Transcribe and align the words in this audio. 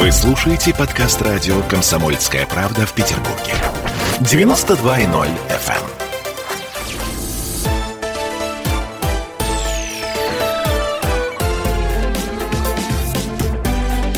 Вы 0.00 0.10
слушаете 0.12 0.74
подкаст 0.74 1.20
радио 1.20 1.60
«Комсомольская 1.68 2.46
правда» 2.46 2.86
в 2.86 2.94
Петербурге. 2.94 3.52
92.0 4.20 5.28
FM. 5.50 5.84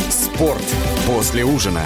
Спорт 0.09 0.63
после 1.05 1.45
ужина. 1.45 1.83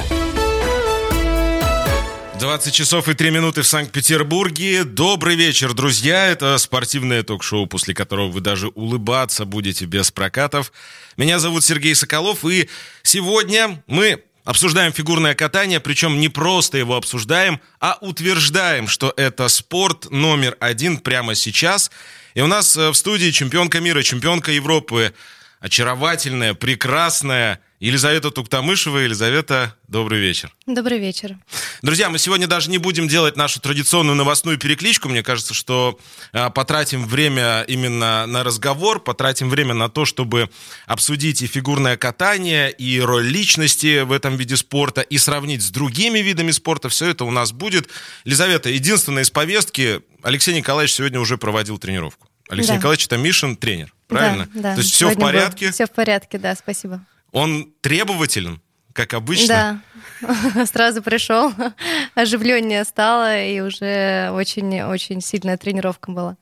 20 2.38 2.74
часов 2.74 3.08
и 3.08 3.14
3 3.14 3.30
минуты 3.30 3.62
в 3.62 3.66
Санкт-Петербурге. 3.66 4.84
Добрый 4.84 5.36
вечер, 5.36 5.72
друзья. 5.72 6.26
Это 6.26 6.58
спортивное 6.58 7.22
ток-шоу, 7.22 7.66
после 7.66 7.94
которого 7.94 8.30
вы 8.30 8.40
даже 8.40 8.68
улыбаться 8.68 9.46
будете 9.46 9.86
без 9.86 10.10
прокатов. 10.10 10.70
Меня 11.16 11.38
зовут 11.38 11.64
Сергей 11.64 11.94
Соколов, 11.94 12.44
и 12.44 12.68
сегодня 13.02 13.82
мы 13.86 14.22
обсуждаем 14.44 14.92
фигурное 14.92 15.34
катание, 15.34 15.80
причем 15.80 16.20
не 16.20 16.28
просто 16.28 16.76
его 16.76 16.96
обсуждаем, 16.96 17.58
а 17.80 17.96
утверждаем, 18.02 18.86
что 18.86 19.14
это 19.16 19.48
спорт 19.48 20.10
номер 20.10 20.58
один 20.60 20.98
прямо 20.98 21.34
сейчас. 21.34 21.90
И 22.34 22.42
у 22.42 22.46
нас 22.46 22.76
э, 22.76 22.90
в 22.90 22.94
студии 22.94 23.30
чемпионка 23.30 23.80
мира, 23.80 24.02
чемпионка 24.02 24.52
Европы, 24.52 25.14
очаровательная, 25.60 26.52
прекрасная 26.52 27.60
Елизавета 27.78 28.30
Туктамышева. 28.30 28.98
Елизавета, 28.98 29.74
добрый 29.86 30.18
вечер. 30.18 30.50
Добрый 30.66 30.98
вечер. 30.98 31.36
Друзья, 31.82 32.08
мы 32.08 32.18
сегодня 32.18 32.46
даже 32.46 32.70
не 32.70 32.78
будем 32.78 33.06
делать 33.06 33.36
нашу 33.36 33.60
традиционную 33.60 34.16
новостную 34.16 34.56
перекличку. 34.58 35.10
Мне 35.10 35.22
кажется, 35.22 35.52
что 35.52 35.98
э, 36.32 36.48
потратим 36.50 37.06
время 37.06 37.64
именно 37.68 38.24
на 38.26 38.42
разговор, 38.44 39.00
потратим 39.00 39.50
время 39.50 39.74
на 39.74 39.90
то, 39.90 40.06
чтобы 40.06 40.48
обсудить 40.86 41.42
и 41.42 41.46
фигурное 41.46 41.98
катание, 41.98 42.70
и 42.72 42.98
роль 43.00 43.26
личности 43.26 44.00
в 44.02 44.12
этом 44.12 44.36
виде 44.38 44.56
спорта, 44.56 45.02
и 45.02 45.18
сравнить 45.18 45.60
с 45.62 45.68
другими 45.70 46.20
видами 46.20 46.52
спорта. 46.52 46.88
Все 46.88 47.08
это 47.08 47.26
у 47.26 47.30
нас 47.30 47.52
будет. 47.52 47.90
Елизавета, 48.24 48.70
единственное 48.70 49.22
из 49.22 49.30
повестки, 49.30 50.00
Алексей 50.22 50.54
Николаевич 50.56 50.94
сегодня 50.94 51.20
уже 51.20 51.36
проводил 51.36 51.76
тренировку. 51.76 52.26
Алексей 52.48 52.70
Да. 52.70 52.76
Николаевич 52.76 53.06
Томишин 53.08 53.54
тренер, 53.56 53.92
правильно? 54.08 54.48
Да, 54.54 54.60
да. 54.62 54.74
То 54.76 54.80
есть 54.80 54.94
все 54.94 55.08
в 55.08 55.10
Сегодня 55.10 55.26
был- 55.26 55.32
порядке? 55.32 55.72
Все 55.72 55.84
в 55.86 55.90
порядке, 55.92 56.38
да, 56.38 56.54
спасибо. 56.54 57.04
Он 57.36 57.70
требователен, 57.82 58.62
как 58.94 59.12
обычно? 59.12 59.82
Да, 60.22 60.66
сразу 60.72 61.02
пришел, 61.02 61.52
оживленнее 62.14 62.82
стало, 62.84 63.44
и 63.44 63.60
уже 63.60 64.30
очень-очень 64.32 65.20
сильная 65.20 65.58
тренировка 65.58 66.10
была. 66.12 66.38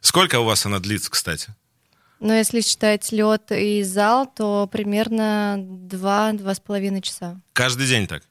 Сколько 0.00 0.38
у 0.38 0.44
вас 0.44 0.64
она 0.64 0.78
длится, 0.78 1.10
кстати? 1.10 1.48
Но 2.20 2.32
если 2.32 2.60
считать 2.60 3.10
лед 3.10 3.50
и 3.50 3.82
зал, 3.82 4.32
то 4.32 4.68
примерно 4.70 5.56
2-2 5.58 6.54
с 6.54 6.60
половиной 6.60 7.02
часа. 7.02 7.40
Каждый 7.52 7.88
день 7.88 8.06
так? 8.06 8.22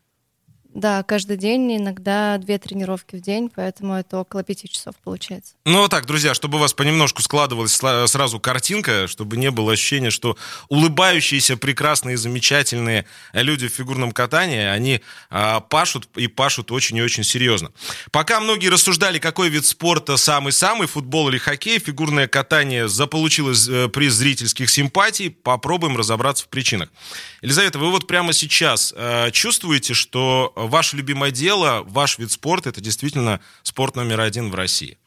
Да, 0.76 1.04
каждый 1.04 1.38
день, 1.38 1.78
иногда 1.78 2.38
две 2.38 2.58
тренировки 2.58 3.16
в 3.16 3.22
день, 3.22 3.50
поэтому 3.50 3.94
это 3.94 4.18
около 4.18 4.44
пяти 4.44 4.68
часов 4.68 4.94
получается. 5.02 5.54
Ну 5.64 5.80
вот 5.80 5.90
так, 5.90 6.06
друзья, 6.06 6.34
чтобы 6.34 6.58
у 6.58 6.60
вас 6.60 6.74
понемножку 6.74 7.22
складывалась 7.22 7.72
сразу 7.72 8.42
картинка, 8.42 9.08
чтобы 9.08 9.38
не 9.38 9.52
было 9.52 9.72
ощущения, 9.72 10.10
что 10.10 10.36
улыбающиеся, 10.68 11.56
прекрасные, 11.56 12.18
замечательные 12.18 13.06
люди 13.32 13.70
в 13.70 13.72
фигурном 13.72 14.12
катании, 14.12 14.66
они 14.66 15.00
а, 15.30 15.62
пашут 15.62 16.10
и 16.18 16.28
пашут 16.28 16.74
очень 16.74 16.98
и 16.98 17.02
очень 17.02 17.24
серьезно. 17.24 17.72
Пока 18.12 18.42
многие 18.42 18.68
рассуждали, 18.68 19.18
какой 19.18 19.48
вид 19.48 19.66
спорта 19.66 20.18
самый-самый, 20.18 20.88
футбол 20.88 21.30
или 21.30 21.38
хоккей, 21.38 21.80
фигурное 21.80 22.28
катание 22.28 22.90
заполучило 22.90 23.54
э, 23.54 23.88
приз 23.88 24.14
зрительских 24.14 24.70
симпатий, 24.70 25.30
попробуем 25.30 25.96
разобраться 25.96 26.44
в 26.44 26.50
причинах. 26.50 26.90
Елизавета, 27.42 27.80
вы 27.80 27.92
вот 27.92 28.08
прямо 28.08 28.34
сейчас 28.34 28.94
э, 28.94 29.32
чувствуете, 29.32 29.94
что 29.94 30.52
ваше 30.68 30.98
любимое 30.98 31.32
дело, 31.32 31.84
ваш 31.88 32.18
вид 32.18 32.32
спорта, 32.32 32.70
это 32.70 32.82
действительно 32.82 33.40
спорт 33.64 33.96
номер 33.96 34.22
один 34.22 34.50
в 34.52 34.56
России? 34.56 34.98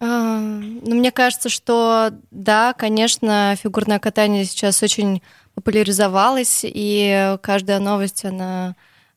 А, 0.00 0.38
Ну, 0.40 0.94
мне 0.96 1.10
кажется, 1.10 1.48
что 1.48 2.10
да, 2.30 2.72
конечно, 2.72 3.56
фигурное 3.62 3.98
катание 3.98 4.44
сейчас 4.44 4.82
очень 4.82 5.22
популяризовалось, 5.54 6.60
и 6.64 7.36
каждая 7.42 7.78
новость, 7.78 8.24
она 8.24 8.74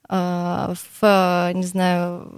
а, 0.07 0.73
в, 1.01 1.51
не 1.53 1.65
знаю, 1.65 2.29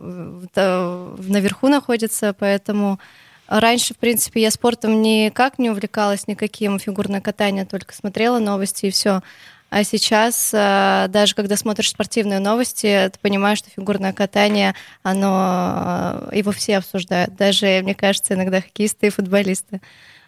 в- 0.56 1.30
наверху 1.30 1.68
находится, 1.68 2.34
поэтому 2.38 3.00
раньше, 3.48 3.94
в 3.94 3.98
принципе, 3.98 4.42
я 4.42 4.52
спортом 4.52 5.02
никак 5.02 5.60
не 5.60 5.70
увлекалась, 5.70 6.28
никаким 6.28 6.80
фигурное 6.80 7.22
катание, 7.22 7.66
только 7.66 7.94
смотрела 7.94 8.40
новости 8.40 8.86
и 8.86 8.92
все. 8.92 9.22
А 9.70 9.84
сейчас, 9.84 10.52
а, 10.54 11.08
даже 11.10 11.36
когда 11.36 11.58
смотришь 11.58 11.90
спортивные 11.90 12.40
новости, 12.40 13.10
ты 13.12 13.20
понимаешь, 13.22 13.58
что 13.60 13.70
фигурное 13.70 14.14
катание, 14.14 14.74
оно, 15.04 15.30
а, 15.34 16.30
его 16.32 16.52
все 16.54 16.78
обсуждают. 16.78 17.36
Даже, 17.36 17.82
мне 17.84 17.94
кажется, 17.94 18.34
иногда 18.34 18.62
хоккеисты 18.62 19.08
и 19.08 19.10
футболисты. 19.10 19.82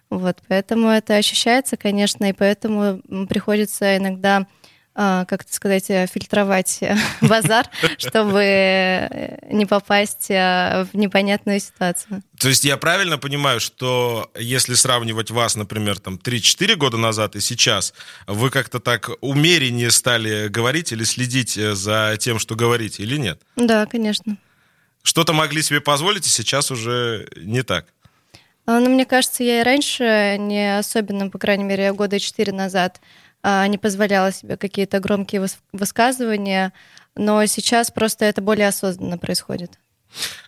Вот, 0.09 0.39
поэтому 0.47 0.89
это 0.89 1.15
ощущается, 1.15 1.77
конечно, 1.77 2.25
и 2.25 2.33
поэтому 2.33 2.99
приходится 3.27 3.97
иногда, 3.97 4.47
как 4.99 5.43
это 5.43 5.53
сказать, 5.53 5.89
э, 5.89 6.07
фильтровать 6.07 6.79
э, 6.81 6.97
базар, 7.21 7.65
чтобы 7.97 8.41
э, 8.41 9.37
не 9.49 9.65
попасть 9.65 10.27
в 10.27 10.89
непонятную 10.91 11.61
ситуацию. 11.61 12.21
То 12.37 12.49
есть 12.49 12.65
я 12.65 12.75
правильно 12.75 13.17
понимаю, 13.17 13.61
что 13.61 14.29
если 14.37 14.73
сравнивать 14.73 15.31
вас, 15.31 15.55
например, 15.55 15.99
там 15.99 16.19
3-4 16.21 16.75
года 16.75 16.97
назад 16.97 17.37
и 17.37 17.39
сейчас, 17.39 17.93
вы 18.27 18.49
как-то 18.49 18.81
так 18.81 19.09
умереннее 19.21 19.91
стали 19.91 20.49
говорить 20.49 20.91
или 20.91 21.05
следить 21.05 21.53
за 21.53 22.17
тем, 22.19 22.37
что 22.37 22.55
говорите, 22.55 23.03
или 23.03 23.15
нет? 23.15 23.41
Да, 23.55 23.85
конечно. 23.85 24.35
Что-то 25.01 25.31
могли 25.31 25.61
себе 25.61 25.79
позволить, 25.79 26.27
и 26.27 26.29
сейчас 26.29 26.71
уже 26.71 27.29
не 27.37 27.63
так. 27.63 27.85
А, 28.65 28.79
Ну, 28.79 28.89
мне 28.89 29.05
кажется, 29.05 29.43
я 29.43 29.61
и 29.61 29.63
раньше 29.63 30.35
не 30.37 30.77
особенно, 30.77 31.29
по 31.29 31.39
крайней 31.39 31.63
мере, 31.63 31.93
года 31.93 32.19
четыре 32.19 32.51
назад 32.51 32.99
а, 33.01 33.28
не 33.43 33.77
позволяла 33.77 34.31
себе 34.31 34.57
какие-то 34.57 34.99
громкие 34.99 35.41
выс- 35.41 35.57
высказывания, 35.71 36.73
но 37.15 37.45
сейчас 37.45 37.91
просто 37.91 38.25
это 38.25 38.41
более 38.41 38.67
осознанно 38.67 39.17
происходит. 39.17 39.79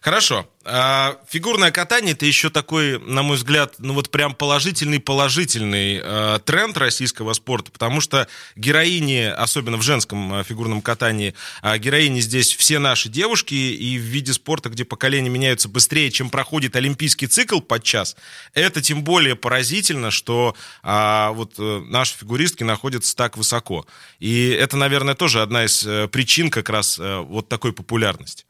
Хорошо. 0.02 0.48
А, 0.64 1.18
фигурное 1.28 1.72
катание 1.72 2.14
это 2.14 2.26
еще 2.26 2.50
такой, 2.50 3.00
на 3.00 3.24
мой 3.24 3.38
взгляд, 3.38 3.76
ну 3.80 3.94
вот 3.94 4.12
прям 4.12 4.36
положительный 4.36 5.00
положительный 5.00 6.00
э, 6.04 6.40
тренд 6.46 6.78
российского 6.78 7.34
спорта, 7.34 7.72
потому 7.72 8.00
что 8.00 8.28
героини, 8.56 9.24
особенно 9.24 9.78
в 9.78 9.82
женском 9.82 10.36
э, 10.36 10.44
фигурном 10.44 10.84
катании, 10.84 11.34
а 11.62 11.78
героини 11.80 12.20
здесь 12.20 12.54
все 12.54 12.78
наши 12.78 13.10
девушки, 13.10 13.56
и 13.56 13.98
в 13.98 14.02
виде 14.02 14.34
спорта, 14.34 14.70
где 14.70 14.86
поколения 14.86 15.30
меняются 15.30 15.68
быстрее, 15.68 16.12
чем 16.12 16.30
проходит 16.30 16.76
олимпийский 16.76 17.28
цикл 17.28 17.60
подчас, 17.60 18.16
это 18.54 18.82
тем 18.82 19.04
более 19.04 19.36
поразительно, 19.36 20.12
что 20.12 20.56
а, 20.84 21.32
вот 21.32 21.56
э, 21.58 21.84
наши 21.88 22.18
фигуристки 22.18 22.64
находятся 22.64 23.16
так 23.16 23.36
высоко. 23.36 23.88
И 24.20 24.50
это, 24.50 24.78
наверное, 24.78 25.16
тоже 25.16 25.42
одна 25.42 25.66
из 25.66 25.86
э, 25.86 26.08
причин 26.08 26.52
как 26.52 26.70
раз 26.70 27.00
э, 27.00 27.18
вот 27.18 27.50
такой 27.50 27.74
популярности. 27.74 28.46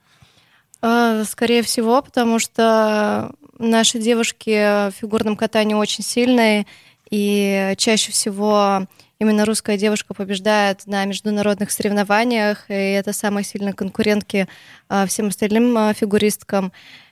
А, 0.81 1.23
Скорее 1.25 1.61
всего, 1.61 2.01
потому 2.01 2.39
что 2.39 3.31
наши 3.57 3.99
девушки 3.99 4.89
в 4.89 4.93
фигурном 4.99 5.35
катании 5.35 5.75
очень 5.75 6.03
сильные, 6.03 6.65
и 7.09 7.73
чаще 7.77 8.11
всего 8.11 8.87
именно 9.19 9.45
русская 9.45 9.77
девушка 9.77 10.13
побеждает 10.13 10.87
на 10.87 11.05
международных 11.05 11.69
соревнованиях, 11.69 12.65
и 12.69 12.73
это 12.73 13.13
самые 13.13 13.43
сильные 13.43 13.73
конкурентки 13.73 14.47
а, 14.89 15.05
всем 15.05 15.27
остальным 15.27 15.77
а, 15.77 15.93
фигуристкам. 15.93 16.71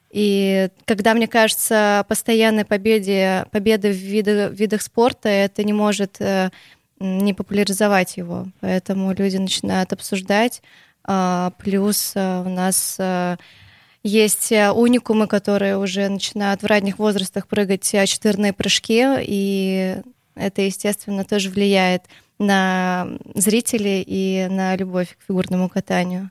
И 0.09 0.69
когда, 0.85 1.13
мне 1.13 1.27
кажется, 1.27 2.03
постоянной 2.07 2.65
победе, 2.65 3.45
победы 3.51 3.91
в 3.91 3.95
видах, 3.95 4.51
видах 4.53 4.81
спорта, 4.81 5.29
это 5.29 5.63
не 5.63 5.71
может 5.71 6.15
э, 6.19 6.49
не 6.99 7.35
популяризовать 7.35 8.17
его. 8.17 8.47
Поэтому 8.59 9.13
люди 9.13 9.37
начинают 9.37 9.93
обсуждать. 9.93 10.63
А, 11.11 11.53
Плюс 11.57 12.11
а, 12.15 12.43
у 12.45 12.49
нас 12.49 12.97
а, 12.99 13.37
есть 14.03 14.51
а, 14.51 14.73
уникумы, 14.73 15.25
которые 15.25 15.75
уже 15.75 16.07
начинают 16.07 16.61
в 16.61 16.67
ранних 16.67 16.99
возрастах 16.99 17.47
прыгать 17.47 17.81
четверные 17.83 18.53
прыжки, 18.53 19.03
и 19.21 19.97
это, 20.35 20.61
естественно, 20.61 21.25
тоже 21.25 21.49
влияет 21.49 22.03
на 22.37 23.07
зрителей 23.33 24.03
и 24.05 24.47
на 24.51 24.75
любовь 24.75 25.17
к 25.17 25.25
фигурному 25.27 25.67
катанию. 25.67 26.29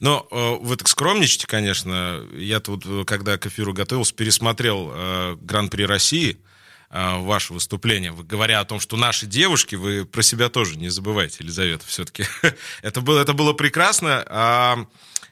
Но 0.00 0.26
э, 0.30 0.56
вы 0.62 0.76
так 0.76 0.88
скромничаете, 0.88 1.46
конечно. 1.46 2.20
Вот, 2.66 2.86
э, 2.86 3.04
когда 3.04 3.36
к 3.36 3.46
эфиру 3.46 3.74
готовился, 3.74 4.14
пересмотрел 4.14 4.90
э, 4.90 5.36
Гран-при 5.42 5.82
России, 5.82 6.32
э, 6.32 6.36
ваше 6.90 7.52
выступление. 7.52 8.12
Вы, 8.12 8.24
говоря 8.24 8.60
о 8.60 8.64
том, 8.64 8.80
что 8.80 8.96
наши 8.96 9.26
девушки, 9.26 9.74
вы 9.74 10.04
про 10.04 10.22
себя 10.22 10.48
тоже 10.48 10.76
не 10.76 10.88
забывайте, 10.88 11.38
Елизавета, 11.40 11.86
все-таки. 11.86 12.24
это, 12.82 13.00
было, 13.00 13.20
это 13.20 13.34
было 13.34 13.52
прекрасно. 13.52 14.24
А, 14.26 14.86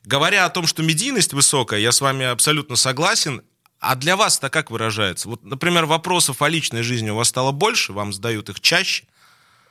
говоря 0.04 0.44
о 0.44 0.50
том, 0.50 0.66
что 0.66 0.82
медийность 0.82 1.32
высокая, 1.32 1.80
я 1.80 1.92
с 1.92 2.00
вами 2.00 2.26
абсолютно 2.26 2.76
согласен. 2.76 3.42
А 3.78 3.94
для 3.94 4.16
вас 4.16 4.38
это 4.38 4.50
как 4.50 4.70
выражается? 4.70 5.28
Вот, 5.28 5.44
например, 5.44 5.86
вопросов 5.86 6.42
о 6.42 6.48
личной 6.48 6.82
жизни 6.82 7.10
у 7.10 7.16
вас 7.16 7.28
стало 7.28 7.52
больше, 7.52 7.92
вам 7.92 8.12
задают 8.12 8.48
их 8.48 8.60
чаще? 8.60 9.04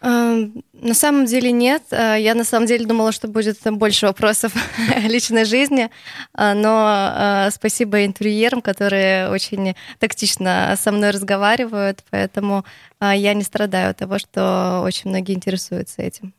На 0.05 0.93
самом 0.93 1.25
деле 1.25 1.51
нет. 1.51 1.81
Э, 1.89 2.15
я 2.19 2.35
на 2.35 2.43
самом 2.43 2.67
деле 2.67 2.85
думала, 2.85 3.11
что 3.11 3.27
будет 3.27 3.57
больше 3.63 4.05
вопросов 4.05 4.53
личной 5.03 5.45
жизни, 5.45 5.89
э, 6.37 6.53
но 6.53 7.47
э, 7.47 7.49
спасибо 7.51 8.05
интервьюерам, 8.05 8.61
которые 8.61 9.29
очень 9.29 9.75
тактично 9.97 10.75
со 10.79 10.91
мной 10.91 11.09
разговаривают, 11.09 12.03
поэтому 12.11 12.65
я 13.01 13.33
не 13.33 13.43
страдаю 13.43 13.91
от 13.91 13.97
того, 13.97 14.19
что 14.19 14.81
очень 14.83 15.09
многие 15.09 15.33
интересуются 15.33 16.03
этим. 16.03 16.33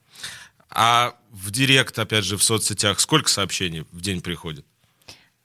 А 0.71 1.15
в 1.33 1.51
директ, 1.51 1.99
опять 1.99 2.25
же, 2.25 2.37
в 2.37 2.45
соцсетях 2.45 3.01
сколько 3.01 3.29
сообщений 3.29 3.85
в 3.91 4.01
день 4.01 4.21
приходит? 4.21 4.65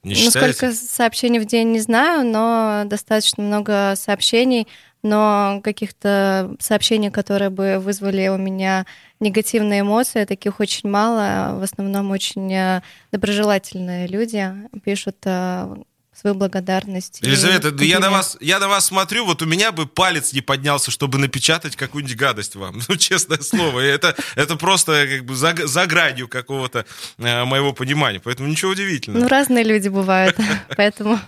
Не 0.04 0.14
ну, 0.14 0.30
сколько 0.30 0.72
сообщений 0.72 1.38
в 1.38 1.44
день 1.44 1.72
не 1.72 1.80
знаю, 1.80 2.26
но 2.26 2.82
достаточно 2.86 3.42
много 3.42 3.94
сообщений 3.96 4.66
но 5.02 5.60
каких-то 5.62 6.54
сообщений, 6.60 7.10
которые 7.10 7.50
бы 7.50 7.78
вызвали 7.78 8.28
у 8.28 8.36
меня 8.36 8.86
негативные 9.20 9.80
эмоции, 9.80 10.24
таких 10.24 10.60
очень 10.60 10.88
мало. 10.88 11.58
В 11.58 11.62
основном 11.62 12.10
очень 12.10 12.52
э, 12.52 12.82
доброжелательные 13.10 14.06
люди 14.06 14.52
пишут 14.84 15.16
э, 15.24 15.74
свою 16.14 16.36
благодарность. 16.36 17.20
Елизавета, 17.22 17.72
я 17.84 17.98
на, 17.98 18.10
вас, 18.10 18.36
я 18.40 18.58
на 18.58 18.68
вас 18.68 18.86
смотрю, 18.86 19.24
вот 19.24 19.42
у 19.42 19.46
меня 19.46 19.72
бы 19.72 19.86
палец 19.86 20.32
не 20.32 20.40
поднялся, 20.40 20.90
чтобы 20.90 21.18
напечатать 21.18 21.74
какую-нибудь 21.74 22.16
гадость 22.16 22.54
вам. 22.54 22.80
Ну, 22.88 22.96
честное 22.96 23.38
слово, 23.38 23.80
это, 23.80 24.14
это 24.34 24.56
просто 24.56 25.06
как 25.08 25.24
бы 25.24 25.34
за, 25.34 25.54
за 25.66 25.86
гранью 25.86 26.28
какого-то 26.28 26.84
э, 27.18 27.44
моего 27.44 27.72
понимания, 27.72 28.20
поэтому 28.20 28.48
ничего 28.48 28.72
удивительного. 28.72 29.22
Ну, 29.22 29.28
разные 29.28 29.64
люди 29.64 29.88
бывают, 29.88 30.36
поэтому... 30.76 31.18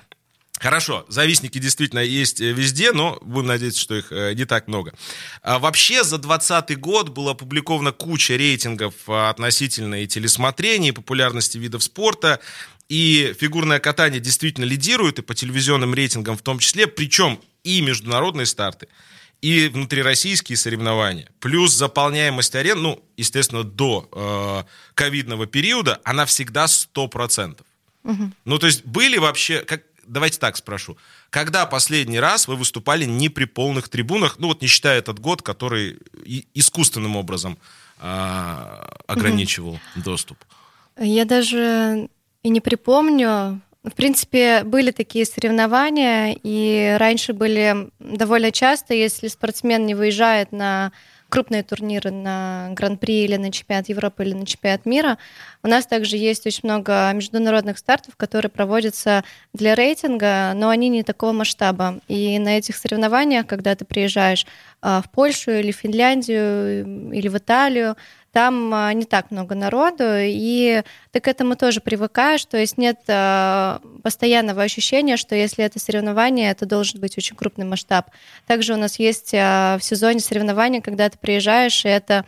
Хорошо, 0.61 1.05
завистники 1.09 1.59
действительно 1.59 1.99
есть 1.99 2.41
э, 2.41 2.53
везде, 2.53 2.93
но 2.93 3.19
будем 3.23 3.49
надеяться, 3.49 3.81
что 3.81 3.97
их 3.97 4.13
э, 4.13 4.35
не 4.35 4.45
так 4.45 4.69
много. 4.69 4.95
А 5.43 5.59
вообще 5.59 6.05
за 6.05 6.17
2020 6.19 6.79
год 6.79 7.09
была 7.09 7.33
опубликована 7.33 7.93
куча 7.93 8.37
рейтингов 8.37 8.95
а, 9.09 9.31
относительно 9.31 10.03
и 10.03 10.07
телесмотрения, 10.07 10.91
и 10.91 10.93
популярности 10.93 11.59
видов 11.59 11.83
спорта. 11.83 12.41
И 12.89 13.35
фигурное 13.39 13.81
катание 13.81 14.21
действительно 14.21 14.65
лидирует, 14.65 15.19
и 15.19 15.23
по 15.23 15.35
телевизионным 15.35 15.93
рейтингам 15.93 16.37
в 16.37 16.43
том 16.43 16.59
числе, 16.61 16.87
причем 16.87 17.41
и 17.65 17.81
международные 17.81 18.47
старты, 18.47 18.89
и 19.41 19.69
внутрироссийские 19.69 20.57
соревнования. 20.57 21.29
Плюс 21.41 21.73
заполняемость 21.73 22.55
арен, 22.55 22.81
ну, 22.81 23.05
естественно, 23.17 23.65
до 23.65 24.09
э, 24.13 24.71
ковидного 24.95 25.47
периода, 25.47 26.01
она 26.05 26.27
всегда 26.27 26.67
100%. 26.67 27.61
Угу. 28.05 28.33
Ну, 28.45 28.59
то 28.59 28.67
есть 28.67 28.85
были 28.85 29.17
вообще, 29.17 29.61
как, 29.61 29.83
давайте 30.07 30.39
так 30.39 30.57
спрошу. 30.57 30.97
Когда 31.31 31.67
последний 31.67 32.21
раз 32.21 32.49
вы 32.49 32.57
выступали 32.57 33.05
не 33.05 33.29
при 33.29 33.45
полных 33.45 33.89
трибунах, 33.89 34.37
ну 34.39 34.49
вот 34.49 34.63
не 34.63 34.69
считая 34.69 34.99
этот 34.99 35.19
год, 35.19 35.43
который 35.43 35.99
искусственным 36.55 37.17
образом 37.17 37.59
э, 38.01 38.87
ограничивал 39.07 39.75
угу. 39.75 40.05
доступ? 40.05 40.39
Я 40.99 41.25
даже 41.25 42.09
и 42.43 42.49
не 42.49 42.61
припомню. 42.61 43.61
В 43.83 43.91
принципе, 43.91 44.65
были 44.65 44.93
такие 44.93 45.27
соревнования, 45.27 46.39
и 46.43 46.97
раньше 46.99 47.35
были 47.35 47.91
довольно 47.99 48.51
часто, 48.51 48.95
если 48.95 49.29
спортсмен 49.29 49.85
не 49.85 49.95
выезжает 49.95 50.53
на 50.53 50.93
крупные 51.35 51.65
турниры 51.65 52.13
на 52.13 52.69
Гран-при 52.77 53.25
или 53.25 53.35
на 53.35 53.51
чемпионат 53.51 53.89
Европы 53.89 54.23
или 54.23 54.35
на 54.35 54.47
чемпионат 54.47 54.87
мира. 54.87 55.19
У 55.65 55.67
нас 55.67 55.85
также 55.85 56.17
есть 56.17 56.47
очень 56.47 56.61
много 56.63 57.11
международных 57.13 57.79
стартов, 57.79 58.15
которые 58.17 58.51
проводятся 58.51 59.25
для 59.53 59.75
рейтинга, 59.75 60.53
но 60.55 60.69
они 60.69 60.89
не 60.89 61.03
такого 61.03 61.33
масштаба. 61.33 61.99
И 62.07 62.39
на 62.39 62.57
этих 62.57 62.77
соревнованиях, 62.77 63.49
когда 63.49 63.75
ты 63.75 63.85
приезжаешь 63.85 64.47
а, 64.81 65.03
в 65.03 65.11
Польшу 65.11 65.51
или 65.51 65.73
в 65.73 65.77
Финляндию 65.77 67.11
или 67.13 67.27
в 67.27 67.37
Италию, 67.37 67.97
там 68.35 68.75
а, 68.75 68.93
не 68.93 69.05
так 69.05 69.31
много 69.31 69.55
народу, 69.55 70.05
и 70.09 70.83
ты 71.13 71.21
к 71.21 71.29
этому 71.29 71.55
тоже 71.55 71.81
привыкаешь, 71.81 72.45
то 72.45 72.59
есть 72.59 72.77
нет 72.77 72.99
а, 73.07 73.81
постоянного 74.03 74.63
ощущения, 74.63 75.17
что 75.17 75.37
если 75.37 75.65
это 75.65 75.79
соревнование, 75.79 76.51
это 76.51 76.67
должен 76.67 77.01
быть 77.01 77.17
очень 77.17 77.37
крупный 77.37 77.65
масштаб. 77.65 78.11
Также 78.49 78.75
у 78.75 78.77
нас 78.77 78.99
есть 78.99 79.31
в 79.31 79.79
сезоне 79.81 80.19
соревнования, 80.19 80.81
когда 80.81 81.09
ты 81.09 81.17
приезжаешь, 81.17 81.85
и 81.85 81.89
это 81.89 82.27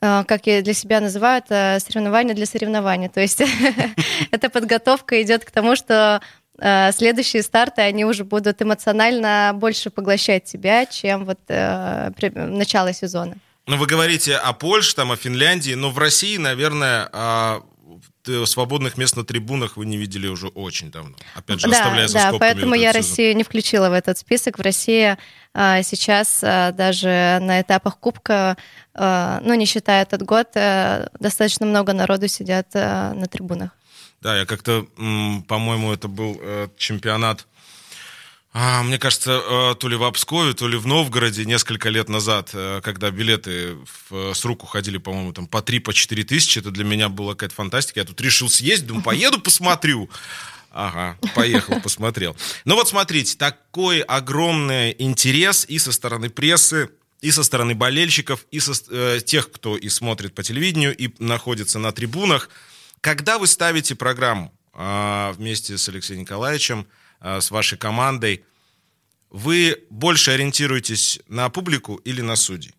как 0.00 0.48
я 0.48 0.62
для 0.62 0.74
себя 0.74 1.00
называю, 1.00 1.42
это 1.46 1.78
соревнование 1.80 2.34
для 2.34 2.44
соревнования. 2.44 3.08
То 3.08 3.20
есть 3.20 3.40
эта 4.32 4.50
подготовка 4.50 5.22
идет 5.22 5.44
к 5.44 5.52
тому, 5.52 5.76
что 5.76 6.20
следующие 6.58 7.42
старты, 7.44 7.82
они 7.82 8.04
уже 8.04 8.24
будут 8.24 8.60
эмоционально 8.60 9.52
больше 9.54 9.90
поглощать 9.90 10.42
тебя, 10.42 10.86
чем 10.86 11.24
вот 11.24 11.38
начало 11.48 12.92
сезона. 12.92 13.36
Ну, 13.66 13.76
вы 13.76 13.86
говорите 13.86 14.36
о 14.36 14.52
Польше, 14.52 14.94
там, 14.94 15.12
о 15.12 15.16
Финляндии, 15.16 15.74
но 15.74 15.90
в 15.90 15.98
России, 15.98 16.36
наверное, 16.36 17.08
а, 17.12 17.62
свободных 18.44 18.96
мест 18.96 19.16
на 19.16 19.24
трибунах 19.24 19.76
вы 19.76 19.86
не 19.86 19.96
видели 19.96 20.26
уже 20.26 20.48
очень 20.48 20.90
давно. 20.90 21.14
Опять 21.34 21.60
же, 21.60 21.68
да, 21.68 21.76
оставляя 21.76 22.08
за 22.08 22.18
Да, 22.18 22.32
поэтому 22.38 22.74
я 22.74 22.92
сезон. 22.92 23.02
Россию 23.02 23.36
не 23.36 23.44
включила 23.44 23.88
в 23.88 23.92
этот 23.92 24.18
список. 24.18 24.58
В 24.58 24.62
России 24.62 25.16
а, 25.54 25.82
сейчас 25.82 26.40
а, 26.42 26.72
даже 26.72 27.38
на 27.40 27.60
этапах 27.60 27.98
Кубка, 27.98 28.56
а, 28.94 29.40
ну, 29.44 29.54
не 29.54 29.66
считая 29.66 30.02
этот 30.02 30.22
год, 30.22 30.48
а, 30.56 31.08
достаточно 31.20 31.66
много 31.66 31.92
народу 31.92 32.28
сидят 32.28 32.68
а, 32.74 33.12
на 33.14 33.26
трибунах. 33.26 33.70
Да, 34.20 34.38
я 34.38 34.46
как-то, 34.46 34.86
по-моему, 35.48 35.92
это 35.92 36.08
был 36.08 36.38
а, 36.40 36.68
чемпионат 36.76 37.46
а, 38.54 38.82
мне 38.82 38.98
кажется, 38.98 39.40
э, 39.42 39.74
то 39.76 39.88
ли 39.88 39.96
в 39.96 40.04
Обскове, 40.04 40.52
то 40.52 40.68
ли 40.68 40.76
в 40.76 40.86
Новгороде 40.86 41.46
несколько 41.46 41.88
лет 41.88 42.10
назад, 42.10 42.50
э, 42.52 42.82
когда 42.84 43.10
билеты 43.10 43.78
в, 44.10 44.34
с 44.34 44.44
рук 44.44 44.64
уходили, 44.64 44.98
по-моему, 44.98 45.32
там 45.32 45.46
по 45.46 45.62
3 45.62 45.78
по 45.78 45.94
4 45.94 46.22
тысячи, 46.24 46.58
это 46.58 46.70
для 46.70 46.84
меня 46.84 47.08
была 47.08 47.32
какая-то 47.32 47.54
фантастика. 47.54 48.00
Я 48.00 48.04
тут 48.04 48.20
решил 48.20 48.50
съездить, 48.50 48.88
думаю, 48.88 49.04
поеду, 49.04 49.40
посмотрю. 49.40 50.10
Ага, 50.70 51.18
поехал, 51.34 51.80
посмотрел. 51.80 52.36
Ну 52.66 52.74
вот 52.74 52.88
смотрите, 52.88 53.38
такой 53.38 54.00
огромный 54.00 54.94
интерес 54.98 55.64
и 55.66 55.78
со 55.78 55.90
стороны 55.90 56.28
прессы, 56.28 56.90
и 57.22 57.30
со 57.30 57.44
стороны 57.44 57.74
болельщиков, 57.74 58.44
и 58.50 58.60
со 58.60 58.74
э, 58.90 59.20
тех, 59.24 59.50
кто 59.50 59.78
и 59.78 59.88
смотрит 59.88 60.34
по 60.34 60.42
телевидению, 60.42 60.94
и 60.94 61.08
находится 61.18 61.78
на 61.78 61.90
трибунах. 61.92 62.50
Когда 63.00 63.38
вы 63.38 63.46
ставите 63.46 63.94
программу 63.94 64.52
э, 64.74 65.32
вместе 65.38 65.78
с 65.78 65.88
Алексеем 65.88 66.20
Николаевичем, 66.20 66.80
Э, 66.80 67.01
с 67.22 67.50
вашей 67.50 67.78
командой, 67.78 68.44
вы 69.30 69.84
больше 69.88 70.32
ориентируетесь 70.32 71.20
на 71.28 71.48
публику 71.48 71.96
или 71.96 72.20
на 72.20 72.36
судей? 72.36 72.74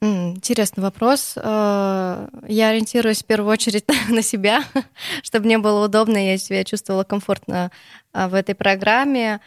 Интересный 0.00 0.82
вопрос. 0.82 1.34
Э, 1.36 2.28
я 2.48 2.68
ориентируюсь 2.70 3.22
в 3.22 3.24
первую 3.24 3.52
очередь 3.52 3.84
на 4.08 4.20
себя, 4.20 4.64
чтобы 5.22 5.46
мне 5.46 5.58
было 5.58 5.84
удобно, 5.84 6.16
я 6.16 6.38
себя 6.38 6.64
чувствовала 6.64 7.04
комфортно 7.04 7.70
э, 8.12 8.26
в 8.26 8.34
этой 8.34 8.54
программе, 8.54 9.40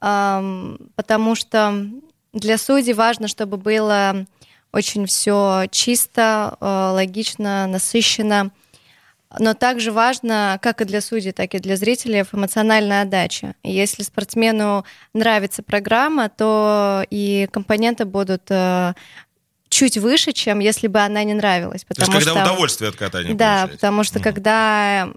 потому 0.00 1.34
что 1.34 1.90
для 2.32 2.56
судей 2.56 2.92
важно, 2.92 3.26
чтобы 3.26 3.56
было 3.56 4.26
очень 4.70 5.06
все 5.06 5.64
чисто, 5.72 6.56
логично, 6.60 7.66
насыщенно. 7.66 8.52
Но 9.38 9.54
также 9.54 9.92
важно, 9.92 10.58
как 10.62 10.80
и 10.80 10.84
для 10.84 11.00
судей, 11.00 11.32
так 11.32 11.54
и 11.54 11.58
для 11.58 11.76
зрителей, 11.76 12.24
эмоциональная 12.32 13.02
отдача. 13.02 13.54
Если 13.62 14.02
спортсмену 14.02 14.84
нравится 15.12 15.62
программа, 15.62 16.30
то 16.30 17.04
и 17.10 17.46
компоненты 17.52 18.06
будут 18.06 18.44
э, 18.48 18.94
чуть 19.68 19.98
выше, 19.98 20.32
чем 20.32 20.60
если 20.60 20.86
бы 20.86 21.00
она 21.00 21.24
не 21.24 21.34
нравилась. 21.34 21.84
Потому 21.84 22.06
То 22.06 22.16
есть, 22.16 22.26
когда 22.26 22.40
что, 22.40 22.50
удовольствие 22.50 22.88
от 22.88 22.96
катания 22.96 23.34
Да, 23.34 23.54
получаете. 23.54 23.74
потому 23.74 24.04
что 24.04 24.18
mm. 24.18 24.22
когда 24.22 25.08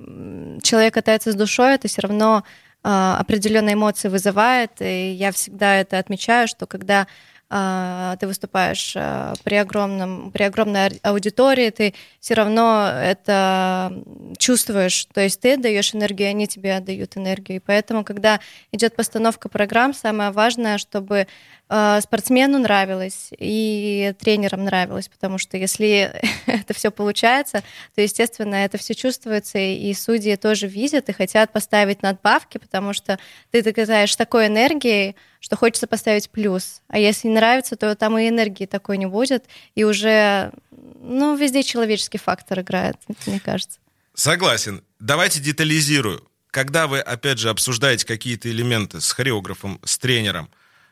человек 0.62 0.94
катается 0.94 1.32
с 1.32 1.36
душой, 1.36 1.76
это 1.76 1.88
все 1.88 2.02
равно 2.02 2.44
э, 2.84 3.16
определенные 3.18 3.76
эмоции 3.76 4.10
вызывает. 4.10 4.72
И 4.82 5.14
я 5.14 5.32
всегда 5.32 5.76
это 5.76 6.00
отмечаю, 6.00 6.50
что 6.50 6.68
когда 6.68 7.08
ты 7.52 8.28
выступаешь 8.28 8.94
а, 8.96 9.34
при, 9.44 9.56
огромном, 9.56 10.32
при 10.32 10.44
огромной 10.44 11.00
аудитории, 11.04 11.70
ты 11.70 11.94
все 12.22 12.34
равно 12.34 12.90
это 12.90 13.94
чувствуешь. 14.38 15.06
То 15.14 15.20
есть 15.20 15.42
ты 15.42 15.58
даешь 15.58 15.94
энергию, 15.94 16.30
они 16.30 16.48
тебе 16.48 16.78
отдают 16.78 17.18
энергию. 17.18 17.58
И 17.58 17.60
поэтому, 17.60 18.06
когда 18.06 18.40
идет 18.72 18.96
постановка 18.96 19.50
программ, 19.50 19.94
самое 19.94 20.32
важное, 20.32 20.78
чтобы 20.78 21.28
а, 21.61 21.61
спортсмену 22.02 22.60
нравилось 22.60 23.30
и 23.38 24.14
тренерам 24.20 24.66
нравилось, 24.66 25.08
потому 25.08 25.38
что 25.38 25.56
если 25.56 26.22
это 26.46 26.74
все 26.74 26.92
получается, 26.92 27.64
то, 27.96 28.02
естественно, 28.02 28.56
это 28.56 28.78
все 28.78 28.94
чувствуется, 28.94 29.58
и 29.58 29.94
судьи 29.94 30.36
тоже 30.36 30.68
видят 30.68 31.08
и 31.08 31.14
хотят 31.14 31.54
поставить 31.54 32.02
надбавки, 32.02 32.58
потому 32.58 32.92
что 32.92 33.20
ты 33.52 33.64
доказаешь 33.64 34.14
такой 34.18 34.48
энергией, 34.48 35.16
что 35.40 35.56
хочется 35.56 35.88
поставить 35.88 36.30
плюс. 36.30 36.82
А 36.90 37.00
если 37.00 37.30
не 37.30 37.36
нравится, 37.36 37.78
то 37.78 37.96
там 37.96 38.18
и 38.18 38.28
энергии 38.28 38.66
такой 38.66 38.98
не 38.98 39.06
будет, 39.06 39.46
и 39.74 39.86
уже, 39.86 40.52
ну, 40.72 41.38
везде 41.38 41.64
человеческий 41.64 42.18
фактор 42.18 42.60
играет, 42.60 42.98
мне 43.26 43.40
кажется. 43.40 43.80
Согласен. 44.14 44.84
Давайте 45.00 45.40
детализирую. 45.40 46.28
Когда 46.48 46.88
вы, 46.88 47.00
опять 47.00 47.40
же, 47.40 47.50
обсуждаете 47.50 48.06
какие-то 48.06 48.52
элементы 48.52 49.00
с 49.00 49.14
хореографом, 49.14 49.80
с 49.86 49.98
тренером, 49.98 50.50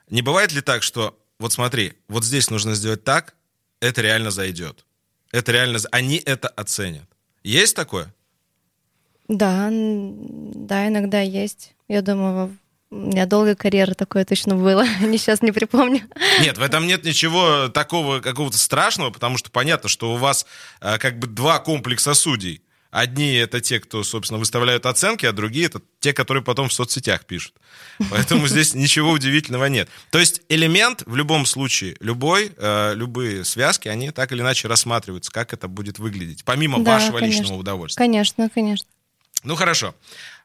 не 0.10 0.22
бывает 0.22 0.52
ли 0.52 0.62
так, 0.62 0.84
что 0.84 1.18
вот 1.40 1.54
смотри, 1.54 1.94
вот 2.08 2.24
здесь 2.26 2.50
нужно 2.50 2.76
сделать 2.76 3.04
так, 3.04 3.36
это 3.80 4.02
реально 4.02 4.32
зайдет. 4.32 4.86
Это 5.32 5.52
реально... 5.52 5.80
Они 5.92 6.18
это 6.18 6.48
оценят. 6.50 7.08
Есть 7.44 7.76
такое? 7.76 8.14
Да, 9.28 9.70
да, 9.72 10.88
иногда 10.88 11.22
есть. 11.22 11.74
Я 11.88 12.02
думаю, 12.02 12.58
у 12.92 12.96
меня 12.96 13.26
долгая 13.28 13.56
карьера 13.56 13.94
такое 13.94 14.26
точно 14.26 14.56
было. 14.56 14.84
Не 15.02 15.18
сейчас 15.18 15.42
не 15.42 15.52
припомню. 15.52 16.02
Нет, 16.42 16.58
в 16.58 16.62
этом 16.62 16.88
нет 16.88 17.04
ничего 17.04 17.70
такого 17.70 18.20
какого-то 18.20 18.58
страшного, 18.58 19.12
потому 19.12 19.38
что 19.38 19.52
понятно, 19.52 19.88
что 19.90 20.14
у 20.14 20.18
вас 20.18 20.46
э, 20.82 20.98
как 20.98 21.20
бы 21.20 21.28
два 21.28 21.60
комплекса 21.60 22.16
судей. 22.16 22.64
Одни 22.92 23.34
это 23.34 23.62
те, 23.62 23.80
кто, 23.80 24.04
собственно, 24.04 24.40
выставляют 24.40 24.88
оценки, 24.88 25.26
а 25.28 25.32
другие 25.32 25.68
это 25.68 25.80
те, 26.00 26.12
которые 26.12 26.44
потом 26.44 26.70
в 26.70 26.74
соцсетях 26.74 27.26
пишут. 27.26 27.54
Поэтому 28.10 28.48
здесь 28.48 28.74
ничего 28.74 29.12
удивительного 29.12 29.66
нет. 29.66 29.90
То 30.10 30.18
есть 30.18 30.42
элемент 30.50 31.04
в 31.06 31.16
любом 31.16 31.46
случае, 31.46 31.96
любой, 32.00 32.52
э, 32.58 32.94
любые 32.96 33.46
связки, 33.46 33.88
они 33.88 34.10
так 34.10 34.32
или 34.32 34.42
иначе 34.42 34.68
рассматриваются, 34.68 35.32
как 35.32 35.54
это 35.54 35.68
будет 35.68 36.00
выглядеть, 36.00 36.44
помимо 36.44 36.84
Да, 36.84 36.96
вашего 36.96 37.20
конечно. 37.20 37.42
личного 37.42 37.60
удовольствия. 37.60 38.04
Конечно, 38.04 38.50
конечно. 38.50 38.88
Ну 39.44 39.56
хорошо. 39.56 39.94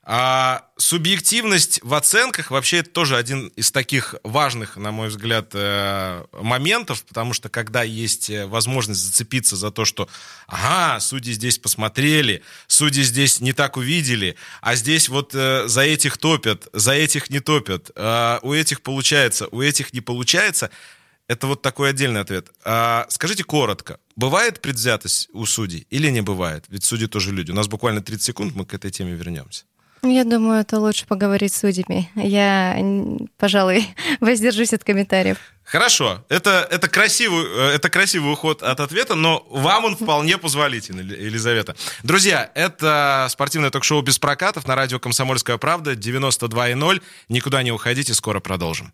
А, 0.06 0.66
субъективность 0.76 1.80
в 1.82 1.94
оценках 1.94 2.50
вообще 2.50 2.78
это 2.78 2.90
тоже 2.90 3.16
один 3.16 3.49
из 3.49 3.70
таких 3.73 4.14
важных, 4.23 4.76
на 4.76 4.92
мой 4.92 5.08
взгляд, 5.08 5.52
э, 5.54 6.25
моментов, 6.32 7.02
потому 7.04 7.32
что 7.32 7.49
когда 7.49 7.82
есть 7.82 8.28
э, 8.28 8.44
возможность 8.44 9.00
зацепиться 9.00 9.56
за 9.56 9.70
то, 9.70 9.87
что, 9.87 10.06
ага, 10.46 11.00
судьи 11.00 11.32
здесь 11.32 11.58
посмотрели, 11.58 12.42
судьи 12.66 13.02
здесь 13.02 13.40
не 13.40 13.54
так 13.54 13.78
увидели, 13.78 14.37
а 14.61 14.75
здесь 14.75 15.08
вот 15.08 15.34
э, 15.34 15.68
за 15.68 15.80
этих 15.80 16.18
топят, 16.18 16.68
за 16.75 16.92
этих 16.92 17.30
не 17.30 17.40
топят, 17.40 17.90
у 18.42 18.52
этих 18.52 18.82
получается, 18.82 19.49
у 19.52 19.62
этих 19.62 19.94
не 19.94 20.02
получается, 20.02 20.70
это 21.28 21.46
вот 21.46 21.62
такой 21.62 21.90
отдельный 21.90 22.20
ответ. 22.20 22.50
А, 22.64 23.06
скажите 23.08 23.44
коротко, 23.44 23.99
бывает 24.16 24.61
предвзятость 24.61 25.30
у 25.32 25.46
судей 25.46 25.87
или 25.88 26.11
не 26.11 26.20
бывает? 26.20 26.66
Ведь 26.68 26.84
судьи 26.84 27.06
тоже 27.06 27.32
люди. 27.32 27.50
У 27.50 27.54
нас 27.54 27.68
буквально 27.68 28.02
30 28.02 28.23
секунд, 28.23 28.54
мы 28.54 28.66
к 28.66 28.75
этой 28.75 28.90
теме 28.90 29.12
вернемся. 29.12 29.64
Я 30.04 30.25
думаю, 30.25 30.61
это 30.61 30.78
лучше 30.78 31.06
поговорить 31.06 31.52
с 31.52 31.61
судьями. 31.61 32.11
Я, 32.14 32.76
пожалуй, 33.38 33.87
воздержусь 34.20 34.73
от 34.73 34.84
комментариев. 34.84 35.38
Хорошо, 35.64 36.23
это, 36.28 36.68
это, 36.70 36.88
красивый, 36.88 37.46
э, 37.46 37.75
это 37.76 37.88
красивый 37.88 38.32
уход 38.32 38.62
от 38.62 38.80
ответа, 38.80 39.14
но 39.14 39.46
вам 39.50 39.87
он 39.87 39.96
вполне 39.96 40.37
позволителен, 40.37 41.00
Ели- 41.00 41.23
Елизавета. 41.25 41.75
Друзья, 42.02 42.50
это 42.54 43.26
спортивное 43.30 43.70
ток-шоу 43.70 44.02
«Без 44.02 44.18
прокатов» 44.18 44.66
на 44.68 44.75
радио 44.75 44.99
«Комсомольская 44.99 45.56
правда» 45.56 45.92
92.0. 45.94 47.02
Никуда 47.30 47.62
не 47.62 47.73
уходите, 47.73 48.12
скоро 48.12 48.40
продолжим. 48.40 48.92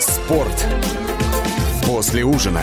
Спорт. 0.00 0.66
После 1.84 2.22
ужина. 2.24 2.62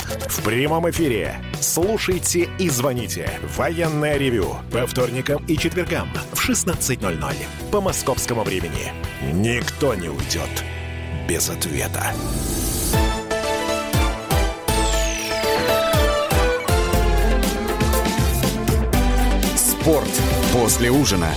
В 0.27 0.43
прямом 0.43 0.89
эфире. 0.89 1.35
Слушайте 1.59 2.49
и 2.59 2.69
звоните. 2.69 3.29
Военное 3.55 4.17
ревю. 4.17 4.55
По 4.71 4.85
вторникам 4.87 5.43
и 5.45 5.57
четвергам 5.57 6.09
в 6.33 6.49
16.00 6.49 7.35
по 7.71 7.81
московскому 7.81 8.43
времени. 8.43 8.93
Никто 9.33 9.93
не 9.95 10.09
уйдет 10.09 10.63
без 11.27 11.49
ответа. 11.49 12.13
Спорт. 19.55 20.09
После 20.53 20.91
ужина. 20.91 21.29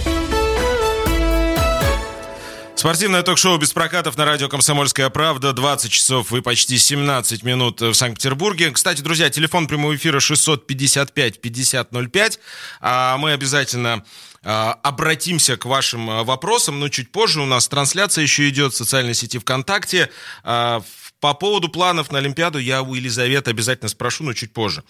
Спортивное 2.85 3.23
ток-шоу 3.23 3.57
без 3.57 3.73
прокатов 3.73 4.19
на 4.19 4.27
радио 4.27 4.51
«Комсомольская 4.51 5.09
правда». 5.09 5.55
20 5.55 5.91
часов 5.91 6.35
и 6.35 6.43
почти 6.43 6.77
17 6.77 7.43
минут 7.43 7.81
в 7.81 7.95
Санкт-Петербурге. 7.95 8.73
Кстати, 8.73 9.01
друзья, 9.01 9.31
телефон 9.31 9.67
прямого 9.67 9.97
эфира 9.97 10.19
655-5005. 10.19 12.39
А 12.83 13.17
мы 13.17 13.33
обязательно 13.33 14.05
а, 14.43 14.79
обратимся 14.83 15.57
к 15.57 15.65
вашим 15.65 16.11
а, 16.11 16.25
вопросам, 16.25 16.79
но 16.79 16.91
чуть 16.91 17.11
позже 17.11 17.41
у 17.41 17.47
нас 17.47 17.69
трансляция 17.69 18.21
еще 18.21 18.47
идет 18.51 18.75
в 18.75 18.77
социальной 18.77 19.15
сети 19.15 19.39
ВКонтакте. 19.39 20.11
А, 20.43 20.83
По 21.21 21.33
поводу 21.33 21.71
планов 21.71 22.13
на 22.13 22.19
Олимпиаду 22.19 22.59
я 22.59 22.83
у 22.83 22.93
Елизаветы 22.93 23.51
обязательно 23.51 23.89
спрошу, 23.89 24.25
но 24.25 24.35
чуть 24.35 24.53
позже. 24.53 24.85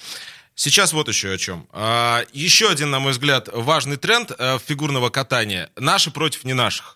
Сейчас 0.56 0.92
вот 0.92 1.06
еще 1.06 1.32
о 1.32 1.38
чем. 1.38 1.68
А, 1.70 2.24
Еще 2.32 2.68
один, 2.68 2.90
на 2.90 2.98
мой 2.98 3.12
взгляд, 3.12 3.48
важный 3.52 3.98
тренд 3.98 4.32
фигурного 4.66 5.10
катания. 5.10 5.70
Наши 5.76 6.10
против 6.10 6.42
не 6.42 6.54
наших. 6.54 6.93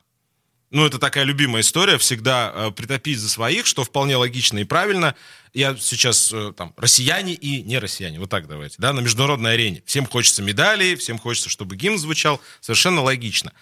Ну, 0.71 0.85
это 0.85 0.99
такая 0.99 1.25
любимая 1.25 1.63
история, 1.63 1.97
всегда 1.97 2.53
э, 2.55 2.71
притопить 2.73 3.19
за 3.19 3.31
своих, 3.31 3.65
что 3.65 3.85
вполне 3.85 4.17
логично 4.17 4.59
и 4.59 4.65
правильно. 4.65 5.15
Я 5.55 5.75
сейчас 5.77 6.31
э, 6.31 6.53
там 6.55 6.75
россияне 6.77 7.33
и 7.33 7.63
не 7.63 7.79
россияне, 7.79 8.21
вот 8.21 8.29
так 8.29 8.47
давайте, 8.49 8.77
да, 8.79 8.93
на 8.93 9.01
международной 9.01 9.55
арене. 9.55 9.83
Всем 9.87 10.05
хочется 10.05 10.43
медалей, 10.43 10.95
всем 10.97 11.19
хочется, 11.19 11.49
чтобы 11.49 11.77
гимн 11.77 11.97
звучал, 11.97 12.41
совершенно 12.61 13.01
логично. 13.01 13.53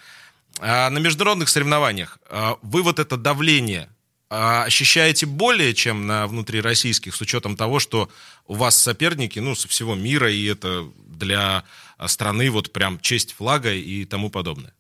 А 0.58 0.90
на 0.90 0.98
международных 0.98 1.48
соревнованиях 1.48 2.18
э, 2.28 2.54
вы 2.62 2.82
вот 2.82 2.98
это 2.98 3.16
давление 3.16 3.88
э, 4.28 4.62
ощущаете 4.64 5.26
более, 5.26 5.74
чем 5.74 6.08
на 6.08 6.26
внутрироссийских, 6.26 7.14
с 7.14 7.20
учетом 7.20 7.56
того, 7.56 7.78
что 7.78 8.10
у 8.48 8.54
вас 8.54 8.74
соперники, 8.74 9.38
ну, 9.38 9.54
со 9.54 9.68
всего 9.68 9.94
мира, 9.94 10.32
и 10.32 10.44
это 10.46 10.90
для 11.06 11.62
э, 11.98 12.08
страны 12.08 12.50
вот 12.50 12.72
прям 12.72 12.98
честь 12.98 13.32
флага 13.34 13.72
и 13.72 14.04
тому 14.06 14.28
подобное? 14.28 14.75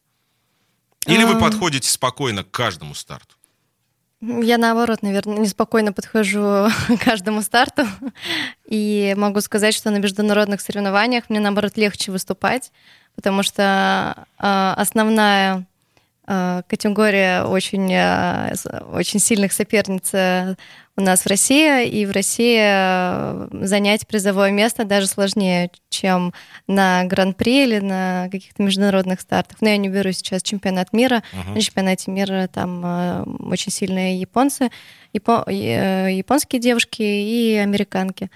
Или 1.06 1.24
вы 1.24 1.38
подходите 1.38 1.88
спокойно 1.90 2.44
к 2.44 2.50
каждому 2.50 2.94
старту? 2.94 3.36
Я 4.20 4.56
наоборот, 4.56 5.02
наверное, 5.02 5.38
неспокойно 5.38 5.92
подхожу 5.92 6.40
к 6.88 7.04
каждому 7.04 7.42
старту. 7.42 7.86
И 8.64 9.14
могу 9.16 9.40
сказать, 9.40 9.74
что 9.74 9.90
на 9.90 9.98
международных 9.98 10.60
соревнованиях 10.60 11.28
мне 11.28 11.38
наоборот 11.38 11.76
легче 11.76 12.12
выступать, 12.12 12.72
потому 13.14 13.42
что 13.42 14.26
э, 14.38 14.74
основная 14.76 15.66
э, 16.26 16.62
категория 16.66 17.44
очень, 17.44 17.92
э, 17.92 18.54
очень 18.92 19.20
сильных 19.20 19.52
соперниц 19.52 20.12
э, 20.14 20.56
у 20.96 21.02
нас 21.02 21.22
в 21.22 21.26
России, 21.26 21.86
и 21.86 22.06
в 22.06 22.10
России 22.10 22.58
э, 22.58 23.48
занять 23.66 24.06
призовое 24.06 24.50
место 24.50 24.84
даже 24.84 25.06
сложнее, 25.06 25.70
чем 25.90 26.32
на 26.66 27.04
Гран-при 27.04 27.64
или 27.64 27.78
на 27.80 28.28
каких-то 28.32 28.62
международных 28.62 29.20
стартах. 29.20 29.58
Но 29.60 29.68
я 29.68 29.76
не 29.76 29.88
беру 29.90 30.10
сейчас 30.12 30.42
чемпионат 30.42 30.92
мира. 30.92 31.22
На 31.54 31.60
чемпионате 31.60 32.10
мира 32.10 32.48
там 32.52 32.82
э, 32.84 33.22
очень 33.50 33.70
сильные 33.72 34.18
японцы, 34.18 34.70
япо- 35.12 35.44
э, 35.48 36.12
японские 36.14 36.60
девушки 36.60 37.02
и 37.02 37.56
американки. 37.56 38.30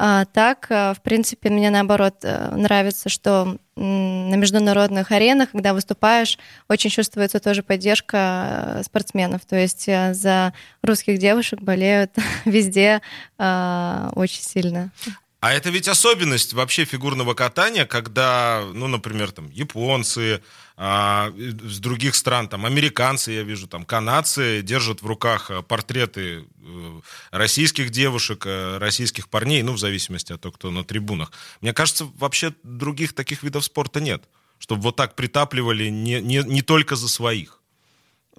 А 0.00 0.26
так, 0.26 0.68
э, 0.70 0.94
в 0.94 1.02
принципе, 1.02 1.50
мне 1.50 1.70
наоборот 1.70 2.18
э, 2.22 2.54
нравится, 2.54 3.08
что 3.08 3.58
на 3.74 4.34
международных 4.36 5.10
аренах, 5.10 5.50
когда 5.50 5.74
выступаешь, 5.74 6.38
очень 6.68 6.88
чувствуется 6.88 7.40
тоже 7.40 7.64
поддержка 7.64 8.76
э, 8.78 8.82
спортсменов. 8.84 9.44
То 9.44 9.56
есть 9.56 9.86
за 9.86 10.52
русских 10.82 11.18
девушек 11.18 11.60
болеют 11.60 12.12
везде 12.44 13.02
очень 13.38 14.42
сильно. 14.42 14.92
А 15.40 15.52
это 15.52 15.70
ведь 15.70 15.86
особенность 15.86 16.52
вообще 16.52 16.84
фигурного 16.84 17.34
катания, 17.34 17.86
когда, 17.86 18.64
ну, 18.74 18.88
например, 18.88 19.30
там 19.30 19.48
японцы, 19.50 20.42
а, 20.76 21.32
с 21.36 21.78
других 21.78 22.16
стран, 22.16 22.48
там 22.48 22.66
американцы, 22.66 23.30
я 23.30 23.44
вижу, 23.44 23.68
там 23.68 23.84
канадцы 23.84 24.62
держат 24.62 25.00
в 25.00 25.06
руках 25.06 25.50
э, 25.50 25.62
портреты 25.62 26.44
э, 26.60 27.00
российских 27.30 27.90
девушек, 27.90 28.46
э, 28.46 28.78
российских 28.78 29.28
парней, 29.28 29.62
ну, 29.62 29.74
в 29.74 29.78
зависимости 29.78 30.32
от 30.32 30.40
того, 30.40 30.52
кто 30.52 30.72
на 30.72 30.82
трибунах. 30.82 31.30
Мне 31.60 31.72
кажется, 31.72 32.08
вообще 32.16 32.52
других 32.64 33.12
таких 33.12 33.44
видов 33.44 33.64
спорта 33.64 34.00
нет, 34.00 34.24
чтобы 34.58 34.82
вот 34.82 34.96
так 34.96 35.14
притапливали 35.14 35.88
не, 35.88 36.20
не, 36.20 36.42
не 36.44 36.62
только 36.62 36.96
за 36.96 37.08
своих. 37.08 37.57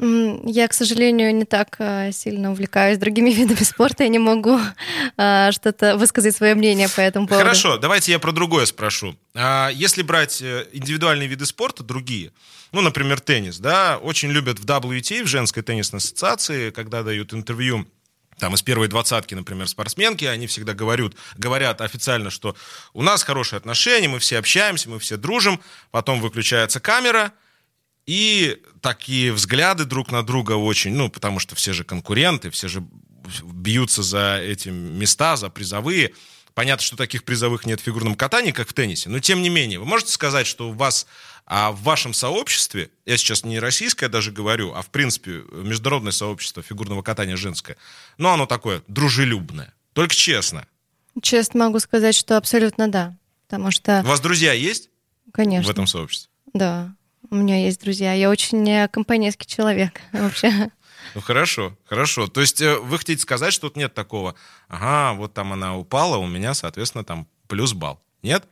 Я, 0.01 0.67
к 0.69 0.73
сожалению, 0.73 1.35
не 1.35 1.43
так 1.43 1.75
э, 1.79 2.11
сильно 2.13 2.51
увлекаюсь 2.51 2.97
другими 2.97 3.29
видами 3.33 3.63
спорта, 3.63 4.03
я 4.03 4.09
не 4.09 4.19
могу 4.19 4.57
э, 5.17 5.51
что-то 5.51 5.97
высказать 5.97 6.35
свое 6.35 6.55
мнение 6.55 6.87
по 6.87 7.01
этому 7.01 7.27
поводу. 7.27 7.43
Хорошо, 7.43 7.77
давайте 7.77 8.13
я 8.13 8.19
про 8.19 8.31
другое 8.31 8.65
спрошу. 8.65 9.17
А 9.35 9.69
если 9.69 10.01
брать 10.01 10.41
э, 10.41 10.67
индивидуальные 10.71 11.27
виды 11.27 11.45
спорта, 11.45 11.83
другие, 11.83 12.31
ну, 12.71 12.79
например, 12.79 13.19
теннис, 13.19 13.59
да, 13.59 13.97
очень 13.97 14.31
любят 14.31 14.59
в 14.59 14.65
WTA, 14.65 15.23
в 15.23 15.27
женской 15.27 15.63
теннисной 15.63 15.97
ассоциации, 15.97 16.69
когда 16.69 17.03
дают 17.03 17.33
интервью 17.33 17.85
там 18.37 18.53
из 18.53 18.61
первой 18.61 18.87
двадцатки, 18.87 19.35
например, 19.35 19.67
спортсменки, 19.67 20.23
они 20.23 20.47
всегда 20.47 20.73
говорят, 20.73 21.11
говорят 21.35 21.81
официально, 21.81 22.29
что 22.29 22.55
у 22.93 23.01
нас 23.01 23.23
хорошие 23.23 23.57
отношения, 23.57 24.07
мы 24.07 24.19
все 24.19 24.39
общаемся, 24.39 24.89
мы 24.89 24.99
все 24.99 25.17
дружим, 25.17 25.59
потом 25.91 26.21
выключается 26.21 26.79
камера, 26.79 27.33
и 28.09 28.59
такие 28.81 29.31
взгляды 29.31 29.85
друг 29.85 30.11
на 30.11 30.23
друга 30.23 30.53
очень, 30.53 30.95
ну, 30.95 31.09
потому 31.11 31.37
что 31.37 31.53
все 31.53 31.73
же 31.73 31.83
конкуренты, 31.83 32.49
все 32.49 32.67
же 32.67 32.83
бьются 33.43 34.01
за 34.01 34.39
эти 34.41 34.69
места, 34.69 35.35
за 35.35 35.51
призовые. 35.51 36.15
Понятно, 36.55 36.83
что 36.83 36.97
таких 36.97 37.23
призовых 37.23 37.67
нет 37.67 37.79
в 37.79 37.83
фигурном 37.83 38.15
катании, 38.15 38.49
как 38.49 38.67
в 38.67 38.73
теннисе, 38.73 39.09
но 39.09 39.19
тем 39.19 39.43
не 39.43 39.49
менее, 39.49 39.77
вы 39.77 39.85
можете 39.85 40.11
сказать, 40.11 40.47
что 40.47 40.69
у 40.69 40.73
вас 40.73 41.05
а 41.45 41.71
в 41.71 41.83
вашем 41.83 42.15
сообществе, 42.15 42.89
я 43.05 43.15
сейчас 43.15 43.43
не 43.43 43.59
российское 43.59 44.09
даже 44.09 44.31
говорю, 44.31 44.73
а 44.73 44.81
в 44.81 44.89
принципе 44.89 45.43
международное 45.51 46.11
сообщество 46.11 46.63
фигурного 46.63 47.03
катания 47.03 47.35
женское, 47.35 47.77
но 48.17 48.33
оно 48.33 48.47
такое 48.47 48.81
дружелюбное, 48.87 49.71
только 49.93 50.15
честно. 50.15 50.65
Честно 51.21 51.65
могу 51.65 51.77
сказать, 51.77 52.15
что 52.15 52.37
абсолютно 52.37 52.87
да, 52.87 53.15
потому 53.47 53.69
что... 53.69 54.01
У 54.03 54.07
вас 54.07 54.19
друзья 54.19 54.53
есть? 54.53 54.89
Конечно. 55.31 55.67
В 55.67 55.71
этом 55.71 55.85
сообществе? 55.85 56.31
Да. 56.53 56.95
У 57.29 57.35
меня 57.35 57.63
есть 57.63 57.81
друзья. 57.81 58.13
Я 58.13 58.29
очень 58.29 58.87
компанейский 58.89 59.47
человек 59.47 60.01
вообще. 60.11 60.71
Ну 61.15 61.21
хорошо, 61.21 61.75
хорошо. 61.85 62.27
То 62.27 62.41
есть 62.41 62.61
э, 62.61 62.77
вы 62.77 62.97
хотите 62.97 63.21
сказать, 63.21 63.53
что 63.53 63.67
тут 63.67 63.77
нет 63.77 63.93
такого, 63.93 64.35
ага, 64.67 65.17
вот 65.17 65.33
там 65.33 65.53
она 65.53 65.77
упала, 65.77 66.17
у 66.17 66.27
меня, 66.27 66.53
соответственно, 66.53 67.03
там 67.03 67.27
плюс 67.47 67.73
балл. 67.73 67.99
Нет? 68.21 68.43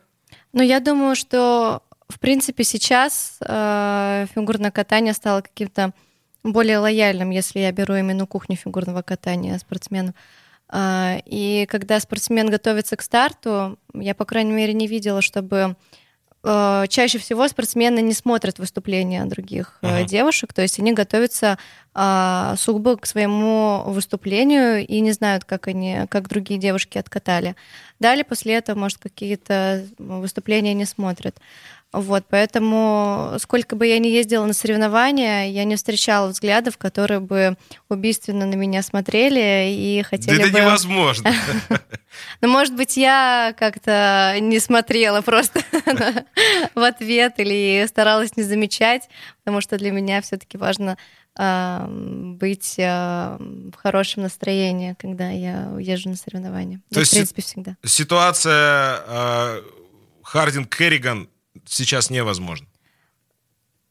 Ну, 0.52 0.62
я 0.62 0.80
думаю, 0.80 1.14
что, 1.14 1.82
в 2.08 2.18
принципе, 2.18 2.64
сейчас 2.64 3.38
э, 3.40 4.26
фигурное 4.34 4.70
катание 4.70 5.14
стало 5.14 5.42
каким-то 5.42 5.92
более 6.42 6.78
лояльным, 6.78 7.30
если 7.30 7.60
я 7.60 7.72
беру 7.72 7.94
именно 7.94 8.26
кухню 8.26 8.56
фигурного 8.56 9.02
катания 9.02 9.58
спортсменов. 9.58 10.14
Э, 10.72 11.20
и 11.26 11.66
когда 11.68 12.00
спортсмен 12.00 12.50
готовится 12.50 12.96
к 12.96 13.02
старту, 13.02 13.78
я, 13.94 14.14
по 14.14 14.24
крайней 14.24 14.52
мере, 14.52 14.72
не 14.72 14.86
видела, 14.86 15.22
чтобы 15.22 15.76
Э, 16.44 16.84
чаще 16.88 17.18
всего 17.18 17.48
спортсмены 17.48 18.00
не 18.00 18.12
смотрят 18.12 18.58
выступления 18.58 19.24
других 19.24 19.78
uh-huh. 19.82 20.04
девушек, 20.04 20.52
то 20.52 20.62
есть 20.62 20.78
они 20.78 20.92
готовятся 20.92 21.58
а, 21.94 22.54
сугубо 22.56 22.96
к 22.96 23.06
своему 23.06 23.82
выступлению 23.86 24.86
и 24.86 25.00
не 25.00 25.10
знают, 25.10 25.44
как 25.44 25.66
они, 25.66 26.02
как 26.08 26.28
другие 26.28 26.60
девушки 26.60 26.96
откатали. 26.96 27.56
Далее 27.98 28.24
после 28.24 28.54
этого, 28.54 28.78
может, 28.78 28.98
какие-то 28.98 29.84
выступления 29.98 30.74
не 30.74 30.84
смотрят. 30.84 31.36
Вот, 31.92 32.24
поэтому 32.28 33.36
сколько 33.38 33.74
бы 33.74 33.86
я 33.86 33.98
ни 33.98 34.08
ездила 34.08 34.44
на 34.44 34.52
соревнования, 34.52 35.46
я 35.46 35.64
не 35.64 35.76
встречала 35.76 36.28
взглядов, 36.28 36.76
которые 36.76 37.20
бы 37.20 37.56
убийственно 37.88 38.44
на 38.44 38.56
меня 38.56 38.82
смотрели 38.82 39.70
и 39.72 40.02
хотели 40.02 40.36
да 40.36 40.42
бы... 40.42 40.48
это 40.48 40.60
невозможно. 40.60 41.32
Ну, 42.40 42.48
может 42.48 42.74
быть, 42.74 42.96
я 42.96 43.54
как-то 43.56 44.34
не 44.40 44.58
смотрела 44.58 45.20
просто 45.20 45.60
в 46.74 46.82
ответ 46.82 47.34
или 47.36 47.86
старалась 47.86 48.36
не 48.36 48.42
замечать, 48.42 49.08
потому 49.44 49.60
что 49.60 49.76
для 49.76 49.92
меня 49.92 50.20
все-таки 50.22 50.56
важно 50.56 50.96
а, 51.36 51.86
быть 51.88 52.74
в 52.76 53.72
хорошем 53.76 54.22
настроении, 54.22 54.96
когда 54.98 55.30
я 55.30 55.70
езжу 55.78 56.08
на 56.08 56.16
соревнования. 56.16 56.80
То 56.92 57.00
есть, 57.00 57.12
в 57.12 57.14
принципе, 57.14 57.42
всегда. 57.42 57.76
Ситуация 57.84 59.00
э, 59.06 59.62
Хардинг-Керриган 60.24 61.28
сейчас 61.66 62.10
невозможно? 62.10 62.66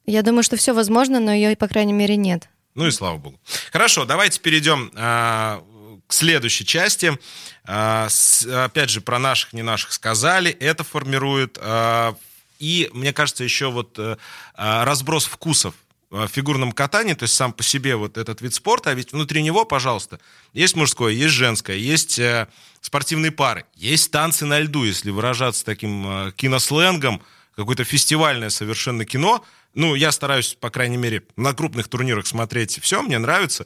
Я 0.06 0.22
думаю, 0.22 0.44
что 0.44 0.56
все 0.56 0.74
возможно, 0.74 1.20
но 1.20 1.34
ее, 1.34 1.56
по 1.58 1.68
крайней 1.68 1.94
мере, 1.94 2.16
нет. 2.16 2.50
Ну 2.76 2.88
и 2.88 2.92
слава 2.92 3.18
богу. 3.18 3.40
Хорошо, 3.72 4.06
давайте 4.06 4.40
перейдем 4.40 4.92
а, 4.96 5.64
к 6.08 6.14
следующей 6.14 6.66
части. 6.66 7.18
А, 7.66 8.08
с, 8.10 8.46
опять 8.46 8.90
же, 8.90 9.02
про 9.02 9.20
наших, 9.20 9.52
не 9.54 9.64
наших 9.64 9.92
сказали. 9.92 10.52
Это 10.52 10.84
формирует. 10.84 11.58
А, 11.60 12.16
и, 12.60 12.90
мне 12.94 13.14
кажется, 13.14 13.44
еще 13.44 13.70
вот 13.70 13.98
а, 13.98 14.86
разброс 14.86 15.26
вкусов 15.26 15.74
в 16.10 16.28
фигурном 16.28 16.72
катании, 16.72 17.14
то 17.14 17.24
есть 17.24 17.36
сам 17.36 17.52
по 17.52 17.64
себе 17.64 17.96
вот 17.96 18.18
этот 18.18 18.42
вид 18.42 18.54
спорта, 18.54 18.92
а 18.92 18.94
ведь 18.94 19.12
внутри 19.12 19.44
него, 19.44 19.66
пожалуйста, 19.66 20.20
есть 20.54 20.76
мужское, 20.76 21.12
есть 21.12 21.34
женское, 21.34 21.76
есть 21.76 22.18
э, 22.18 22.48
спортивные 22.80 23.32
пары, 23.32 23.66
есть 23.76 24.10
танцы 24.10 24.46
на 24.46 24.60
льду, 24.60 24.86
если 24.86 25.10
выражаться 25.10 25.66
таким 25.66 26.08
э, 26.08 26.32
киносленгом, 26.32 27.22
какое-то 27.58 27.84
фестивальное 27.84 28.50
совершенно 28.50 29.04
кино. 29.04 29.44
Ну, 29.74 29.96
я 29.96 30.12
стараюсь, 30.12 30.54
по 30.60 30.70
крайней 30.70 30.98
мере, 30.98 31.24
на 31.36 31.54
крупных 31.54 31.88
турнирах 31.88 32.28
смотреть 32.28 32.80
все, 32.82 33.02
мне 33.02 33.18
нравится. 33.18 33.66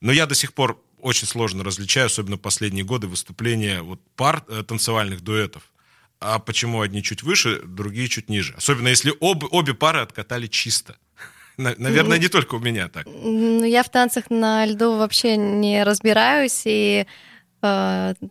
Но 0.00 0.12
я 0.12 0.26
до 0.26 0.34
сих 0.34 0.54
пор 0.54 0.80
очень 1.00 1.26
сложно 1.26 1.64
различаю, 1.64 2.06
особенно 2.06 2.38
последние 2.38 2.84
годы, 2.84 3.08
выступления 3.08 3.82
вот 3.82 4.00
пар 4.16 4.44
э, 4.48 4.62
танцевальных 4.66 5.20
дуэтов. 5.20 5.64
А 6.20 6.38
почему 6.38 6.80
одни 6.80 7.02
чуть 7.02 7.22
выше, 7.22 7.60
другие 7.64 8.08
чуть 8.08 8.30
ниже? 8.30 8.54
Особенно 8.56 8.88
если 8.88 9.12
об, 9.20 9.44
обе 9.52 9.74
пары 9.74 10.00
откатали 10.00 10.46
чисто. 10.46 10.96
Наверное, 11.56 12.18
не 12.18 12.28
только 12.28 12.54
у 12.54 12.58
меня 12.58 12.88
так. 12.88 13.06
Ну, 13.06 13.64
я 13.64 13.82
в 13.82 13.90
танцах 13.90 14.30
на 14.30 14.64
льду 14.64 14.96
вообще 14.96 15.36
не 15.36 15.84
разбираюсь, 15.84 16.62
и 16.64 17.06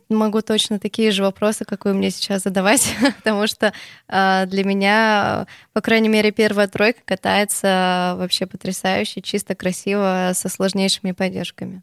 могу 0.09 0.41
точно 0.41 0.79
такие 0.79 1.11
же 1.11 1.23
вопросы, 1.23 1.65
как 1.65 1.85
вы 1.85 1.93
мне 1.93 2.11
сейчас 2.11 2.43
задавать, 2.43 2.95
потому 3.17 3.47
что 3.47 3.73
э, 4.07 4.45
для 4.47 4.63
меня, 4.63 5.47
по 5.73 5.81
крайней 5.81 6.09
мере, 6.09 6.31
первая 6.31 6.67
тройка 6.67 7.01
катается 7.05 8.15
вообще 8.17 8.45
потрясающе, 8.45 9.21
чисто 9.21 9.55
красиво, 9.55 10.31
со 10.33 10.49
сложнейшими 10.49 11.11
поддержками. 11.11 11.81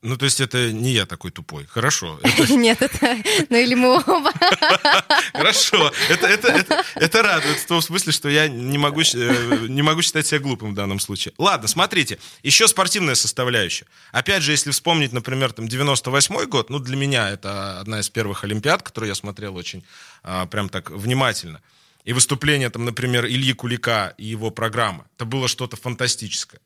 Ну, 0.00 0.16
то 0.16 0.26
есть 0.26 0.40
это 0.40 0.70
не 0.72 0.92
я 0.92 1.06
такой 1.06 1.32
тупой. 1.32 1.66
Хорошо. 1.66 2.20
Нет, 2.50 2.80
это... 2.80 3.16
Ну, 3.50 3.56
или 3.56 3.74
мы 3.74 3.96
оба. 3.96 4.32
Хорошо. 5.32 5.92
Это, 6.08 7.22
радует 7.22 7.58
в 7.58 7.66
том 7.66 7.82
смысле, 7.82 8.12
что 8.12 8.28
я 8.28 8.46
не 8.46 8.78
могу, 8.78 9.00
э, 9.00 9.66
не 9.68 9.82
могу 9.82 10.02
считать 10.02 10.26
себя 10.26 10.38
глупым 10.38 10.70
в 10.70 10.74
данном 10.74 11.00
случае. 11.00 11.34
Ладно, 11.36 11.66
смотрите. 11.66 12.20
Еще 12.44 12.68
спортивная 12.68 13.16
составляющая. 13.16 13.86
Опять 14.12 14.44
же, 14.44 14.52
если 14.52 14.70
вспомнить, 14.70 15.12
например, 15.12 15.52
там 15.52 15.66
98 15.66 16.44
год, 16.46 16.70
ну, 16.70 16.78
для 16.78 16.96
меня 16.96 17.30
это 17.30 17.80
одна 17.80 17.98
из 17.98 18.08
первых 18.08 18.44
Олимпиад, 18.44 18.84
которую 18.84 19.08
я 19.08 19.16
смотрел 19.16 19.56
очень 19.56 19.82
а, 20.22 20.46
прям 20.46 20.68
так 20.68 20.90
внимательно. 20.90 21.60
И 22.04 22.12
выступление, 22.12 22.70
там, 22.70 22.84
например, 22.84 23.26
Ильи 23.26 23.52
Кулика 23.52 24.14
и 24.16 24.26
его 24.26 24.50
программа. 24.50 25.06
Это 25.16 25.24
было 25.24 25.48
что-то 25.48 25.76
фантастическое. 25.76 26.60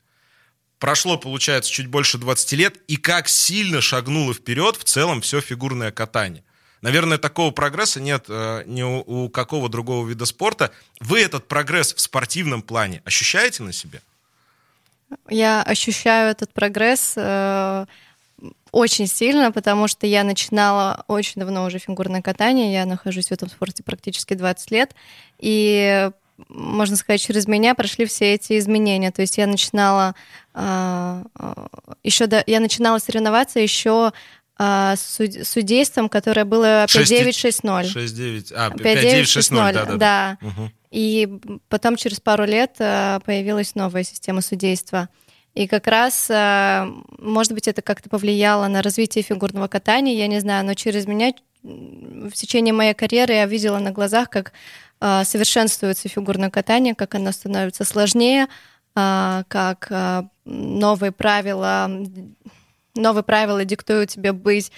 Прошло, 0.83 1.17
получается, 1.17 1.71
чуть 1.71 1.87
больше 1.87 2.17
20 2.17 2.51
лет, 2.51 2.77
и 2.89 2.97
как 2.97 3.29
сильно 3.29 3.79
шагнуло 3.79 4.33
вперед 4.33 4.75
в 4.75 4.83
целом 4.83 5.21
все 5.21 5.39
фигурное 5.39 5.93
катание. 5.93 6.43
Наверное, 6.81 7.17
такого 7.17 7.51
прогресса 7.51 8.01
нет 8.01 8.25
э, 8.27 8.63
ни 8.65 8.81
у, 8.83 8.99
у 8.99 9.29
какого 9.29 9.69
другого 9.69 10.05
вида 10.05 10.25
спорта. 10.25 10.71
Вы 10.99 11.21
этот 11.21 11.47
прогресс 11.47 11.93
в 11.93 12.01
спортивном 12.01 12.61
плане 12.61 13.01
ощущаете 13.05 13.63
на 13.63 13.71
себе? 13.71 14.01
Я 15.29 15.63
ощущаю 15.63 16.31
этот 16.31 16.51
прогресс 16.51 17.13
э, 17.15 17.85
очень 18.73 19.07
сильно, 19.07 19.53
потому 19.53 19.87
что 19.87 20.05
я 20.05 20.25
начинала 20.25 21.05
очень 21.07 21.39
давно 21.39 21.63
уже 21.63 21.79
фигурное 21.79 22.21
катание. 22.21 22.73
Я 22.73 22.85
нахожусь 22.85 23.29
в 23.29 23.31
этом 23.31 23.49
спорте 23.49 23.83
практически 23.83 24.33
20 24.33 24.71
лет. 24.71 24.93
И 25.39 26.09
можно 26.49 26.95
сказать, 26.95 27.21
через 27.21 27.47
меня 27.47 27.75
прошли 27.75 28.05
все 28.05 28.33
эти 28.33 28.57
изменения. 28.57 29.11
То 29.11 29.21
есть 29.21 29.37
я 29.37 29.47
начинала 29.47 30.15
а, 30.53 31.23
а, 31.35 31.67
еще 32.03 32.27
до, 32.27 32.43
я 32.45 32.59
начинала 32.59 32.99
соревноваться 32.99 33.59
еще 33.59 34.11
а, 34.57 34.95
с 34.95 35.19
судейством, 35.43 36.09
которое 36.09 36.45
было 36.45 36.85
5-9-6-0. 36.85 37.83
6-9, 37.95 38.53
а, 38.55 38.69
5-9-6-0, 38.69 39.73
да, 39.73 39.85
да. 39.85 39.95
да. 39.95 40.37
Угу. 40.41 40.71
И 40.91 41.39
потом 41.69 41.95
через 41.95 42.19
пару 42.19 42.45
лет 42.45 42.75
появилась 42.77 43.73
новая 43.73 44.03
система 44.03 44.41
судейства. 44.41 45.09
И 45.55 45.67
как 45.67 45.85
раз, 45.87 46.29
может 47.19 47.53
быть, 47.53 47.67
это 47.67 47.83
как-то 47.83 48.09
повлияло 48.09 48.67
на 48.67 48.81
развитие 48.81 49.23
фигурного 49.23 49.67
катания, 49.67 50.15
я 50.15 50.27
не 50.27 50.39
знаю, 50.39 50.65
но 50.65 50.73
через 50.73 51.05
меня 51.05 51.33
в 51.63 52.31
течение 52.31 52.73
моей 52.73 52.93
карьеры 52.93 53.33
я 53.33 53.45
видела 53.45 53.79
на 53.79 53.91
глазах, 53.91 54.29
как 54.29 54.51
совершенствуется 55.25 56.07
фигурное 56.07 56.49
катание, 56.49 56.95
как 56.95 57.15
оно 57.15 57.31
становится 57.31 57.83
сложнее, 57.83 58.47
а, 58.95 59.43
как 59.47 59.87
а, 59.89 60.29
новые 60.45 61.11
правила, 61.11 61.89
новые 62.95 63.23
правила 63.23 63.65
диктуют 63.65 64.11
тебе 64.11 64.31
быть 64.31 64.71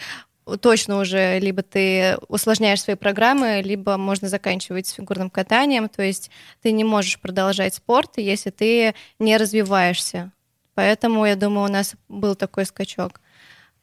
точно 0.61 0.99
уже 0.99 1.39
либо 1.39 1.63
ты 1.63 2.17
усложняешь 2.27 2.81
свои 2.81 2.95
программы, 2.95 3.61
либо 3.63 3.97
можно 3.97 4.29
заканчивать 4.29 4.87
с 4.87 4.91
фигурным 4.91 5.29
катанием, 5.29 5.89
то 5.89 6.03
есть 6.03 6.29
ты 6.61 6.71
не 6.71 6.83
можешь 6.83 7.19
продолжать 7.19 7.73
спорт, 7.73 8.17
если 8.17 8.51
ты 8.51 8.93
не 9.19 9.37
развиваешься. 9.37 10.31
Поэтому, 10.75 11.25
я 11.25 11.35
думаю, 11.35 11.65
у 11.65 11.71
нас 11.71 11.95
был 12.09 12.35
такой 12.35 12.65
скачок. 12.65 13.21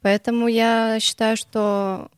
Поэтому 0.02 0.46
я 0.46 0.98
считаю, 1.00 1.36
что 1.36 2.08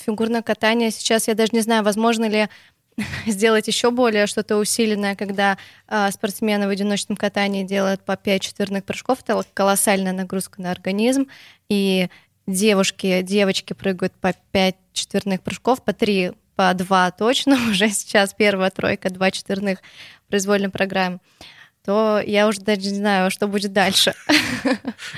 фигурное 0.00 0.42
катание 0.42 0.90
сейчас, 0.90 1.28
я 1.28 1.34
даже 1.34 1.50
не 1.52 1.60
знаю, 1.60 1.84
возможно 1.84 2.28
ли 2.28 2.48
сделать 3.26 3.68
еще 3.68 3.90
более 3.90 4.26
что-то 4.26 4.56
усиленное, 4.56 5.16
когда 5.16 5.58
э, 5.88 6.10
спортсмены 6.10 6.66
в 6.66 6.70
одиночном 6.70 7.16
катании 7.16 7.64
делают 7.64 8.02
по 8.02 8.16
5 8.16 8.42
четверных 8.42 8.84
прыжков. 8.84 9.18
Это 9.26 9.44
колоссальная 9.54 10.12
нагрузка 10.12 10.62
на 10.62 10.70
организм. 10.70 11.28
И 11.68 12.08
девушки, 12.46 13.22
девочки 13.22 13.72
прыгают 13.72 14.14
по 14.14 14.32
5 14.52 14.76
четверных 14.92 15.42
прыжков, 15.42 15.82
по 15.82 15.92
3, 15.92 16.32
по 16.54 16.72
2 16.72 17.10
точно 17.12 17.54
уже 17.70 17.90
сейчас. 17.90 18.34
Первая 18.34 18.70
тройка, 18.70 19.10
два 19.10 19.30
четверных 19.30 19.80
в 20.24 20.28
произвольной 20.28 20.70
программе 20.70 21.18
то 21.86 22.20
я 22.26 22.48
уже 22.48 22.60
даже 22.60 22.80
не 22.80 22.96
знаю, 22.96 23.30
что 23.30 23.46
будет 23.46 23.72
дальше. 23.72 24.14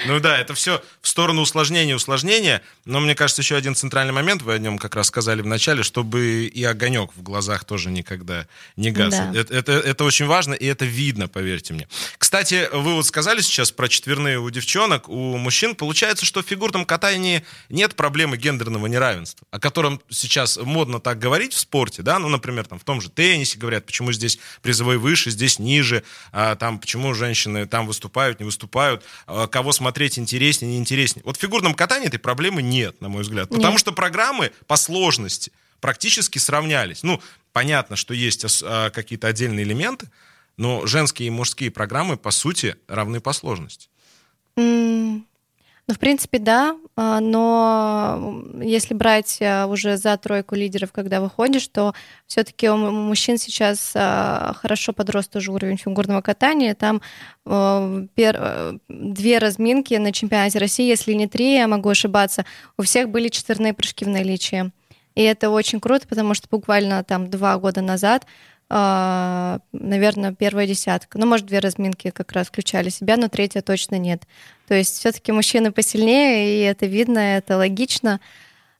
Ну 0.07 0.21
да, 0.21 0.39
это 0.39 0.55
все 0.55 0.83
в 1.01 1.09
сторону 1.09 1.43
усложнения, 1.43 1.95
усложнения. 1.95 2.63
Но 2.85 3.01
мне 3.01 3.15
кажется, 3.15 3.43
еще 3.43 3.57
один 3.57 3.75
центральный 3.75 4.13
момент, 4.13 4.43
вы 4.43 4.55
о 4.55 4.59
нем 4.59 4.79
как 4.79 4.95
раз 4.95 5.07
сказали 5.07 5.41
в 5.41 5.47
начале, 5.47 5.83
чтобы 5.83 6.45
и 6.45 6.65
огонек 6.65 7.11
в 7.15 7.23
глазах 7.23 7.65
тоже 7.65 7.91
никогда 7.91 8.47
не 8.77 8.91
гас. 8.91 9.15
Да. 9.15 9.33
Это, 9.35 9.55
это, 9.55 9.73
это 9.73 10.05
очень 10.05 10.27
важно, 10.27 10.55
и 10.55 10.67
это 10.67 10.85
видно, 10.85 11.29
поверьте 11.29 11.75
мне. 11.75 11.89
Кстати, 12.19 12.69
вы 12.73 12.95
вот 12.95 13.07
сказали 13.07 13.41
сейчас 13.41 13.73
про 13.73 13.89
четверные 13.89 14.39
у 14.39 14.51
девчонок, 14.51 15.09
у 15.09 15.37
мужчин. 15.37 15.75
Получается, 15.75 16.27
что 16.27 16.43
в 16.43 16.47
фигурном 16.47 16.85
катании 16.85 17.45
нет 17.69 17.95
проблемы 17.95 18.37
гендерного 18.37 18.87
неравенства, 18.87 19.47
о 19.51 19.59
котором 19.59 20.01
сейчас 20.11 20.59
модно 20.59 21.01
так 21.01 21.19
говорить 21.19 21.55
в 21.55 21.59
спорте, 21.59 22.03
да, 22.03 22.19
ну, 22.19 22.29
например, 22.29 22.67
там 22.67 22.79
в 22.79 22.85
том 22.85 23.01
же 23.01 23.11
теннисе 23.11 23.59
говорят, 23.59 23.87
почему 23.87 24.13
здесь 24.13 24.39
призовой 24.61 24.99
выше, 24.99 25.31
здесь 25.31 25.59
ниже, 25.59 26.03
а 26.33 26.57
там 26.59 26.79
почему 26.79 27.15
женщины 27.15 27.67
там 27.67 27.87
выступают, 27.87 28.41
не 28.41 28.45
выступают, 28.45 29.05
а, 29.27 29.47
кого 29.47 29.73
смотреть 29.73 30.19
интереснее, 30.19 30.73
не 30.73 30.79
интереснее. 30.79 31.23
Вот 31.25 31.37
в 31.37 31.41
фигурном 31.41 31.75
катании 31.75 32.09
этой 32.09 32.19
проблемы 32.19 32.63
нет, 32.63 33.01
на 33.01 33.09
мой 33.09 33.23
взгляд. 33.23 33.49
Потому 33.49 33.73
нет. 33.73 33.81
что 33.81 33.93
программы 33.93 34.53
по 34.67 34.77
сложности 34.77 35.53
практически 35.81 36.39
сравнялись. 36.39 37.03
Ну, 37.03 37.21
понятно, 37.53 37.97
что 37.97 38.15
есть 38.15 38.45
а, 38.63 38.91
какие-то 38.91 39.29
отдельные 39.29 39.65
элементы, 39.65 40.11
но 40.57 40.87
женские 40.87 41.29
и 41.29 41.31
мужские 41.31 41.71
программы, 41.71 42.17
по 42.17 42.31
сути, 42.31 42.77
равны 42.89 43.21
по 43.21 43.33
сложности. 43.33 43.89
Mm, 44.57 45.23
ну, 45.89 45.95
в 45.95 45.99
принципе, 45.99 46.39
да, 46.39 46.77
а, 46.97 47.19
но 47.21 48.45
если 48.61 48.93
брать 48.93 49.39
а, 49.41 49.67
уже 49.67 49.97
за 49.97 50.19
тройку 50.19 50.55
лидеров, 50.55 50.93
когда 50.93 51.23
выходишь, 51.23 51.67
то 51.69 51.95
все-таки 52.27 52.69
у 52.69 52.77
мужчин 52.77 53.39
сейчас 53.39 53.93
а, 53.95 54.53
хорошо 54.55 54.93
подрос 54.93 55.29
тоже 55.29 55.51
уровень 55.51 55.79
фигурного 55.79 56.21
катания. 56.21 56.75
Там 56.75 57.01
две 58.89 59.39
разминки 59.39 59.95
на 59.95 60.13
чемпионате 60.13 60.59
России, 60.59 60.87
если 60.87 61.15
не 61.15 61.27
три, 61.27 61.55
я 61.55 61.67
могу 61.67 61.89
ошибаться, 61.89 62.45
у 62.77 62.83
всех 62.83 63.09
были 63.09 63.29
четверные 63.29 63.73
прыжки 63.73 64.05
в 64.05 64.09
наличии. 64.09 64.71
И 65.15 65.23
это 65.23 65.49
очень 65.49 65.81
круто, 65.81 66.07
потому 66.07 66.35
что 66.35 66.47
буквально 66.51 67.03
там 67.03 67.31
два 67.31 67.57
года 67.57 67.81
назад 67.81 68.27
наверное, 68.71 70.35
первая 70.35 70.67
десятка. 70.67 71.19
Ну, 71.19 71.27
может, 71.27 71.47
две 71.47 71.59
разминки 71.59 72.11
как 72.11 72.33
раз 72.33 72.49
включали 72.49 72.91
себя, 72.91 73.17
но 73.17 73.29
третья 73.29 73.63
точно 73.63 73.97
нет. 73.97 74.25
То 74.67 74.75
есть 74.75 74.99
все-таки 74.99 75.33
мужчины 75.33 75.73
посильнее, 75.73 76.59
и 76.59 76.63
это 76.65 76.87
видно, 76.87 77.19
это 77.19 77.57
логично, 77.57 78.21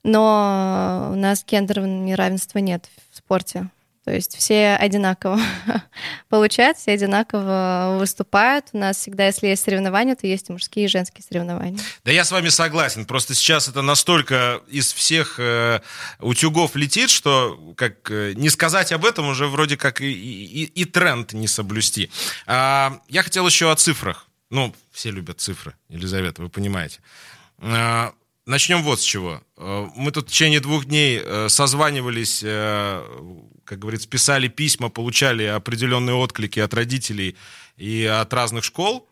но 0.03 1.11
у 1.13 1.17
нас 1.17 1.45
гендерного 1.47 1.87
неравенства 1.87 2.59
нет 2.59 2.89
в 3.11 3.17
спорте. 3.17 3.69
То 4.09 4.15
есть 4.15 4.39
все 4.39 4.75
одинаково 4.77 5.39
получают, 6.31 6.79
все 6.79 6.93
одинаково 6.93 7.99
выступают. 8.01 8.65
У 8.73 8.79
нас 8.79 8.97
всегда, 8.97 9.27
если 9.27 9.49
есть 9.49 9.63
соревнования, 9.63 10.15
то 10.15 10.27
есть 10.27 10.49
и 10.49 10.53
мужские, 10.53 10.87
и 10.87 10.89
женские 10.89 11.23
соревнования. 11.29 11.79
Да 12.07 12.11
я 12.11 12.25
с 12.25 12.31
вами 12.31 12.49
согласен. 12.49 13.05
Просто 13.05 13.35
сейчас 13.35 13.69
это 13.69 13.83
настолько 13.83 14.63
из 14.67 14.95
всех 14.95 15.39
э, 15.39 15.81
утюгов 16.21 16.75
летит, 16.75 17.11
что 17.11 17.75
как 17.77 18.11
э, 18.11 18.33
не 18.35 18.49
сказать 18.49 18.93
об 18.93 19.05
этом 19.05 19.29
уже 19.29 19.47
вроде 19.47 19.77
как 19.77 20.01
и, 20.01 20.11
и, 20.11 20.65
и 20.65 20.87
тренд 20.87 21.35
не 21.35 21.47
соблюсти. 21.47 22.11
А, 22.47 23.03
я 23.11 23.23
хотел 23.23 23.47
еще 23.47 23.71
о 23.71 23.77
цифрах. 23.77 24.27
Ну, 24.49 24.75
все 24.91 25.11
любят 25.11 25.39
цифры, 25.39 25.75
Елизавета, 25.91 26.41
вы 26.41 26.49
понимаете. 26.49 27.01
А, 27.59 28.15
начнем 28.49 28.83
вот 28.83 29.01
с 29.01 29.05
чего. 29.05 29.43
Э, 29.57 29.89
мы 29.95 30.11
тут 30.11 30.29
в 30.29 30.33
течение 30.33 30.61
двух 30.61 30.87
дней 30.87 31.21
э, 31.23 31.49
созванивались 31.49 32.43
э, 32.43 33.05
как 33.69 33.81
говорится, 33.81 34.09
писали 34.09 34.49
письма, 34.49 34.89
получали 34.89 35.45
определенные 35.45 36.15
отклики 36.15 36.59
от 36.59 36.73
родителей 36.73 37.37
и 37.77 38.05
от 38.05 38.33
разных 38.33 38.65
школ. 38.65 39.07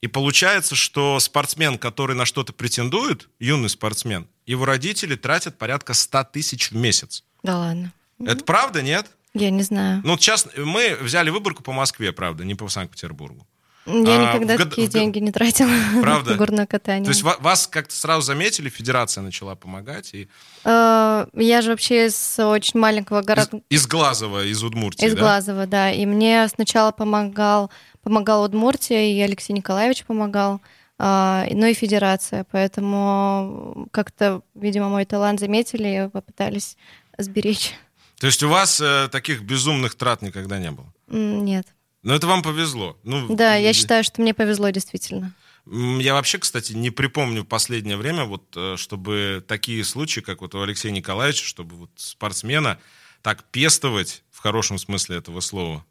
И 0.00 0.06
получается, 0.06 0.74
что 0.74 1.20
спортсмен, 1.20 1.76
который 1.76 2.16
на 2.16 2.24
что-то 2.24 2.54
претендует, 2.54 3.28
юный 3.38 3.68
спортсмен, 3.68 4.26
его 4.46 4.64
родители 4.64 5.16
тратят 5.16 5.58
порядка 5.58 5.92
100 5.92 6.24
тысяч 6.32 6.70
в 6.70 6.76
месяц. 6.76 7.24
Да 7.42 7.58
ладно. 7.58 7.92
Это 8.24 8.42
правда, 8.42 8.80
нет? 8.80 9.06
Я 9.34 9.50
не 9.50 9.62
знаю. 9.62 10.00
Ну, 10.02 10.16
сейчас 10.16 10.48
мы 10.56 10.96
взяли 11.02 11.28
выборку 11.28 11.62
по 11.62 11.72
Москве, 11.72 12.12
правда, 12.12 12.44
не 12.44 12.54
по 12.54 12.68
Санкт-Петербургу. 12.68 13.46
Я 13.92 14.30
а, 14.30 14.34
никогда 14.34 14.56
в 14.56 14.68
такие 14.68 14.88
в 14.88 14.92
деньги 14.92 15.18
не 15.18 15.32
тратила 15.32 15.70
Правда? 16.00 16.30
на 16.30 16.36
горное 16.36 16.66
катание. 16.66 17.04
То 17.04 17.10
есть 17.10 17.22
вас 17.22 17.66
как-то 17.66 17.94
сразу 17.94 18.22
заметили, 18.22 18.68
федерация 18.68 19.22
начала 19.22 19.54
помогать? 19.54 20.14
И... 20.14 20.28
Э, 20.64 21.26
я 21.34 21.62
же 21.62 21.70
вообще 21.70 22.06
из 22.06 22.38
очень 22.38 22.78
маленького 22.80 23.22
города. 23.22 23.58
Из, 23.68 23.82
из 23.82 23.86
Глазова, 23.86 24.44
из 24.44 24.62
Удмуртии, 24.62 25.06
Из 25.06 25.14
да? 25.14 25.20
Глазова, 25.20 25.66
да. 25.66 25.90
И 25.90 26.06
мне 26.06 26.46
сначала 26.48 26.92
помогал, 26.92 27.70
помогал 28.02 28.44
Удмуртия, 28.44 29.12
и 29.12 29.20
Алексей 29.20 29.52
Николаевич 29.52 30.04
помогал, 30.04 30.60
а, 30.98 31.46
ну 31.50 31.66
и 31.66 31.74
федерация. 31.74 32.46
Поэтому 32.50 33.88
как-то, 33.90 34.42
видимо, 34.54 34.88
мой 34.88 35.04
талант 35.04 35.40
заметили 35.40 36.06
и 36.06 36.08
попытались 36.08 36.76
сберечь. 37.18 37.72
То 38.20 38.26
есть 38.26 38.42
у 38.42 38.48
вас 38.50 38.80
э, 38.82 39.08
таких 39.10 39.42
безумных 39.42 39.94
трат 39.94 40.20
никогда 40.20 40.58
не 40.58 40.70
было? 40.70 40.92
Нет. 41.08 41.66
Но 42.02 42.14
это 42.14 42.26
вам 42.26 42.42
повезло. 42.42 42.98
Ну, 43.02 43.34
да, 43.34 43.56
я 43.56 43.72
считаю, 43.72 44.04
что 44.04 44.22
мне 44.22 44.32
повезло 44.32 44.70
действительно. 44.70 45.34
Я 45.66 46.14
вообще, 46.14 46.38
кстати, 46.38 46.72
не 46.72 46.90
припомню 46.90 47.42
в 47.42 47.46
последнее 47.46 47.96
время, 47.96 48.24
вот, 48.24 48.44
э, 48.56 48.76
чтобы 48.76 49.44
такие 49.46 49.84
случаи, 49.84 50.20
как 50.20 50.40
вот 50.40 50.54
у 50.54 50.62
Алексея 50.62 50.90
Николаевича, 50.90 51.44
чтобы 51.44 51.76
вот 51.76 51.90
спортсмена 51.96 52.78
так 53.22 53.44
пестовать, 53.44 54.24
в 54.30 54.38
хорошем 54.38 54.78
смысле 54.78 55.18
этого 55.18 55.40
слова, 55.40 55.84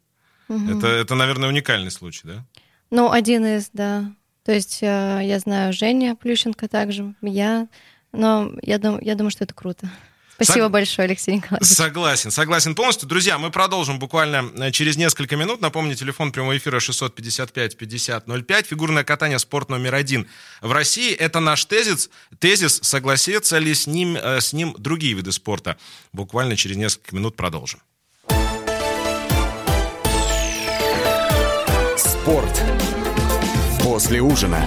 угу. 0.48 0.78
это, 0.78 0.88
это, 0.88 1.14
наверное, 1.14 1.48
уникальный 1.48 1.92
случай, 1.92 2.22
да? 2.24 2.44
Ну, 2.90 3.12
один 3.12 3.46
из, 3.46 3.70
да. 3.72 4.12
То 4.44 4.52
есть 4.52 4.82
э, 4.82 5.20
я 5.22 5.38
знаю 5.38 5.72
Женя 5.72 6.16
Плющенко 6.16 6.66
также, 6.66 7.14
я, 7.22 7.68
но 8.12 8.52
я, 8.62 8.78
дум, 8.78 8.98
я 9.00 9.14
думаю, 9.14 9.30
что 9.30 9.44
это 9.44 9.54
круто. 9.54 9.88
Спасибо 10.42 10.64
Сог... 10.64 10.72
большое, 10.72 11.06
Алексей 11.06 11.36
Николаевич. 11.36 11.68
Согласен, 11.68 12.30
согласен 12.30 12.74
полностью. 12.74 13.06
Друзья, 13.06 13.36
мы 13.38 13.50
продолжим 13.50 13.98
буквально 13.98 14.50
э, 14.56 14.70
через 14.70 14.96
несколько 14.96 15.36
минут. 15.36 15.60
Напомню, 15.60 15.94
телефон 15.94 16.32
прямого 16.32 16.56
эфира 16.56 16.78
655-5005. 16.78 18.66
Фигурное 18.66 19.04
катание 19.04 19.38
спорт 19.38 19.68
номер 19.68 19.94
один 19.94 20.26
в 20.62 20.72
России. 20.72 21.12
Это 21.12 21.40
наш 21.40 21.66
тезис. 21.66 22.08
Тезис, 22.38 22.80
согласятся 22.82 23.58
ли 23.58 23.74
с 23.74 23.86
ним, 23.86 24.16
э, 24.16 24.40
с 24.40 24.54
ним 24.54 24.74
другие 24.78 25.12
виды 25.12 25.30
спорта. 25.30 25.76
Буквально 26.14 26.56
через 26.56 26.76
несколько 26.76 27.14
минут 27.14 27.36
продолжим. 27.36 27.80
Спорт 31.98 32.62
после 33.82 34.22
ужина. 34.22 34.66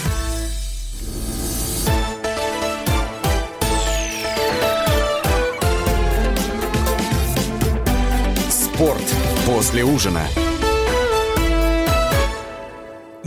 Спорт 8.81 9.15
после 9.45 9.83
ужина. 9.83 10.50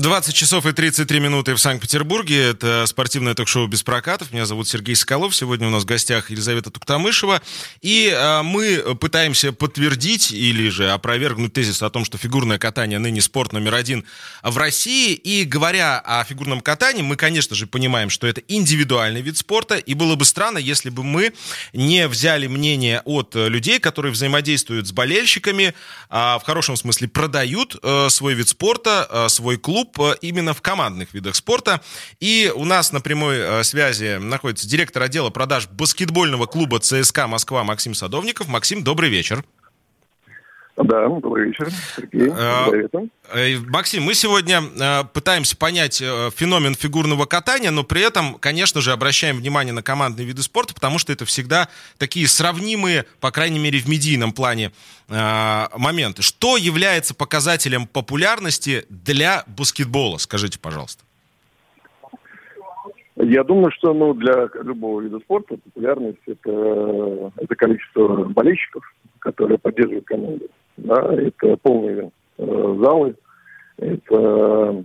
20 0.04 0.34
часов 0.34 0.66
и 0.66 0.72
33 0.72 1.18
минуты 1.18 1.54
в 1.54 1.58
Санкт-Петербурге. 1.58 2.50
Это 2.50 2.84
спортивное 2.86 3.32
ток-шоу 3.32 3.66
«Без 3.68 3.82
прокатов». 3.82 4.32
Меня 4.32 4.44
зовут 4.44 4.68
Сергей 4.68 4.94
Соколов. 4.94 5.34
Сегодня 5.34 5.66
у 5.68 5.70
нас 5.70 5.84
в 5.84 5.86
гостях 5.86 6.30
Елизавета 6.30 6.70
Туктамышева. 6.70 7.40
И 7.80 8.12
а, 8.14 8.42
мы 8.42 8.94
пытаемся 8.96 9.52
подтвердить 9.52 10.30
или 10.30 10.68
же 10.68 10.90
опровергнуть 10.90 11.54
тезис 11.54 11.80
о 11.80 11.88
том, 11.88 12.04
что 12.04 12.18
фигурное 12.18 12.58
катание 12.58 12.98
ныне 12.98 13.22
спорт 13.22 13.54
номер 13.54 13.76
один 13.76 14.04
в 14.42 14.58
России. 14.58 15.14
И 15.14 15.44
говоря 15.44 16.00
о 16.00 16.22
фигурном 16.24 16.60
катании, 16.60 17.00
мы, 17.00 17.16
конечно 17.16 17.56
же, 17.56 17.66
понимаем, 17.66 18.10
что 18.10 18.26
это 18.26 18.42
индивидуальный 18.46 19.22
вид 19.22 19.38
спорта. 19.38 19.76
И 19.76 19.94
было 19.94 20.16
бы 20.16 20.26
странно, 20.26 20.58
если 20.58 20.90
бы 20.90 21.02
мы 21.02 21.32
не 21.72 22.08
взяли 22.08 22.46
мнение 22.46 23.00
от 23.06 23.34
людей, 23.36 23.78
которые 23.80 24.12
взаимодействуют 24.12 24.86
с 24.86 24.92
болельщиками, 24.92 25.72
а, 26.10 26.38
в 26.38 26.42
хорошем 26.42 26.76
смысле 26.76 27.08
продают 27.08 27.76
а, 27.82 28.10
свой 28.10 28.34
вид 28.34 28.50
спорта, 28.50 29.06
а, 29.08 29.28
свой 29.30 29.56
клуб, 29.56 29.93
именно 30.20 30.54
в 30.54 30.62
командных 30.62 31.14
видах 31.14 31.34
спорта. 31.34 31.80
И 32.20 32.52
у 32.54 32.64
нас 32.64 32.92
на 32.92 33.00
прямой 33.00 33.38
э, 33.38 33.64
связи 33.64 34.18
находится 34.18 34.68
директор 34.68 35.02
отдела 35.02 35.30
продаж 35.30 35.68
баскетбольного 35.68 36.46
клуба 36.46 36.80
ЦСКА 36.80 37.26
Москва 37.26 37.64
Максим 37.64 37.94
Садовников. 37.94 38.48
Максим, 38.48 38.82
добрый 38.82 39.10
вечер. 39.10 39.44
Да, 40.76 41.08
добрый 41.08 41.46
вечер, 41.46 41.68
Сергей. 41.96 42.30
Э, 43.32 43.58
Максим, 43.68 44.02
мы 44.02 44.14
сегодня 44.14 44.60
пытаемся 45.12 45.56
понять 45.56 45.98
феномен 45.98 46.74
фигурного 46.74 47.26
катания, 47.26 47.70
но 47.70 47.84
при 47.84 48.02
этом, 48.02 48.34
конечно 48.34 48.80
же, 48.80 48.90
обращаем 48.90 49.36
внимание 49.36 49.72
на 49.72 49.84
командные 49.84 50.26
виды 50.26 50.42
спорта, 50.42 50.74
потому 50.74 50.98
что 50.98 51.12
это 51.12 51.24
всегда 51.26 51.68
такие 51.96 52.26
сравнимые, 52.26 53.04
по 53.20 53.30
крайней 53.30 53.60
мере, 53.60 53.78
в 53.78 53.88
медийном 53.88 54.32
плане 54.32 54.72
моменты. 55.08 56.22
Что 56.22 56.56
является 56.56 57.14
показателем 57.14 57.86
популярности 57.86 58.84
для 58.88 59.44
баскетбола? 59.46 60.18
Скажите, 60.18 60.58
пожалуйста. 60.58 61.04
Я 63.14 63.44
думаю, 63.44 63.70
что 63.70 63.94
ну, 63.94 64.12
для 64.12 64.48
любого 64.60 65.00
вида 65.00 65.20
спорта 65.20 65.56
популярность 65.56 66.18
это, 66.26 67.32
это 67.36 67.54
количество 67.54 68.24
болельщиков, 68.24 68.82
которые 69.20 69.58
поддерживают 69.58 70.04
команду 70.04 70.48
да, 70.76 71.14
это 71.14 71.56
полные 71.58 72.10
э, 72.38 72.76
залы, 72.80 73.14
это, 73.76 74.84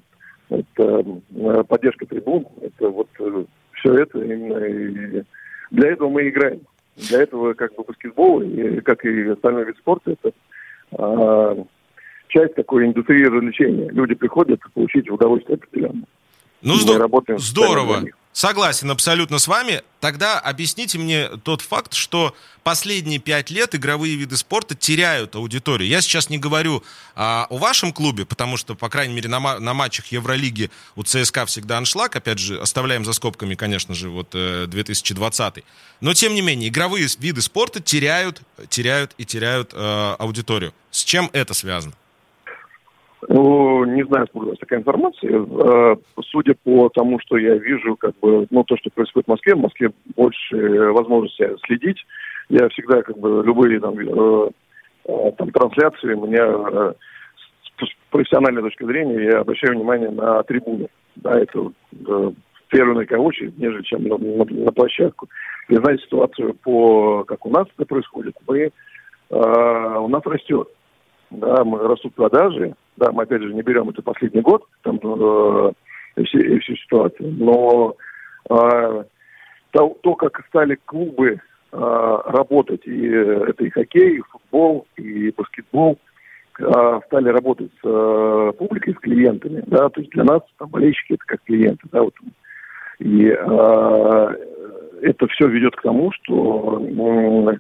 это 0.50 1.06
э, 1.36 1.64
поддержка 1.68 2.06
трибун, 2.06 2.46
это 2.62 2.90
вот 2.90 3.10
э, 3.20 3.46
все 3.74 3.94
это 3.96 4.22
именно 4.22 4.58
и 4.66 5.24
для 5.72 5.92
этого 5.92 6.10
мы 6.10 6.28
играем. 6.28 6.62
Для 6.96 7.22
этого 7.22 7.54
как 7.54 7.74
бы 7.76 7.84
баскетбол, 7.84 8.42
и, 8.42 8.82
как 8.82 9.06
и 9.06 9.30
остальной 9.30 9.66
вид 9.66 9.78
спорта, 9.78 10.12
это 10.12 10.34
э, 10.92 11.64
часть 12.28 12.56
такой 12.56 12.86
индустрии 12.88 13.24
развлечения. 13.24 13.90
Люди 13.90 14.16
приходят 14.16 14.60
получить 14.74 15.10
удовольствие 15.10 15.56
определенное. 15.56 16.08
Ну, 16.62 16.74
здор- 16.74 17.38
здорово. 17.40 18.04
Согласен 18.40 18.90
абсолютно 18.90 19.38
с 19.38 19.50
вами. 19.50 19.84
Тогда 20.00 20.40
объясните 20.40 20.98
мне 20.98 21.28
тот 21.44 21.60
факт, 21.60 21.94
что 21.94 22.34
последние 22.64 23.20
пять 23.20 23.50
лет 23.50 23.76
игровые 23.76 24.16
виды 24.16 24.38
спорта 24.38 24.76
теряют 24.76 25.36
аудиторию. 25.36 25.90
Я 25.90 26.00
сейчас 26.00 26.30
не 26.30 26.38
говорю 26.38 26.82
а, 27.16 27.48
о 27.50 27.58
вашем 27.58 27.92
клубе, 27.92 28.26
потому 28.26 28.56
что, 28.56 28.76
по 28.76 28.88
крайней 28.88 29.14
мере, 29.14 29.28
на, 29.28 29.60
на 29.60 29.74
матчах 29.74 30.06
Евролиги 30.14 30.72
у 30.96 31.04
ЦСКА 31.04 31.48
всегда 31.48 31.80
аншлаг. 31.80 32.16
Опять 32.16 32.40
же, 32.40 32.62
оставляем 32.62 33.04
за 33.04 33.12
скобками, 33.12 33.56
конечно 33.56 33.94
же, 33.94 34.08
вот 34.08 34.30
2020. 34.30 35.58
Э, 35.58 35.62
Но, 36.00 36.14
тем 36.14 36.34
не 36.34 36.42
менее, 36.42 36.70
игровые 36.70 37.10
виды 37.20 37.42
спорта 37.42 37.82
теряют, 37.82 38.42
теряют 38.70 39.16
и 39.18 39.26
теряют 39.26 39.72
э, 39.74 40.16
аудиторию. 40.18 40.74
С 40.92 41.04
чем 41.04 41.30
это 41.34 41.54
связано? 41.54 41.94
Ну, 43.28 43.84
не 43.84 44.04
знаю, 44.06 44.24
откуда 44.24 44.46
у 44.46 44.50
вас 44.50 44.60
такая 44.60 44.80
информация. 44.80 45.32
Э, 45.32 45.96
судя 46.24 46.56
по 46.64 46.90
тому, 46.90 47.20
что 47.20 47.38
я 47.38 47.56
вижу, 47.56 47.98
как 47.98 48.18
бы, 48.20 48.48
ну, 48.50 48.64
то, 48.64 48.78
что 48.78 48.90
происходит 48.92 49.28
в 49.28 49.32
Москве, 49.32 49.56
в 49.56 49.60
Москве 49.60 49.92
больше 50.16 50.56
возможности 50.92 51.50
следить. 51.66 51.98
Я 52.48 52.70
всегда, 52.70 53.02
как 53.02 53.18
бы, 53.18 53.44
любые 53.44 53.80
там, 53.82 54.00
э, 54.00 54.50
э, 55.06 55.32
там 55.38 55.52
трансляции, 55.52 56.14
у 56.14 56.28
меня 56.28 56.94
с 57.78 57.88
профессиональной 58.10 58.62
точки 58.62 58.86
зрения 58.86 59.26
я 59.26 59.40
обращаю 59.40 59.76
внимание 59.76 60.10
на 60.10 60.42
трибуны. 60.44 60.88
Да, 61.18 61.38
это 61.38 61.72
в 61.92 62.34
первую 62.70 62.96
на 62.96 63.20
очередь, 63.20 63.58
нежели 63.58 63.82
чем 63.84 64.04
на, 64.04 64.18
на, 64.18 64.46
на 64.46 64.72
площадку. 64.72 65.28
И 65.68 65.76
знаете 65.76 66.04
ситуацию 66.04 66.54
по, 66.64 67.26
как 67.26 67.46
у 67.46 67.50
нас 67.50 67.68
это 67.76 67.86
происходит, 67.86 68.36
мы, 68.48 68.72
у 69.30 70.08
нас 70.08 70.22
растет. 70.26 70.70
Да, 71.32 71.64
мы 71.64 71.80
растут 71.80 72.16
продажи, 72.16 72.76
да, 73.00 73.12
мы 73.12 73.24
опять 73.24 73.42
же 73.42 73.54
не 73.54 73.62
берем 73.62 73.90
это 73.90 74.02
последний 74.02 74.42
год, 74.42 74.64
там, 74.84 75.00
э, 75.04 75.72
все, 76.26 76.60
всю 76.60 76.76
ситуацию, 76.76 77.34
но 77.38 77.96
э, 78.50 79.04
то, 79.72 79.98
то, 80.02 80.16
как 80.16 80.46
стали 80.48 80.78
клубы 80.86 81.40
э, 81.72 82.18
работать, 82.26 82.86
и 82.86 83.08
это 83.08 83.64
и 83.64 83.70
хоккей, 83.70 84.18
и 84.18 84.22
футбол, 84.22 84.86
и 84.98 85.32
баскетбол, 85.32 85.98
э, 86.60 87.00
стали 87.08 87.30
работать 87.30 87.72
с 87.82 87.88
э, 87.88 88.52
публикой, 88.58 88.94
с 88.94 89.00
клиентами, 89.00 89.64
да, 89.66 89.90
то 89.90 90.02
есть 90.02 90.12
для 90.12 90.26
нас 90.26 90.42
там, 90.58 90.70
болельщики 90.70 91.14
это 91.14 91.24
как 91.26 91.44
клиенты, 91.44 91.88
да, 91.92 92.04
вот. 92.04 92.14
И 93.00 93.28
э, 93.28 94.36
это 95.02 95.28
все 95.28 95.48
ведет 95.48 95.76
к 95.78 95.82
тому, 95.82 96.12
что 96.12 97.58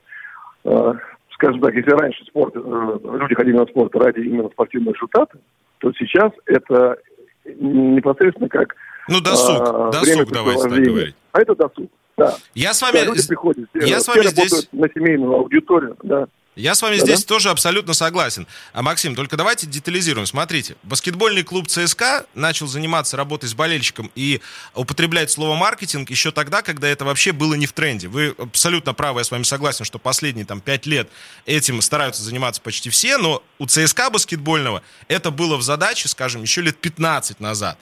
э, 0.65 0.93
скажем 1.39 1.61
так, 1.61 1.73
если 1.73 1.91
раньше 1.91 2.25
спорт, 2.25 2.53
э, 2.55 2.59
люди 2.59 3.33
ходили 3.33 3.55
на 3.55 3.65
спорт 3.65 3.95
ради 3.95 4.19
именно 4.19 4.49
спортивного 4.49 4.93
результата, 4.93 5.37
то 5.77 5.91
сейчас 5.93 6.31
это 6.45 6.97
непосредственно 7.45 8.49
как 8.49 8.75
ну, 9.07 9.21
досуг, 9.21 9.61
а, 9.61 9.91
досуг, 9.91 10.31
давайте 10.31 10.63
так 10.63 10.83
говорить. 10.83 11.15
А 11.31 11.41
это 11.41 11.55
досуг, 11.55 11.89
да. 12.17 12.35
Я 12.53 12.73
с 12.73 12.81
вами, 12.81 12.93
да, 12.93 13.05
люди 13.05 13.25
приходят, 13.27 13.69
я 13.73 14.01
с 14.01 14.07
вами 14.07 14.27
здесь... 14.27 14.67
на 14.73 14.89
семейную 14.89 15.33
аудиторию, 15.33 15.95
да. 16.03 16.27
Я 16.59 16.75
с 16.75 16.81
вами 16.81 16.97
да, 16.97 17.05
здесь 17.05 17.23
да? 17.23 17.27
тоже 17.27 17.49
абсолютно 17.49 17.93
согласен. 17.93 18.45
А, 18.73 18.81
Максим, 18.81 19.15
только 19.15 19.37
давайте 19.37 19.65
детализируем. 19.65 20.27
Смотрите, 20.27 20.75
баскетбольный 20.83 21.43
клуб 21.43 21.67
ЦСКА 21.67 22.25
начал 22.35 22.67
заниматься 22.67 23.15
работой 23.15 23.47
с 23.47 23.53
болельщиком 23.53 24.11
и 24.13 24.41
употреблять 24.75 25.31
слово 25.31 25.55
маркетинг 25.55 26.09
еще 26.09 26.31
тогда, 26.31 26.61
когда 26.61 26.89
это 26.89 27.05
вообще 27.05 27.31
было 27.31 27.53
не 27.53 27.65
в 27.65 27.71
тренде. 27.71 28.09
Вы 28.09 28.35
абсолютно 28.37 28.93
правы, 28.93 29.21
я 29.21 29.23
с 29.23 29.31
вами 29.31 29.43
согласен, 29.43 29.85
что 29.85 29.99
последние 29.99 30.45
там 30.45 30.59
пять 30.59 30.85
лет 30.85 31.09
этим 31.45 31.81
стараются 31.81 32.23
заниматься 32.23 32.61
почти 32.61 32.89
все, 32.89 33.17
но 33.17 33.41
у 33.57 33.65
ЦСКА 33.65 34.09
баскетбольного 34.09 34.83
это 35.07 35.31
было 35.31 35.55
в 35.55 35.61
задаче, 35.61 36.09
скажем, 36.09 36.41
еще 36.41 36.61
лет 36.61 36.77
15 36.77 37.39
назад. 37.39 37.79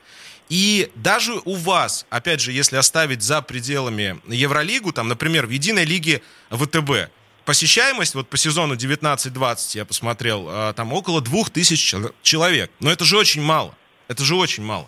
И 0.49 0.91
даже 0.93 1.33
у 1.45 1.55
вас, 1.55 2.05
опять 2.11 2.41
же, 2.41 2.51
если 2.51 2.77
оставить 2.77 3.23
за 3.23 3.41
пределами 3.41 4.21
Евролигу, 4.27 4.93
там, 4.93 5.07
например, 5.07 5.47
в 5.47 5.49
единой 5.49 5.83
лиге 5.83 6.21
ВТБ, 6.51 7.09
посещаемость 7.47 8.13
вот 8.13 8.27
по 8.27 8.37
сезону 8.37 8.75
19-20 8.75 9.77
я 9.77 9.85
посмотрел, 9.85 10.47
а, 10.49 10.73
там 10.73 10.91
около 10.93 11.21
двух 11.21 11.49
тысяч 11.49 11.95
человек. 12.21 12.69
Но 12.81 12.91
это 12.91 13.05
же 13.05 13.17
очень 13.17 13.41
мало. 13.41 13.73
Это 14.09 14.23
же 14.23 14.35
очень 14.35 14.63
мало. 14.63 14.85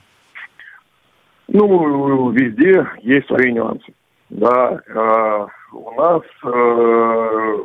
Ну, 1.47 2.29
везде 2.31 2.85
есть 3.01 3.27
свои 3.27 3.53
нюансы. 3.53 3.91
Да, 4.29 4.79
э, 4.85 5.47
у 5.71 5.91
нас 5.99 6.21
э, 6.43 7.57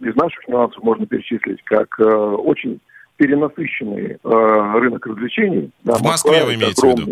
из 0.00 0.16
наших 0.16 0.48
нюансов 0.48 0.82
можно 0.82 1.04
перечислить 1.06 1.62
как 1.64 1.88
э, 2.00 2.04
очень 2.04 2.80
перенасыщенный 3.16 4.12
э, 4.12 4.78
рынок 4.78 5.04
развлечений. 5.04 5.70
Да, 5.84 5.96
в 5.96 6.02
Москве 6.02 6.44
вы 6.44 6.54
имеете 6.54 6.80
огромный. 6.80 7.04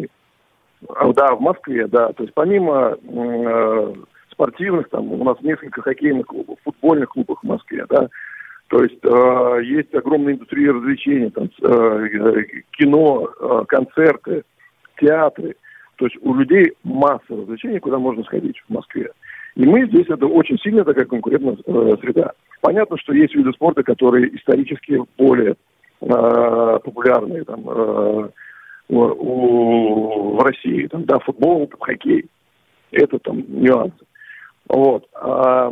в 0.81 0.95
виду? 1.05 1.13
Да, 1.13 1.35
в 1.35 1.41
Москве, 1.41 1.87
да. 1.89 2.13
То 2.15 2.23
есть 2.23 2.35
помимо 2.35 2.97
э, 3.03 3.95
спортивных, 4.37 4.89
там 4.91 5.13
у 5.13 5.25
нас 5.25 5.37
несколько 5.41 5.83
хоккейных 5.83 6.27
клубов, 6.27 6.59
футбольных 6.63 7.09
клубов 7.09 7.39
в 7.43 7.47
Москве, 7.47 7.85
да, 7.89 8.09
то 8.69 8.83
есть 8.83 8.99
э, 9.05 9.61
есть 9.65 9.95
огромная 9.95 10.35
индустрия 10.35 10.73
развлечений, 10.73 11.31
там, 11.31 11.45
э, 11.63 12.43
кино, 12.73 13.29
э, 13.41 13.65
концерты, 13.69 14.43
театры. 15.01 15.55
То 15.97 16.07
есть 16.07 16.17
у 16.21 16.35
людей 16.35 16.73
масса 16.83 17.23
развлечений, 17.29 17.79
куда 17.79 17.99
можно 17.99 18.25
сходить 18.25 18.59
в 18.69 18.73
Москве. 18.73 19.11
И 19.55 19.65
мы 19.65 19.87
здесь, 19.87 20.07
это 20.09 20.27
очень 20.27 20.59
сильная 20.59 20.85
такая 20.85 21.05
конкурентная 21.05 21.57
э, 21.65 21.97
среда. 22.01 22.33
Понятно, 22.61 22.99
что 22.99 23.13
есть 23.13 23.35
виды 23.35 23.53
спорта, 23.53 23.83
которые 23.85 24.35
исторически 24.37 25.01
более 25.17 25.55
э, 26.01 26.79
популярные 26.85 27.45
там, 27.45 27.63
э, 27.69 28.29
у, 28.89 28.99
у, 28.99 30.37
в 30.37 30.43
России. 30.43 30.89
Там, 30.89 31.05
да, 31.05 31.21
футбол, 31.21 31.69
там, 31.69 31.81
хоккей. 31.81 32.27
Это 32.91 33.19
там 33.21 33.45
нюансы. 33.49 34.05
Вот. 34.69 35.05
А, 35.15 35.71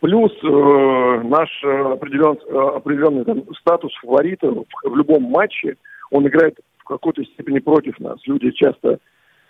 плюс 0.00 0.32
э, 0.42 1.20
наш 1.24 1.48
определен, 1.64 2.38
определенный 2.76 3.24
там, 3.24 3.42
статус 3.60 3.92
фаворита 4.02 4.48
в, 4.50 4.64
в 4.84 4.96
любом 4.96 5.24
матче, 5.24 5.76
он 6.10 6.26
играет 6.26 6.58
в 6.78 6.84
какой-то 6.84 7.24
степени 7.24 7.58
против 7.58 7.98
нас. 8.00 8.18
Люди 8.26 8.50
часто 8.52 8.98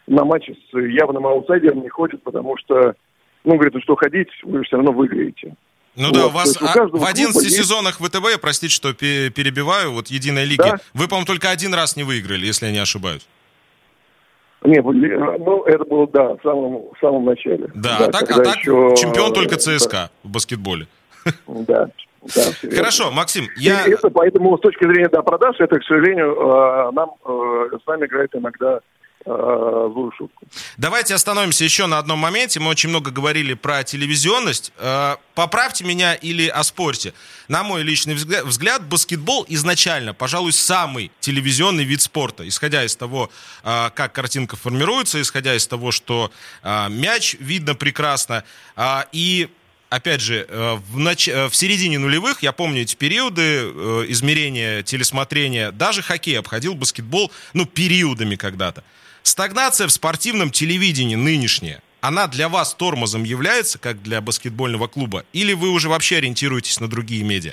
на 0.07 0.25
матче 0.25 0.55
с 0.55 0.77
явным 0.79 1.27
аутсайдером 1.27 1.83
не 1.83 1.89
ходят, 1.89 2.23
потому 2.23 2.57
что, 2.59 2.95
ну, 3.45 3.55
говорят, 3.55 3.75
ну 3.75 3.81
что 3.81 3.97
ходить, 3.97 4.29
вы 4.43 4.63
все 4.65 4.77
равно 4.77 4.93
выиграете. 4.93 5.55
Ну 5.97 6.07
Вот, 6.07 6.15
да, 6.15 6.27
у 6.27 6.31
вас 6.31 6.57
у 6.61 6.65
а, 6.65 6.73
каждого 6.73 7.01
в 7.01 7.05
11 7.05 7.33
клуба 7.33 7.45
есть- 7.45 7.57
сезонах 7.57 7.97
ВТБ, 8.01 8.41
простите, 8.41 8.73
что 8.73 8.93
пе- 8.95 9.31
перебиваю, 9.31 9.93
вот 9.93 10.07
единой 10.09 10.45
лиги, 10.45 10.59
Да. 10.63 10.79
вы, 10.95 11.09
по-моему, 11.09 11.27
только 11.27 11.51
один 11.51 11.75
раз 11.75 11.97
не 11.97 12.05
выиграли, 12.05 12.47
если 12.47 12.67
я 12.67 12.73
не 12.73 12.79
ошибаюсь. 12.79 13.27
Не, 14.63 14.83
были- 14.83 15.17
ну, 15.17 15.63
это 15.65 15.85
было, 15.85 16.07
да, 16.09 16.35
в 16.35 16.41
самом, 16.43 16.91
в 16.93 16.99
самом 17.01 17.25
начале. 17.25 17.71
Да, 17.75 17.97
а 17.99 18.11
так, 18.11 18.31
а 18.31 18.43
так 18.43 18.57
еще, 18.57 18.95
чемпион 18.97 19.33
только 19.33 19.55
э, 19.55 19.59
ЦСКА 19.59 20.11
в 20.23 20.31
баскетболе. 20.31 20.87
Да, 21.47 21.89
да. 22.35 22.43
Хорошо, 22.77 23.11
Максим, 23.11 23.45
И 23.57 23.65
я... 23.65 23.87
это, 23.87 24.11
поэтому 24.11 24.57
с 24.59 24.61
точки 24.61 24.85
зрения 24.85 25.09
да, 25.09 25.23
продаж, 25.23 25.57
это, 25.59 25.79
к 25.79 25.85
сожалению, 25.85 26.35
э, 26.35 26.91
нам 26.93 27.13
э, 27.25 27.79
с 27.83 27.87
нами 27.87 28.07
играет 28.07 28.35
иногда 28.35 28.81
злую 29.25 30.13
шутку. 30.17 30.47
Давайте 30.77 31.15
остановимся 31.15 31.65
еще 31.65 31.87
на 31.87 31.99
одном 31.99 32.19
моменте. 32.19 32.59
Мы 32.61 32.69
очень 32.71 32.89
много 32.89 33.11
говорили 33.11 33.55
про 33.55 33.85
телевизионность. 33.85 34.73
Э, 34.79 35.17
Поправьте 35.35 35.85
меня 35.85 36.15
или 36.15 36.49
оспорьте. 36.49 37.15
На 37.49 37.63
мой 37.63 37.83
личный 37.83 38.15
взгля- 38.15 38.45
взгляд, 38.45 38.87
баскетбол 38.87 39.47
изначально, 39.49 40.13
пожалуй, 40.15 40.53
самый 40.53 41.11
телевизионный 41.21 41.85
вид 41.85 42.03
спорта. 42.03 42.47
Исходя 42.47 42.85
из 42.85 42.97
того, 42.97 43.31
э, 43.63 43.91
как 43.95 44.13
картинка 44.13 44.57
формируется, 44.57 45.21
исходя 45.21 45.55
из 45.55 45.67
того, 45.67 45.93
что 45.93 46.31
э, 46.63 46.89
мяч 46.91 47.37
видно 47.41 47.75
прекрасно. 47.75 48.45
И 49.13 49.49
Опять 49.93 50.21
же, 50.21 50.47
э, 50.49 50.75
в, 50.93 50.99
нач- 51.01 51.29
э, 51.33 51.49
в 51.49 51.57
середине 51.57 51.99
нулевых, 51.99 52.45
я 52.45 52.53
помню 52.53 52.83
эти 52.83 52.95
периоды 52.95 53.43
э, 53.43 54.05
измерения, 54.11 54.85
телесмотрения, 54.85 55.73
даже 55.73 56.01
хоккей 56.01 56.39
обходил 56.39 56.77
баскетбол, 56.77 57.33
ну, 57.55 57.67
периодами 57.67 58.37
когда-то. 58.37 58.85
Стагнация 59.31 59.87
в 59.87 59.93
спортивном 59.93 60.51
телевидении 60.51 61.15
нынешняя, 61.15 61.83
она 62.01 62.27
для 62.27 62.49
вас 62.49 62.75
тормозом 62.75 63.23
является, 63.23 63.81
как 63.81 64.03
для 64.03 64.21
баскетбольного 64.21 64.89
клуба? 64.89 65.23
Или 65.33 65.53
вы 65.53 65.71
уже 65.71 65.89
вообще 65.89 66.17
ориентируетесь 66.17 66.81
на 66.81 66.89
другие 66.91 67.23
медиа? 67.23 67.53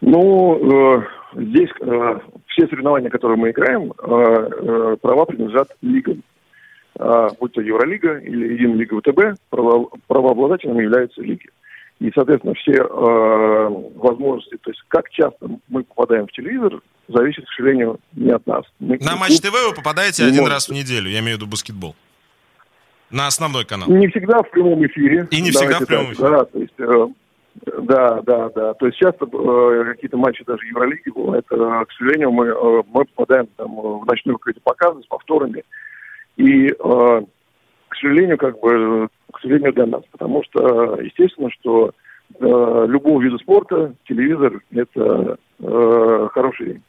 Ну, 0.00 0.96
э, 0.96 1.02
здесь 1.34 1.68
э, 1.82 2.20
все 2.46 2.66
соревнования, 2.68 3.10
которые 3.10 3.36
мы 3.36 3.50
играем, 3.50 3.92
э, 3.92 3.94
э, 4.02 4.96
права 5.02 5.26
принадлежат 5.26 5.76
лигам. 5.82 6.22
А, 6.98 7.28
будь 7.38 7.52
то 7.52 7.60
Евролига 7.60 8.16
или 8.18 8.54
Единая 8.54 8.76
Лига 8.76 8.98
ВТБ, 8.98 9.38
право- 9.50 9.90
правообладателем 10.06 10.80
являются 10.80 11.20
лиги. 11.20 11.50
И, 12.02 12.10
соответственно, 12.16 12.54
все 12.54 12.72
э, 12.72 13.68
возможности, 13.96 14.56
то 14.60 14.70
есть 14.70 14.82
как 14.88 15.08
часто 15.10 15.48
мы 15.68 15.84
попадаем 15.84 16.26
в 16.26 16.32
телевизор, 16.32 16.80
зависит, 17.06 17.44
к 17.44 17.52
сожалению, 17.54 18.00
не 18.16 18.32
от 18.32 18.44
нас. 18.44 18.64
Мы- 18.80 18.98
На 19.00 19.14
Матч 19.14 19.38
ТВ 19.40 19.52
вы 19.52 19.72
попадаете 19.72 20.24
один 20.24 20.40
может. 20.40 20.52
раз 20.54 20.68
в 20.68 20.72
неделю, 20.72 21.08
я 21.08 21.20
имею 21.20 21.36
в 21.36 21.40
виду 21.40 21.50
баскетбол. 21.50 21.94
На 23.10 23.28
основной 23.28 23.64
канал. 23.64 23.88
Не 23.88 24.08
всегда 24.08 24.42
в 24.42 24.50
прямом 24.50 24.84
эфире. 24.86 25.28
И 25.30 25.40
не 25.40 25.50
всегда 25.52 25.78
в 25.78 25.86
прямом 25.86 26.06
так, 26.06 26.14
эфире. 26.16 26.30
Да, 26.30 26.44
то 26.44 26.58
есть, 26.58 26.74
э, 26.78 27.06
да, 27.82 28.20
да, 28.22 28.48
да. 28.48 28.74
То 28.74 28.86
есть 28.86 28.98
часто 28.98 29.26
э, 29.26 29.84
какие-то 29.92 30.16
матчи 30.16 30.42
даже 30.44 30.66
Евролиги 30.66 31.08
бывают. 31.10 31.46
э, 31.52 31.54
к 31.56 31.92
сожалению, 31.98 32.32
мы, 32.32 32.46
э, 32.48 32.82
мы 32.92 33.04
попадаем 33.04 33.46
там, 33.56 33.78
э, 33.78 33.82
в 34.00 34.06
ночные 34.06 34.36
какие-то 34.38 34.60
показы 34.64 35.02
с 35.02 35.06
повторами. 35.06 35.62
И, 36.36 36.66
э, 36.68 37.22
к 37.92 37.96
сожалению, 37.96 38.38
как 38.38 38.58
бы, 38.58 39.08
к 39.30 39.40
сожалению 39.40 39.74
для 39.74 39.84
нас. 39.84 40.02
Потому 40.10 40.42
что, 40.44 40.98
естественно, 40.98 41.50
что 41.50 41.90
э, 42.40 42.86
любого 42.88 43.20
вида 43.20 43.36
спорта 43.36 43.94
телевизор– 44.08 44.62
это 44.72 45.36
э, 45.60 46.28
хороший 46.32 46.80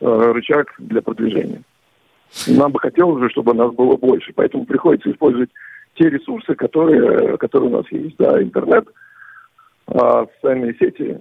э, 0.00 0.32
рычаг 0.32 0.74
для 0.78 1.00
продвижения. 1.00 1.62
Нам 2.48 2.72
бы 2.72 2.80
хотелось 2.80 3.22
же, 3.22 3.30
чтобы 3.30 3.54
нас 3.54 3.72
было 3.72 3.96
больше, 3.96 4.32
поэтому 4.34 4.66
приходится 4.66 5.12
использовать 5.12 5.50
те 5.94 6.10
ресурсы, 6.10 6.56
которые, 6.56 7.38
которые 7.38 7.70
у 7.70 7.76
нас 7.76 7.86
есть. 7.92 8.16
Да, 8.18 8.42
интернет, 8.42 8.88
а, 9.86 10.26
социальные 10.34 10.74
сети, 10.74 11.20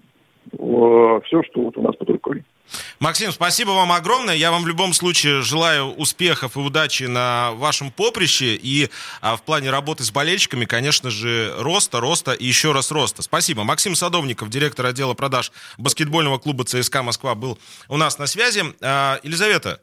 все, 0.51 1.43
что 1.43 1.61
вот 1.61 1.77
у 1.77 1.81
нас 1.81 1.95
под 1.95 2.09
рукой. 2.09 2.43
Максим, 2.99 3.31
спасибо 3.31 3.71
вам 3.71 3.91
огромное. 3.91 4.35
Я 4.35 4.51
вам 4.51 4.63
в 4.63 4.67
любом 4.67 4.93
случае 4.93 5.41
желаю 5.41 5.93
успехов 5.93 6.57
и 6.57 6.59
удачи 6.59 7.03
на 7.03 7.51
вашем 7.53 7.91
поприще. 7.91 8.55
И 8.61 8.89
а, 9.21 9.37
в 9.37 9.43
плане 9.43 9.69
работы 9.69 10.03
с 10.03 10.11
болельщиками, 10.11 10.65
конечно 10.65 11.09
же, 11.09 11.53
роста, 11.57 11.99
роста 11.99 12.33
и 12.33 12.45
еще 12.45 12.73
раз 12.73 12.91
роста. 12.91 13.21
Спасибо. 13.21 13.63
Максим 13.63 13.95
Садовников, 13.95 14.49
директор 14.49 14.85
отдела 14.85 15.13
продаж 15.13 15.51
баскетбольного 15.77 16.39
клуба 16.39 16.65
ЦСКА 16.65 17.03
Москва, 17.03 17.35
был 17.35 17.57
у 17.87 17.97
нас 17.97 18.17
на 18.19 18.27
связи. 18.27 18.63
А, 18.81 19.19
Елизавета, 19.23 19.79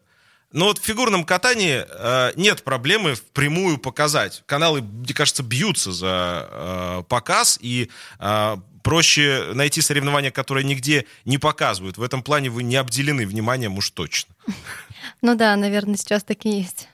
ну 0.52 0.66
вот 0.66 0.78
в 0.78 0.84
фигурном 0.84 1.24
катании 1.24 1.84
э, 1.84 2.32
нет 2.36 2.62
проблемы 2.62 3.14
впрямую 3.14 3.76
показать. 3.76 4.44
Каналы, 4.46 4.82
мне 4.82 5.12
кажется, 5.12 5.42
бьются 5.42 5.90
за 5.90 6.48
э, 6.48 7.02
показ, 7.08 7.58
и 7.60 7.90
э, 8.20 8.56
проще 8.84 9.50
найти 9.54 9.80
соревнования, 9.80 10.30
которые 10.30 10.62
нигде 10.62 11.06
не 11.24 11.38
показывают. 11.38 11.96
В 11.96 12.02
этом 12.02 12.22
плане 12.22 12.50
вы 12.50 12.62
не 12.62 12.76
обделены 12.76 13.26
вниманием 13.26 13.76
уж 13.78 13.90
точно. 13.90 14.32
Ну 15.22 15.34
да, 15.34 15.56
наверное, 15.56 15.96
сейчас 15.96 16.22
так 16.22 16.44
и 16.44 16.50
есть. 16.50 16.88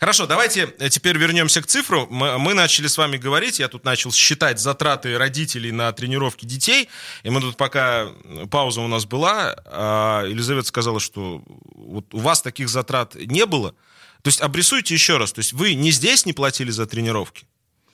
Хорошо, 0.00 0.26
давайте 0.26 0.68
теперь 0.90 1.16
вернемся 1.16 1.60
к 1.62 1.66
цифру. 1.66 2.06
Мы, 2.10 2.38
мы 2.38 2.54
начали 2.54 2.86
с 2.86 2.96
вами 2.96 3.16
говорить, 3.16 3.58
я 3.58 3.68
тут 3.68 3.84
начал 3.84 4.12
считать 4.12 4.60
затраты 4.60 5.18
родителей 5.18 5.72
на 5.72 5.92
тренировки 5.92 6.44
детей, 6.44 6.88
и 7.22 7.30
мы 7.30 7.40
тут 7.40 7.56
пока 7.56 8.08
пауза 8.50 8.80
у 8.80 8.88
нас 8.88 9.04
была, 9.04 9.56
а 9.64 10.24
Елизавета 10.26 10.68
сказала, 10.68 11.00
что 11.00 11.42
вот 11.74 12.14
у 12.14 12.18
вас 12.18 12.42
таких 12.42 12.68
затрат 12.68 13.14
не 13.14 13.46
было. 13.46 13.72
То 14.22 14.28
есть 14.28 14.40
обрисуйте 14.40 14.94
еще 14.94 15.16
раз, 15.16 15.32
то 15.32 15.40
есть 15.40 15.52
вы 15.52 15.74
не 15.74 15.90
здесь 15.90 16.26
не 16.26 16.32
платили 16.32 16.70
за 16.70 16.86
тренировки? 16.86 17.46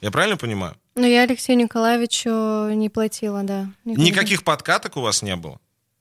Я 0.05 0.11
правильно 0.11 0.37
понимаю? 0.37 0.75
Ну, 0.97 1.07
я 1.07 1.23
Алексею 1.23 1.59
Николаевичу 1.59 2.69
не 2.75 2.91
платила, 2.91 3.43
да. 3.43 3.69
Никогда. 3.87 4.11
Никаких 4.11 4.45
подкаток 4.45 4.99
у 4.99 5.01
вас 5.01 5.23
не 5.23 5.35
было? 5.35 5.59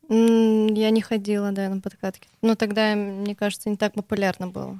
Я 0.10 0.90
не 0.90 1.00
ходила, 1.00 1.54
да, 1.54 1.70
на 1.70 1.80
подкатки. 1.80 2.28
Ну, 2.42 2.58
тогда, 2.58 2.96
мне 2.96 3.34
кажется, 3.34 3.70
не 3.70 3.78
так 3.78 3.94
популярно 3.94 4.50
было. 4.50 4.78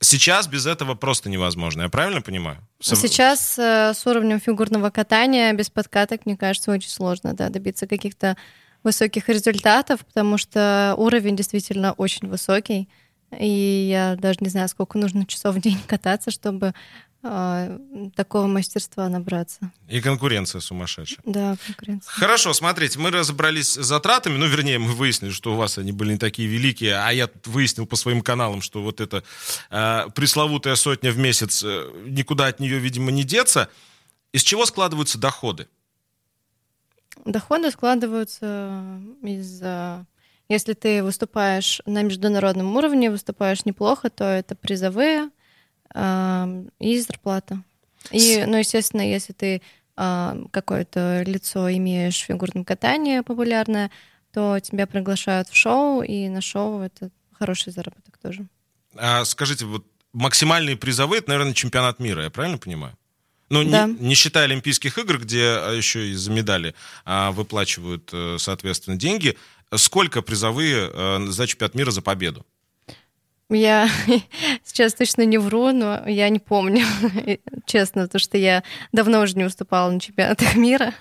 Сейчас 0.00 0.46
без 0.46 0.66
этого 0.66 0.94
просто 0.94 1.30
невозможно, 1.30 1.84
я 1.84 1.88
правильно 1.88 2.20
понимаю? 2.20 2.58
Сейчас 2.78 3.58
э, 3.58 3.94
с 3.94 4.06
уровнем 4.06 4.40
фигурного 4.40 4.90
катания 4.90 5.54
без 5.54 5.70
подкаток, 5.70 6.26
мне 6.26 6.36
кажется, 6.36 6.70
очень 6.70 6.90
сложно 6.90 7.32
да, 7.32 7.48
добиться 7.48 7.86
каких-то 7.86 8.36
высоких 8.82 9.30
результатов, 9.30 10.04
потому 10.04 10.36
что 10.36 10.94
уровень 10.98 11.34
действительно 11.34 11.92
очень 11.92 12.28
высокий. 12.28 12.90
И 13.38 13.88
я 13.90 14.16
даже 14.16 14.38
не 14.40 14.48
знаю, 14.48 14.68
сколько 14.68 14.98
нужно 14.98 15.26
часов 15.26 15.56
в 15.56 15.60
день 15.60 15.78
кататься, 15.86 16.30
чтобы 16.30 16.74
такого 18.14 18.46
мастерства 18.46 19.08
набраться. 19.08 19.72
И 19.88 20.00
конкуренция 20.00 20.60
сумасшедшая. 20.60 21.18
Да, 21.24 21.56
конкуренция. 21.66 22.10
Хорошо, 22.10 22.52
смотрите, 22.52 22.98
мы 22.98 23.10
разобрались 23.10 23.72
с 23.74 23.84
затратами, 23.84 24.36
ну, 24.36 24.46
вернее, 24.46 24.78
мы 24.78 24.92
выяснили, 24.92 25.30
что 25.32 25.54
у 25.54 25.56
вас 25.56 25.78
они 25.78 25.92
были 25.92 26.12
не 26.12 26.18
такие 26.18 26.48
великие, 26.48 26.96
а 26.96 27.10
я 27.10 27.28
выяснил 27.44 27.86
по 27.86 27.96
своим 27.96 28.22
каналам, 28.22 28.62
что 28.62 28.82
вот 28.82 29.00
эта 29.00 29.24
э, 29.70 30.06
пресловутая 30.14 30.76
сотня 30.76 31.10
в 31.10 31.18
месяц, 31.18 31.62
э, 31.64 31.90
никуда 32.06 32.46
от 32.46 32.60
нее, 32.60 32.78
видимо, 32.78 33.10
не 33.10 33.24
деться. 33.24 33.68
Из 34.32 34.42
чего 34.42 34.66
складываются 34.66 35.18
доходы? 35.18 35.68
Доходы 37.24 37.70
складываются 37.70 39.00
из... 39.22 39.60
э, 39.62 40.04
Если 40.48 40.74
ты 40.74 41.02
выступаешь 41.02 41.80
на 41.86 42.02
международном 42.02 42.76
уровне, 42.76 43.10
выступаешь 43.10 43.64
неплохо, 43.64 44.10
то 44.10 44.24
это 44.24 44.54
призовые 44.54 45.30
и 45.96 47.00
зарплата. 47.00 47.62
И, 48.10 48.44
ну, 48.46 48.56
естественно, 48.58 49.00
если 49.00 49.32
ты 49.32 49.62
какое-то 49.96 51.22
лицо 51.26 51.70
имеешь 51.72 52.20
в 52.20 52.26
фигурном 52.26 52.64
катании 52.64 53.20
популярное, 53.20 53.90
то 54.32 54.60
тебя 54.60 54.86
приглашают 54.86 55.48
в 55.48 55.56
шоу, 55.56 56.02
и 56.02 56.28
на 56.28 56.42
шоу 56.42 56.80
это 56.82 57.10
хороший 57.32 57.72
заработок 57.72 58.18
тоже. 58.18 58.46
А, 58.96 59.24
скажите, 59.24 59.64
вот 59.64 59.86
максимальные 60.12 60.76
призовые, 60.76 61.20
это, 61.20 61.30
наверное, 61.30 61.54
чемпионат 61.54 61.98
мира, 62.00 62.24
я 62.24 62.30
правильно 62.30 62.58
понимаю? 62.58 62.96
Ну, 63.48 63.62
не- 63.62 63.70
Да. 63.70 63.86
не, 63.86 64.14
считая 64.14 64.44
Олимпийских 64.44 64.98
игр, 64.98 65.18
где 65.18 65.44
а, 65.44 65.72
еще 65.72 66.08
и 66.08 66.14
за 66.14 66.30
медали 66.30 66.74
а, 67.04 67.30
выплачивают, 67.30 68.10
э, 68.12 68.36
соответственно, 68.38 68.96
деньги, 68.96 69.36
сколько 69.74 70.20
призовые 70.20 70.90
э, 70.92 71.26
за 71.28 71.46
чемпионат 71.46 71.74
мира 71.74 71.90
за 71.90 72.02
победу? 72.02 72.44
Я 73.48 73.88
сейчас 74.64 74.94
точно 74.94 75.24
не 75.24 75.38
вру, 75.38 75.72
но 75.72 76.06
я 76.08 76.28
не 76.28 76.38
помню, 76.38 76.84
честно, 77.66 78.02
потому 78.02 78.20
что 78.20 78.38
я 78.38 78.62
давно 78.92 79.20
уже 79.20 79.36
не 79.36 79.44
выступала 79.44 79.90
на 79.90 80.00
чемпионатах 80.00 80.54
мира, 80.56 80.94